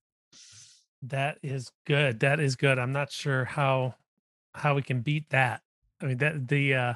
That 1.02 1.38
is 1.42 1.70
good. 1.86 2.20
That 2.20 2.40
is 2.40 2.56
good. 2.56 2.78
I'm 2.78 2.92
not 2.92 3.12
sure 3.12 3.44
how 3.44 3.94
how 4.54 4.74
we 4.74 4.82
can 4.82 5.00
beat 5.00 5.28
that. 5.30 5.60
I 6.00 6.06
mean 6.06 6.18
that 6.18 6.48
the 6.48 6.74
uh 6.74 6.94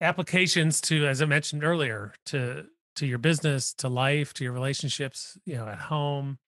applications 0.00 0.80
to 0.82 1.06
as 1.06 1.20
I 1.20 1.24
mentioned 1.24 1.64
earlier 1.64 2.14
to 2.26 2.66
to 2.96 3.06
your 3.06 3.18
business, 3.18 3.74
to 3.74 3.88
life, 3.88 4.32
to 4.34 4.44
your 4.44 4.52
relationships, 4.52 5.36
you 5.44 5.56
know, 5.56 5.66
at 5.66 5.78
home. 5.78 6.38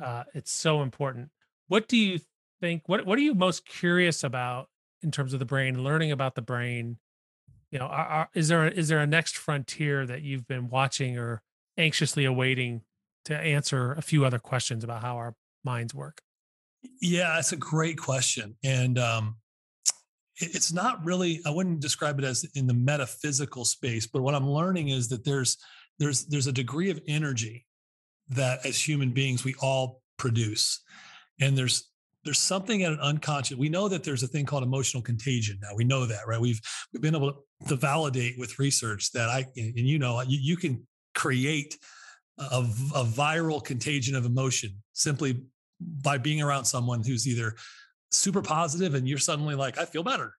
Uh 0.00 0.24
it's 0.32 0.52
so 0.52 0.82
important. 0.82 1.30
What 1.66 1.88
do 1.88 1.96
you 1.96 2.20
think 2.62 2.82
what 2.86 3.04
what 3.04 3.18
are 3.18 3.22
you 3.22 3.34
most 3.34 3.66
curious 3.66 4.22
about 4.24 4.68
in 5.02 5.10
terms 5.10 5.32
of 5.34 5.40
the 5.40 5.44
brain 5.44 5.82
learning 5.82 6.12
about 6.12 6.34
the 6.36 6.42
brain? 6.42 6.96
You 7.70 7.80
know 7.80 7.86
are, 7.86 8.06
are, 8.06 8.28
is 8.34 8.48
there 8.48 8.66
a, 8.66 8.70
is 8.70 8.88
there 8.88 9.00
a 9.00 9.06
next 9.06 9.36
frontier 9.36 10.06
that 10.06 10.22
you've 10.22 10.46
been 10.46 10.68
watching 10.68 11.18
or 11.18 11.42
anxiously 11.76 12.24
awaiting 12.24 12.82
to 13.24 13.36
answer 13.36 13.92
a 13.92 14.02
few 14.02 14.24
other 14.24 14.38
questions 14.38 14.84
about 14.84 15.02
how 15.02 15.16
our 15.16 15.34
minds 15.64 15.94
work? 15.94 16.22
Yeah 17.00 17.34
that's 17.34 17.52
a 17.52 17.56
great 17.56 17.98
question 17.98 18.56
and 18.64 18.98
um 18.98 19.36
it's 20.36 20.72
not 20.72 21.04
really 21.04 21.40
i 21.46 21.50
wouldn't 21.50 21.80
describe 21.80 22.18
it 22.18 22.24
as 22.24 22.44
in 22.54 22.66
the 22.66 22.74
metaphysical 22.74 23.64
space 23.64 24.06
but 24.06 24.22
what 24.22 24.34
i'm 24.34 24.48
learning 24.48 24.88
is 24.88 25.08
that 25.08 25.24
there's 25.24 25.58
there's 25.98 26.24
there's 26.26 26.48
a 26.48 26.52
degree 26.52 26.90
of 26.90 27.00
energy 27.06 27.66
that 28.30 28.64
as 28.66 28.80
human 28.80 29.10
beings 29.10 29.44
we 29.44 29.54
all 29.60 30.00
produce 30.16 30.82
and 31.40 31.56
there's 31.56 31.91
there's 32.24 32.38
something 32.38 32.82
at 32.82 32.92
an 32.92 33.00
unconscious 33.00 33.56
we 33.56 33.68
know 33.68 33.88
that 33.88 34.04
there's 34.04 34.22
a 34.22 34.28
thing 34.28 34.46
called 34.46 34.62
emotional 34.62 35.02
contagion 35.02 35.58
now 35.62 35.70
we 35.76 35.84
know 35.84 36.06
that 36.06 36.26
right 36.26 36.40
we've 36.40 36.60
we've 36.92 37.02
been 37.02 37.16
able 37.16 37.44
to 37.66 37.76
validate 37.76 38.34
with 38.38 38.58
research 38.58 39.10
that 39.12 39.28
i 39.28 39.46
and 39.56 39.78
you 39.78 39.98
know 39.98 40.20
you, 40.22 40.38
you 40.40 40.56
can 40.56 40.86
create 41.14 41.76
a, 42.38 42.64
a 42.94 43.04
viral 43.04 43.62
contagion 43.62 44.14
of 44.14 44.24
emotion 44.24 44.70
simply 44.92 45.42
by 45.80 46.18
being 46.18 46.40
around 46.40 46.64
someone 46.64 47.02
who's 47.04 47.26
either 47.26 47.54
super 48.10 48.42
positive 48.42 48.94
and 48.94 49.08
you're 49.08 49.18
suddenly 49.18 49.54
like, 49.54 49.78
I 49.78 49.84
feel 49.84 50.02
better. 50.02 50.34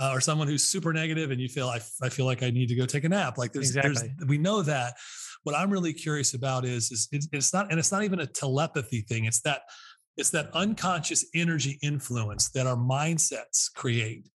Uh, 0.00 0.12
or 0.12 0.20
someone 0.20 0.46
who's 0.46 0.62
super 0.62 0.92
negative 0.92 1.32
and 1.32 1.40
you 1.40 1.48
feel 1.48 1.68
I, 1.68 1.80
I 2.00 2.08
feel 2.08 2.24
like 2.24 2.44
I 2.44 2.50
need 2.50 2.68
to 2.68 2.76
go 2.76 2.86
take 2.86 3.02
a 3.02 3.08
nap. 3.08 3.36
Like 3.36 3.52
there's, 3.52 3.70
exactly. 3.70 4.14
there's 4.16 4.28
we 4.28 4.38
know 4.38 4.62
that. 4.62 4.94
What 5.42 5.56
I'm 5.56 5.70
really 5.70 5.92
curious 5.92 6.34
about 6.34 6.64
is, 6.64 6.90
is 6.92 7.08
it's, 7.10 7.28
it's 7.32 7.52
not, 7.52 7.70
and 7.70 7.78
it's 7.78 7.90
not 7.90 8.04
even 8.04 8.20
a 8.20 8.26
telepathy 8.26 9.00
thing. 9.02 9.24
It's 9.24 9.40
that, 9.42 9.62
it's 10.18 10.30
that 10.30 10.50
unconscious 10.52 11.24
energy 11.34 11.78
influence 11.82 12.50
that 12.50 12.66
our 12.66 12.76
mindsets 12.76 13.72
create 13.74 14.28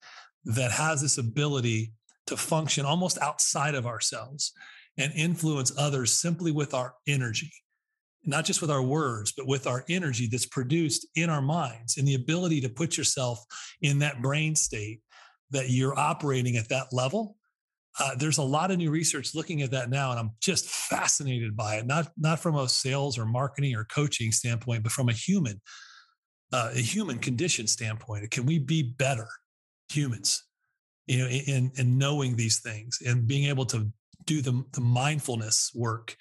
that 0.45 0.71
has 0.71 1.01
this 1.01 1.19
ability 1.19 1.93
to 2.25 2.35
function 2.35 2.85
almost 2.85 3.19
outside 3.19 3.75
of 3.75 3.85
ourselves 3.85 4.53
and 4.97 5.13
influence 5.13 5.71
others 5.77 6.11
simply 6.11 6.51
with 6.51 6.73
our 6.73 6.95
energy 7.07 7.51
not 8.25 8.45
just 8.45 8.61
with 8.61 8.71
our 8.71 8.81
words, 8.81 9.33
but 9.35 9.47
with 9.47 9.67
our 9.67 9.83
energy 9.89 10.27
that's 10.27 10.45
produced 10.45 11.05
in 11.15 11.29
our 11.29 11.41
minds 11.41 11.97
and 11.97 12.07
the 12.07 12.15
ability 12.15 12.61
to 12.61 12.69
put 12.69 12.97
yourself 12.97 13.43
in 13.81 13.99
that 13.99 14.21
brain 14.21 14.55
state 14.55 15.01
that 15.51 15.69
you're 15.69 15.97
operating 15.97 16.57
at 16.57 16.69
that 16.69 16.87
level. 16.91 17.35
Uh, 17.99 18.15
there's 18.15 18.39
a 18.39 18.43
lot 18.43 18.71
of 18.71 18.77
new 18.77 18.89
research 18.89 19.36
looking 19.36 19.62
at 19.62 19.71
that 19.71 19.89
now, 19.89 20.12
and 20.12 20.19
I'm 20.19 20.32
just 20.41 20.67
fascinated 20.67 21.56
by 21.56 21.75
it. 21.75 21.86
Not 21.86 22.10
not 22.17 22.39
from 22.39 22.56
a 22.56 22.67
sales 22.67 23.17
or 23.17 23.25
marketing 23.25 23.75
or 23.75 23.86
coaching 23.86 24.32
standpoint, 24.32 24.84
but 24.84 24.91
from 24.91 25.10
a 25.10 25.13
human, 25.13 25.62
uh, 26.51 26.71
a 26.73 26.79
human 26.79 27.19
condition 27.19 27.67
standpoint. 27.67 28.29
Can 28.32 28.45
we 28.45 28.58
be 28.58 28.82
better 28.82 29.27
humans? 29.91 30.43
You 31.06 31.19
know, 31.19 31.27
in 31.27 31.71
in 31.75 31.97
knowing 31.97 32.36
these 32.36 32.62
things 32.62 32.99
and 33.06 33.27
being 33.27 33.45
able 33.49 33.65
to 33.67 33.91
do 34.25 34.41
the 34.41 34.63
the 34.73 34.82
mindfulness 34.82 35.71
work 35.75 36.15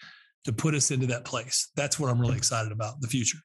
to 0.44 0.52
put 0.52 0.74
us 0.74 0.90
into 0.90 1.06
that 1.06 1.24
place. 1.24 1.70
That's 1.76 1.98
what 1.98 2.10
I'm 2.10 2.20
really 2.20 2.36
excited 2.36 2.72
about 2.72 3.00
the 3.00 3.08
future. 3.08 3.38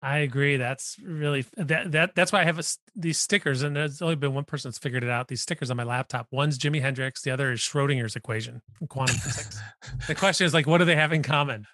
I 0.00 0.18
agree. 0.18 0.56
That's 0.56 0.96
really 1.02 1.44
that 1.56 1.90
that 1.90 2.14
that's 2.14 2.30
why 2.30 2.42
I 2.42 2.44
have 2.44 2.58
a, 2.58 2.64
these 2.94 3.18
stickers, 3.18 3.62
and 3.62 3.74
there's 3.74 4.00
only 4.00 4.14
been 4.14 4.32
one 4.32 4.44
person 4.44 4.68
that's 4.68 4.78
figured 4.78 5.02
it 5.02 5.10
out. 5.10 5.26
These 5.26 5.40
stickers 5.40 5.70
on 5.70 5.76
my 5.76 5.82
laptop. 5.82 6.28
One's 6.30 6.56
Jimi 6.56 6.80
Hendrix, 6.80 7.22
the 7.22 7.32
other 7.32 7.50
is 7.50 7.60
Schrodinger's 7.60 8.14
equation 8.14 8.62
from 8.74 8.86
quantum 8.86 9.16
physics. 9.16 9.60
The 10.06 10.14
question 10.14 10.46
is 10.46 10.54
like, 10.54 10.68
what 10.68 10.78
do 10.78 10.84
they 10.84 10.94
have 10.94 11.12
in 11.12 11.24
common? 11.24 11.66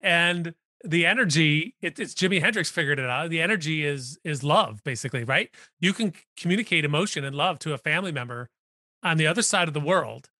And 0.00 0.54
the 0.84 1.06
energy, 1.06 1.74
it, 1.82 1.98
it's 1.98 2.14
Jimi 2.14 2.40
Hendrix 2.40 2.70
figured 2.70 3.00
it 3.00 3.06
out. 3.06 3.30
The 3.30 3.42
energy 3.42 3.84
is 3.84 4.16
is 4.22 4.44
love, 4.44 4.84
basically, 4.84 5.24
right? 5.24 5.50
You 5.80 5.92
can 5.92 6.12
communicate 6.36 6.84
emotion 6.84 7.24
and 7.24 7.34
love 7.34 7.58
to 7.60 7.74
a 7.74 7.78
family 7.78 8.12
member 8.12 8.48
on 9.02 9.16
the 9.16 9.26
other 9.26 9.42
side 9.42 9.66
of 9.66 9.74
the 9.74 9.80
world 9.80 10.30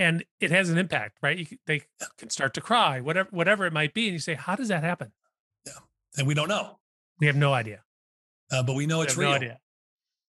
and 0.00 0.24
it 0.40 0.50
has 0.50 0.70
an 0.70 0.78
impact, 0.78 1.18
right? 1.22 1.38
You, 1.38 1.46
they 1.66 1.82
can 2.16 2.30
start 2.30 2.54
to 2.54 2.60
cry, 2.60 3.00
whatever 3.00 3.28
whatever 3.30 3.66
it 3.66 3.72
might 3.72 3.92
be, 3.92 4.06
and 4.06 4.14
you 4.14 4.18
say, 4.18 4.34
"How 4.34 4.56
does 4.56 4.68
that 4.68 4.82
happen?" 4.82 5.12
And 6.16 6.26
we 6.26 6.34
don't 6.34 6.48
know. 6.48 6.78
We 7.18 7.26
have 7.26 7.36
no 7.36 7.52
idea, 7.52 7.82
uh, 8.50 8.62
but 8.62 8.74
we 8.74 8.86
know 8.86 8.98
we 8.98 9.04
it's 9.04 9.16
real. 9.16 9.30
No 9.30 9.36
idea. 9.36 9.58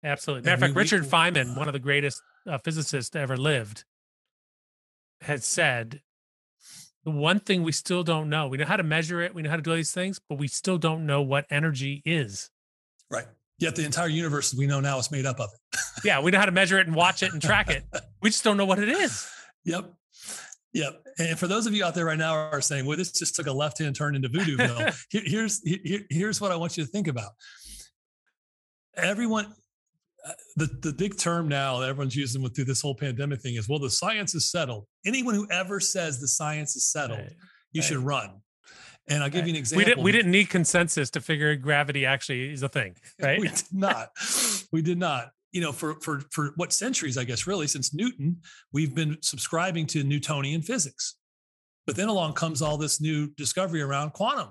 Absolutely. 0.03 0.45
Matter 0.45 0.55
of 0.55 0.59
fact, 0.59 0.75
we, 0.75 0.81
Richard 0.81 1.03
we, 1.03 1.07
Feynman, 1.07 1.57
one 1.57 1.67
of 1.67 1.73
the 1.73 1.79
greatest 1.79 2.21
uh, 2.47 2.57
physicists 2.57 3.09
to 3.11 3.19
ever 3.19 3.37
lived, 3.37 3.85
had 5.21 5.43
said 5.43 6.01
the 7.05 7.11
one 7.11 7.39
thing 7.39 7.63
we 7.63 7.71
still 7.71 8.03
don't 8.03 8.29
know. 8.29 8.47
We 8.47 8.57
know 8.57 8.65
how 8.65 8.77
to 8.77 8.83
measure 8.83 9.21
it. 9.21 9.33
We 9.33 9.41
know 9.41 9.49
how 9.49 9.55
to 9.55 9.61
do 9.61 9.71
all 9.71 9.75
these 9.75 9.93
things, 9.93 10.19
but 10.27 10.37
we 10.37 10.47
still 10.47 10.77
don't 10.77 11.05
know 11.05 11.21
what 11.21 11.45
energy 11.49 12.01
is. 12.05 12.49
Right. 13.09 13.25
Yet 13.59 13.75
the 13.75 13.85
entire 13.85 14.07
universe 14.07 14.53
we 14.53 14.67
know 14.67 14.79
now 14.79 14.99
is 14.99 15.11
made 15.11 15.25
up 15.25 15.39
of 15.39 15.49
it. 15.53 15.79
yeah, 16.03 16.21
we 16.21 16.31
know 16.31 16.39
how 16.39 16.45
to 16.45 16.51
measure 16.51 16.79
it 16.79 16.87
and 16.87 16.95
watch 16.95 17.23
it 17.23 17.31
and 17.31 17.41
track 17.41 17.69
it. 17.69 17.83
We 18.21 18.29
just 18.29 18.45
don't 18.45 18.55
know 18.55 18.65
what 18.65 18.79
it 18.79 18.87
is. 18.87 19.29
Yep. 19.65 19.91
Yep. 20.73 21.05
And 21.19 21.39
for 21.39 21.47
those 21.47 21.67
of 21.67 21.73
you 21.73 21.85
out 21.85 21.93
there 21.93 22.05
right 22.05 22.17
now 22.17 22.33
are 22.33 22.61
saying, 22.61 22.85
well, 22.85 22.97
this 22.97 23.11
just 23.11 23.35
took 23.35 23.47
a 23.47 23.53
left 23.53 23.77
hand 23.77 23.95
turn 23.95 24.15
into 24.15 24.29
Voodooville. 24.29 24.93
Here, 25.09 25.21
here's, 25.25 25.61
here, 25.63 26.01
here's 26.09 26.41
what 26.41 26.51
I 26.51 26.55
want 26.55 26.77
you 26.77 26.83
to 26.83 26.89
think 26.89 27.07
about. 27.07 27.31
Everyone, 28.95 29.53
uh, 30.25 30.31
the, 30.55 30.65
the 30.81 30.93
big 30.93 31.17
term 31.17 31.47
now 31.47 31.79
that 31.79 31.89
everyone's 31.89 32.15
using 32.15 32.41
with 32.41 32.55
through 32.55 32.65
this 32.65 32.81
whole 32.81 32.95
pandemic 32.95 33.41
thing 33.41 33.55
is, 33.55 33.69
well, 33.69 33.79
the 33.79 33.89
science 33.89 34.33
is 34.33 34.49
settled. 34.49 34.85
Anyone 35.05 35.35
who 35.35 35.47
ever 35.51 35.79
says 35.79 36.19
the 36.19 36.27
science 36.27 36.75
is 36.75 36.89
settled, 36.89 37.19
right. 37.19 37.33
you 37.71 37.81
right. 37.81 37.87
should 37.87 37.97
run. 37.97 38.41
And 39.07 39.21
I'll 39.21 39.29
give 39.29 39.41
right. 39.41 39.47
you 39.47 39.53
an 39.53 39.59
example. 39.59 39.79
We, 39.79 39.85
didn't, 39.85 40.03
we 40.03 40.11
didn't 40.11 40.31
need 40.31 40.49
consensus 40.49 41.09
to 41.11 41.21
figure 41.21 41.55
gravity 41.55 42.05
actually 42.05 42.53
is 42.53 42.63
a 42.63 42.69
thing, 42.69 42.95
right? 43.21 43.39
we 43.39 43.49
did 43.49 43.73
not. 43.73 44.09
We 44.71 44.81
did 44.81 44.97
not 44.97 45.31
you 45.53 45.61
know, 45.61 45.71
for 45.71 45.95
for 46.01 46.21
for 46.31 46.51
what 46.57 46.73
centuries, 46.73 47.17
I 47.17 47.23
guess, 47.23 47.47
really, 47.47 47.67
since 47.67 47.93
Newton, 47.93 48.37
we've 48.73 48.93
been 48.93 49.17
subscribing 49.21 49.85
to 49.87 50.03
Newtonian 50.03 50.61
physics. 50.61 51.15
But 51.85 51.95
then 51.95 52.09
along 52.09 52.33
comes 52.33 52.61
all 52.61 52.77
this 52.77 52.99
new 52.99 53.27
discovery 53.35 53.81
around 53.81 54.13
quantum. 54.13 54.49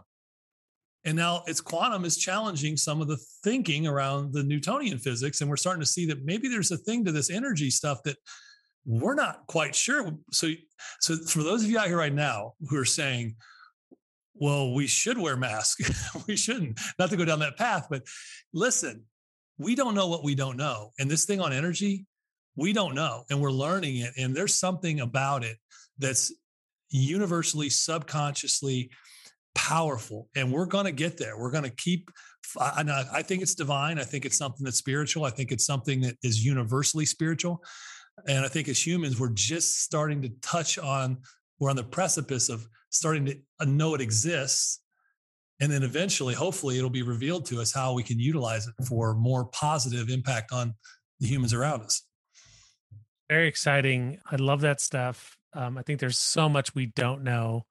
And 1.04 1.16
now 1.16 1.42
it's 1.46 1.60
quantum 1.60 2.04
is 2.04 2.16
challenging 2.16 2.76
some 2.76 3.00
of 3.00 3.08
the 3.08 3.18
thinking 3.42 3.86
around 3.86 4.32
the 4.32 4.44
Newtonian 4.44 4.98
physics. 4.98 5.40
And 5.40 5.50
we're 5.50 5.56
starting 5.56 5.80
to 5.80 5.86
see 5.86 6.06
that 6.06 6.24
maybe 6.24 6.48
there's 6.48 6.70
a 6.70 6.76
thing 6.76 7.04
to 7.04 7.12
this 7.12 7.30
energy 7.30 7.70
stuff 7.70 8.02
that 8.04 8.16
we're 8.84 9.14
not 9.14 9.46
quite 9.48 9.74
sure. 9.74 10.12
So, 10.30 10.52
so 11.00 11.16
for 11.16 11.42
those 11.42 11.64
of 11.64 11.70
you 11.70 11.78
out 11.78 11.88
here 11.88 11.98
right 11.98 12.12
now 12.12 12.52
who 12.68 12.76
are 12.78 12.84
saying, 12.84 13.34
well, 14.34 14.74
we 14.74 14.86
should 14.86 15.18
wear 15.18 15.36
masks, 15.36 16.06
we 16.26 16.36
shouldn't, 16.36 16.80
not 16.98 17.10
to 17.10 17.16
go 17.16 17.24
down 17.24 17.40
that 17.40 17.58
path, 17.58 17.86
but 17.90 18.02
listen, 18.52 19.04
we 19.58 19.74
don't 19.74 19.94
know 19.94 20.08
what 20.08 20.24
we 20.24 20.34
don't 20.34 20.56
know. 20.56 20.90
And 20.98 21.10
this 21.10 21.24
thing 21.24 21.40
on 21.40 21.52
energy, 21.52 22.06
we 22.56 22.72
don't 22.72 22.94
know. 22.94 23.24
And 23.30 23.40
we're 23.40 23.50
learning 23.50 23.98
it. 23.98 24.12
And 24.18 24.34
there's 24.34 24.54
something 24.54 25.00
about 25.00 25.44
it 25.44 25.56
that's 25.98 26.32
universally, 26.90 27.70
subconsciously 27.70 28.90
powerful. 29.54 30.28
And 30.36 30.52
we're 30.52 30.66
going 30.66 30.86
to 30.86 30.92
get 30.92 31.18
there. 31.18 31.38
We're 31.38 31.50
going 31.50 31.64
to 31.64 31.70
keep. 31.70 32.10
I, 32.58 33.04
I 33.12 33.22
think 33.22 33.42
it's 33.42 33.54
divine. 33.54 33.98
I 33.98 34.04
think 34.04 34.24
it's 34.24 34.36
something 34.36 34.64
that's 34.64 34.78
spiritual. 34.78 35.24
I 35.24 35.30
think 35.30 35.52
it's 35.52 35.64
something 35.64 36.00
that 36.02 36.16
is 36.22 36.44
universally 36.44 37.06
spiritual. 37.06 37.62
And 38.28 38.44
I 38.44 38.48
think 38.48 38.68
as 38.68 38.84
humans, 38.84 39.18
we're 39.18 39.30
just 39.30 39.80
starting 39.82 40.22
to 40.22 40.28
touch 40.42 40.78
on, 40.78 41.18
we're 41.58 41.70
on 41.70 41.76
the 41.76 41.84
precipice 41.84 42.48
of 42.48 42.66
starting 42.90 43.24
to 43.26 43.38
uh, 43.60 43.64
know 43.64 43.94
it 43.94 44.00
exists 44.00 44.81
and 45.62 45.72
then 45.72 45.84
eventually 45.84 46.34
hopefully 46.34 46.76
it'll 46.76 46.90
be 46.90 47.02
revealed 47.02 47.46
to 47.46 47.60
us 47.60 47.72
how 47.72 47.94
we 47.94 48.02
can 48.02 48.18
utilize 48.18 48.66
it 48.66 48.74
for 48.84 49.14
more 49.14 49.44
positive 49.46 50.10
impact 50.10 50.52
on 50.52 50.74
the 51.20 51.28
humans 51.28 51.54
around 51.54 51.82
us. 51.82 52.02
Very 53.30 53.46
exciting. 53.46 54.18
I 54.30 54.36
love 54.36 54.60
that 54.62 54.80
stuff. 54.80 55.38
Um, 55.54 55.78
i 55.78 55.82
think 55.82 56.00
there's 56.00 56.18
so 56.18 56.48
much 56.48 56.74
we 56.74 56.86
don't 56.86 57.22
know. 57.22 57.66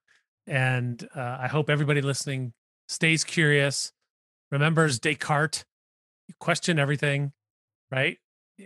And 0.47 1.08
uh, 1.15 1.38
i 1.41 1.47
hope 1.47 1.69
everybody 1.69 2.01
listening 2.01 2.54
stays 2.88 3.23
curious 3.23 3.91
remembers 4.51 4.99
descartes. 4.99 5.65
Question 6.39 6.80
everything 6.80 7.34
right? 7.91 8.17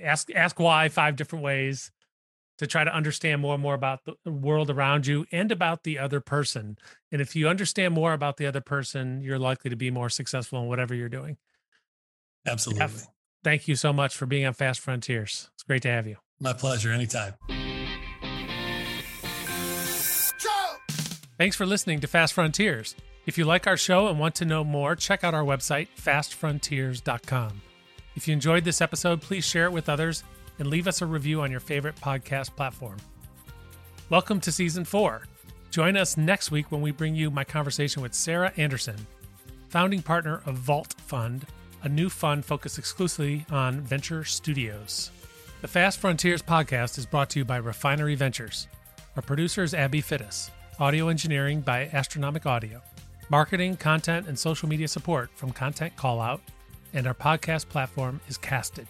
Ask 0.04 0.30
ask 0.34 0.60
why 0.60 0.90
five 0.90 1.16
different 1.16 1.44
ways 1.44 1.92
to 2.58 2.68
try 2.68 2.84
to 2.84 2.94
understand 2.94 3.42
more 3.42 3.56
and 3.56 3.64
more 3.64 3.74
about 3.74 4.02
the 4.06 4.32
world 4.32 4.70
around 4.70 5.08
you 5.08 5.26
and 5.32 5.52
about 5.52 5.84
the 5.84 6.00
other 6.00 6.20
person. 6.20 6.78
And 7.12 7.22
if 7.22 7.36
you 7.36 7.48
understand 7.48 7.94
more 7.94 8.14
about 8.14 8.38
the 8.38 8.46
other 8.46 8.62
person, 8.62 9.22
you're 9.22 9.40
likely 9.40 9.70
to 9.70 9.76
be 9.76 9.92
more 9.92 10.10
successful 10.10 10.62
in 10.62 10.68
whatever 10.68 10.96
you're 10.96 11.10
doing. 11.10 11.38
Absolutely. 12.48 13.02
thank 13.44 13.68
you 13.68 13.76
so 13.76 13.92
much 13.92 14.16
for 14.16 14.26
being 14.26 14.46
on 14.46 14.54
Fast 14.54 14.80
Frontiers. 14.80 15.50
It's 15.56 15.64
great 15.64 15.82
to 15.82 15.90
have 15.90 16.08
you. 16.08 16.18
My 16.40 16.54
pleasure. 16.54 16.92
Anytime. 16.92 17.34
Thanks 21.38 21.58
for 21.58 21.66
listening 21.66 22.00
to 22.00 22.08
Fast 22.08 22.34
Frontiers. 22.34 22.96
If 23.26 23.38
you 23.38 23.44
like 23.44 23.68
our 23.68 23.76
show 23.76 24.08
and 24.08 24.20
want 24.20 24.36
to 24.36 24.46
know 24.46 24.64
more, 24.64 24.96
check 24.96 25.24
out 25.24 25.34
our 25.34 25.44
website, 25.44 25.88
fastfrontiers.com. 26.00 27.62
If 28.16 28.28
you 28.28 28.34
enjoyed 28.34 28.64
this 28.64 28.80
episode, 28.80 29.22
please 29.22 29.44
share 29.44 29.66
it 29.66 29.72
with 29.72 29.90
others 29.90 30.24
and 30.60 30.70
leave 30.70 30.88
us 30.88 31.02
a 31.02 31.06
review 31.06 31.42
on 31.42 31.52
your 31.52 31.60
favorite 31.60 31.96
podcast 31.96 32.56
platform. 32.56 32.98
Welcome 34.10 34.40
to 34.42 34.52
season 34.52 34.86
four. 34.86 35.24
Join 35.72 35.98
us 35.98 36.16
next 36.16 36.52
week 36.52 36.72
when 36.72 36.82
we 36.82 36.92
bring 36.92 37.16
you 37.16 37.30
my 37.30 37.44
conversation 37.44 38.02
with 38.02 38.14
Sarah 38.14 38.54
Anderson, 38.56 38.96
founding 39.70 40.02
partner 40.02 40.42
of 40.46 40.56
Vault 40.56 40.96
Fund, 41.00 41.46
a 41.84 41.90
new 41.90 42.10
fund 42.10 42.46
focused 42.46 42.80
exclusively 42.80 43.46
on 43.50 43.82
venture 43.82 44.24
studios. 44.24 45.12
The 45.62 45.68
Fast 45.68 46.00
Frontiers 46.00 46.42
podcast 46.42 46.98
is 46.98 47.06
brought 47.06 47.30
to 47.32 47.40
you 47.40 47.46
by 47.46 47.58
Refinery 47.58 48.16
Ventures. 48.16 48.68
Our 49.16 49.22
producer 49.22 49.64
is 49.64 49.74
Abby 49.74 50.02
Fittis, 50.02 50.50
audio 50.80 51.08
engineering 51.08 51.62
by 51.62 51.90
Astronomic 51.92 52.46
Audio, 52.46 52.82
marketing, 53.30 53.78
content, 53.78 54.28
and 54.28 54.38
social 54.38 54.70
media 54.70 54.88
support 54.88 55.30
from 55.36 55.52
Content 55.52 55.96
Callout, 55.98 56.42
and 56.94 57.08
our 57.08 57.14
podcast 57.14 57.68
platform 57.70 58.22
is 58.28 58.38
Casted. 58.38 58.88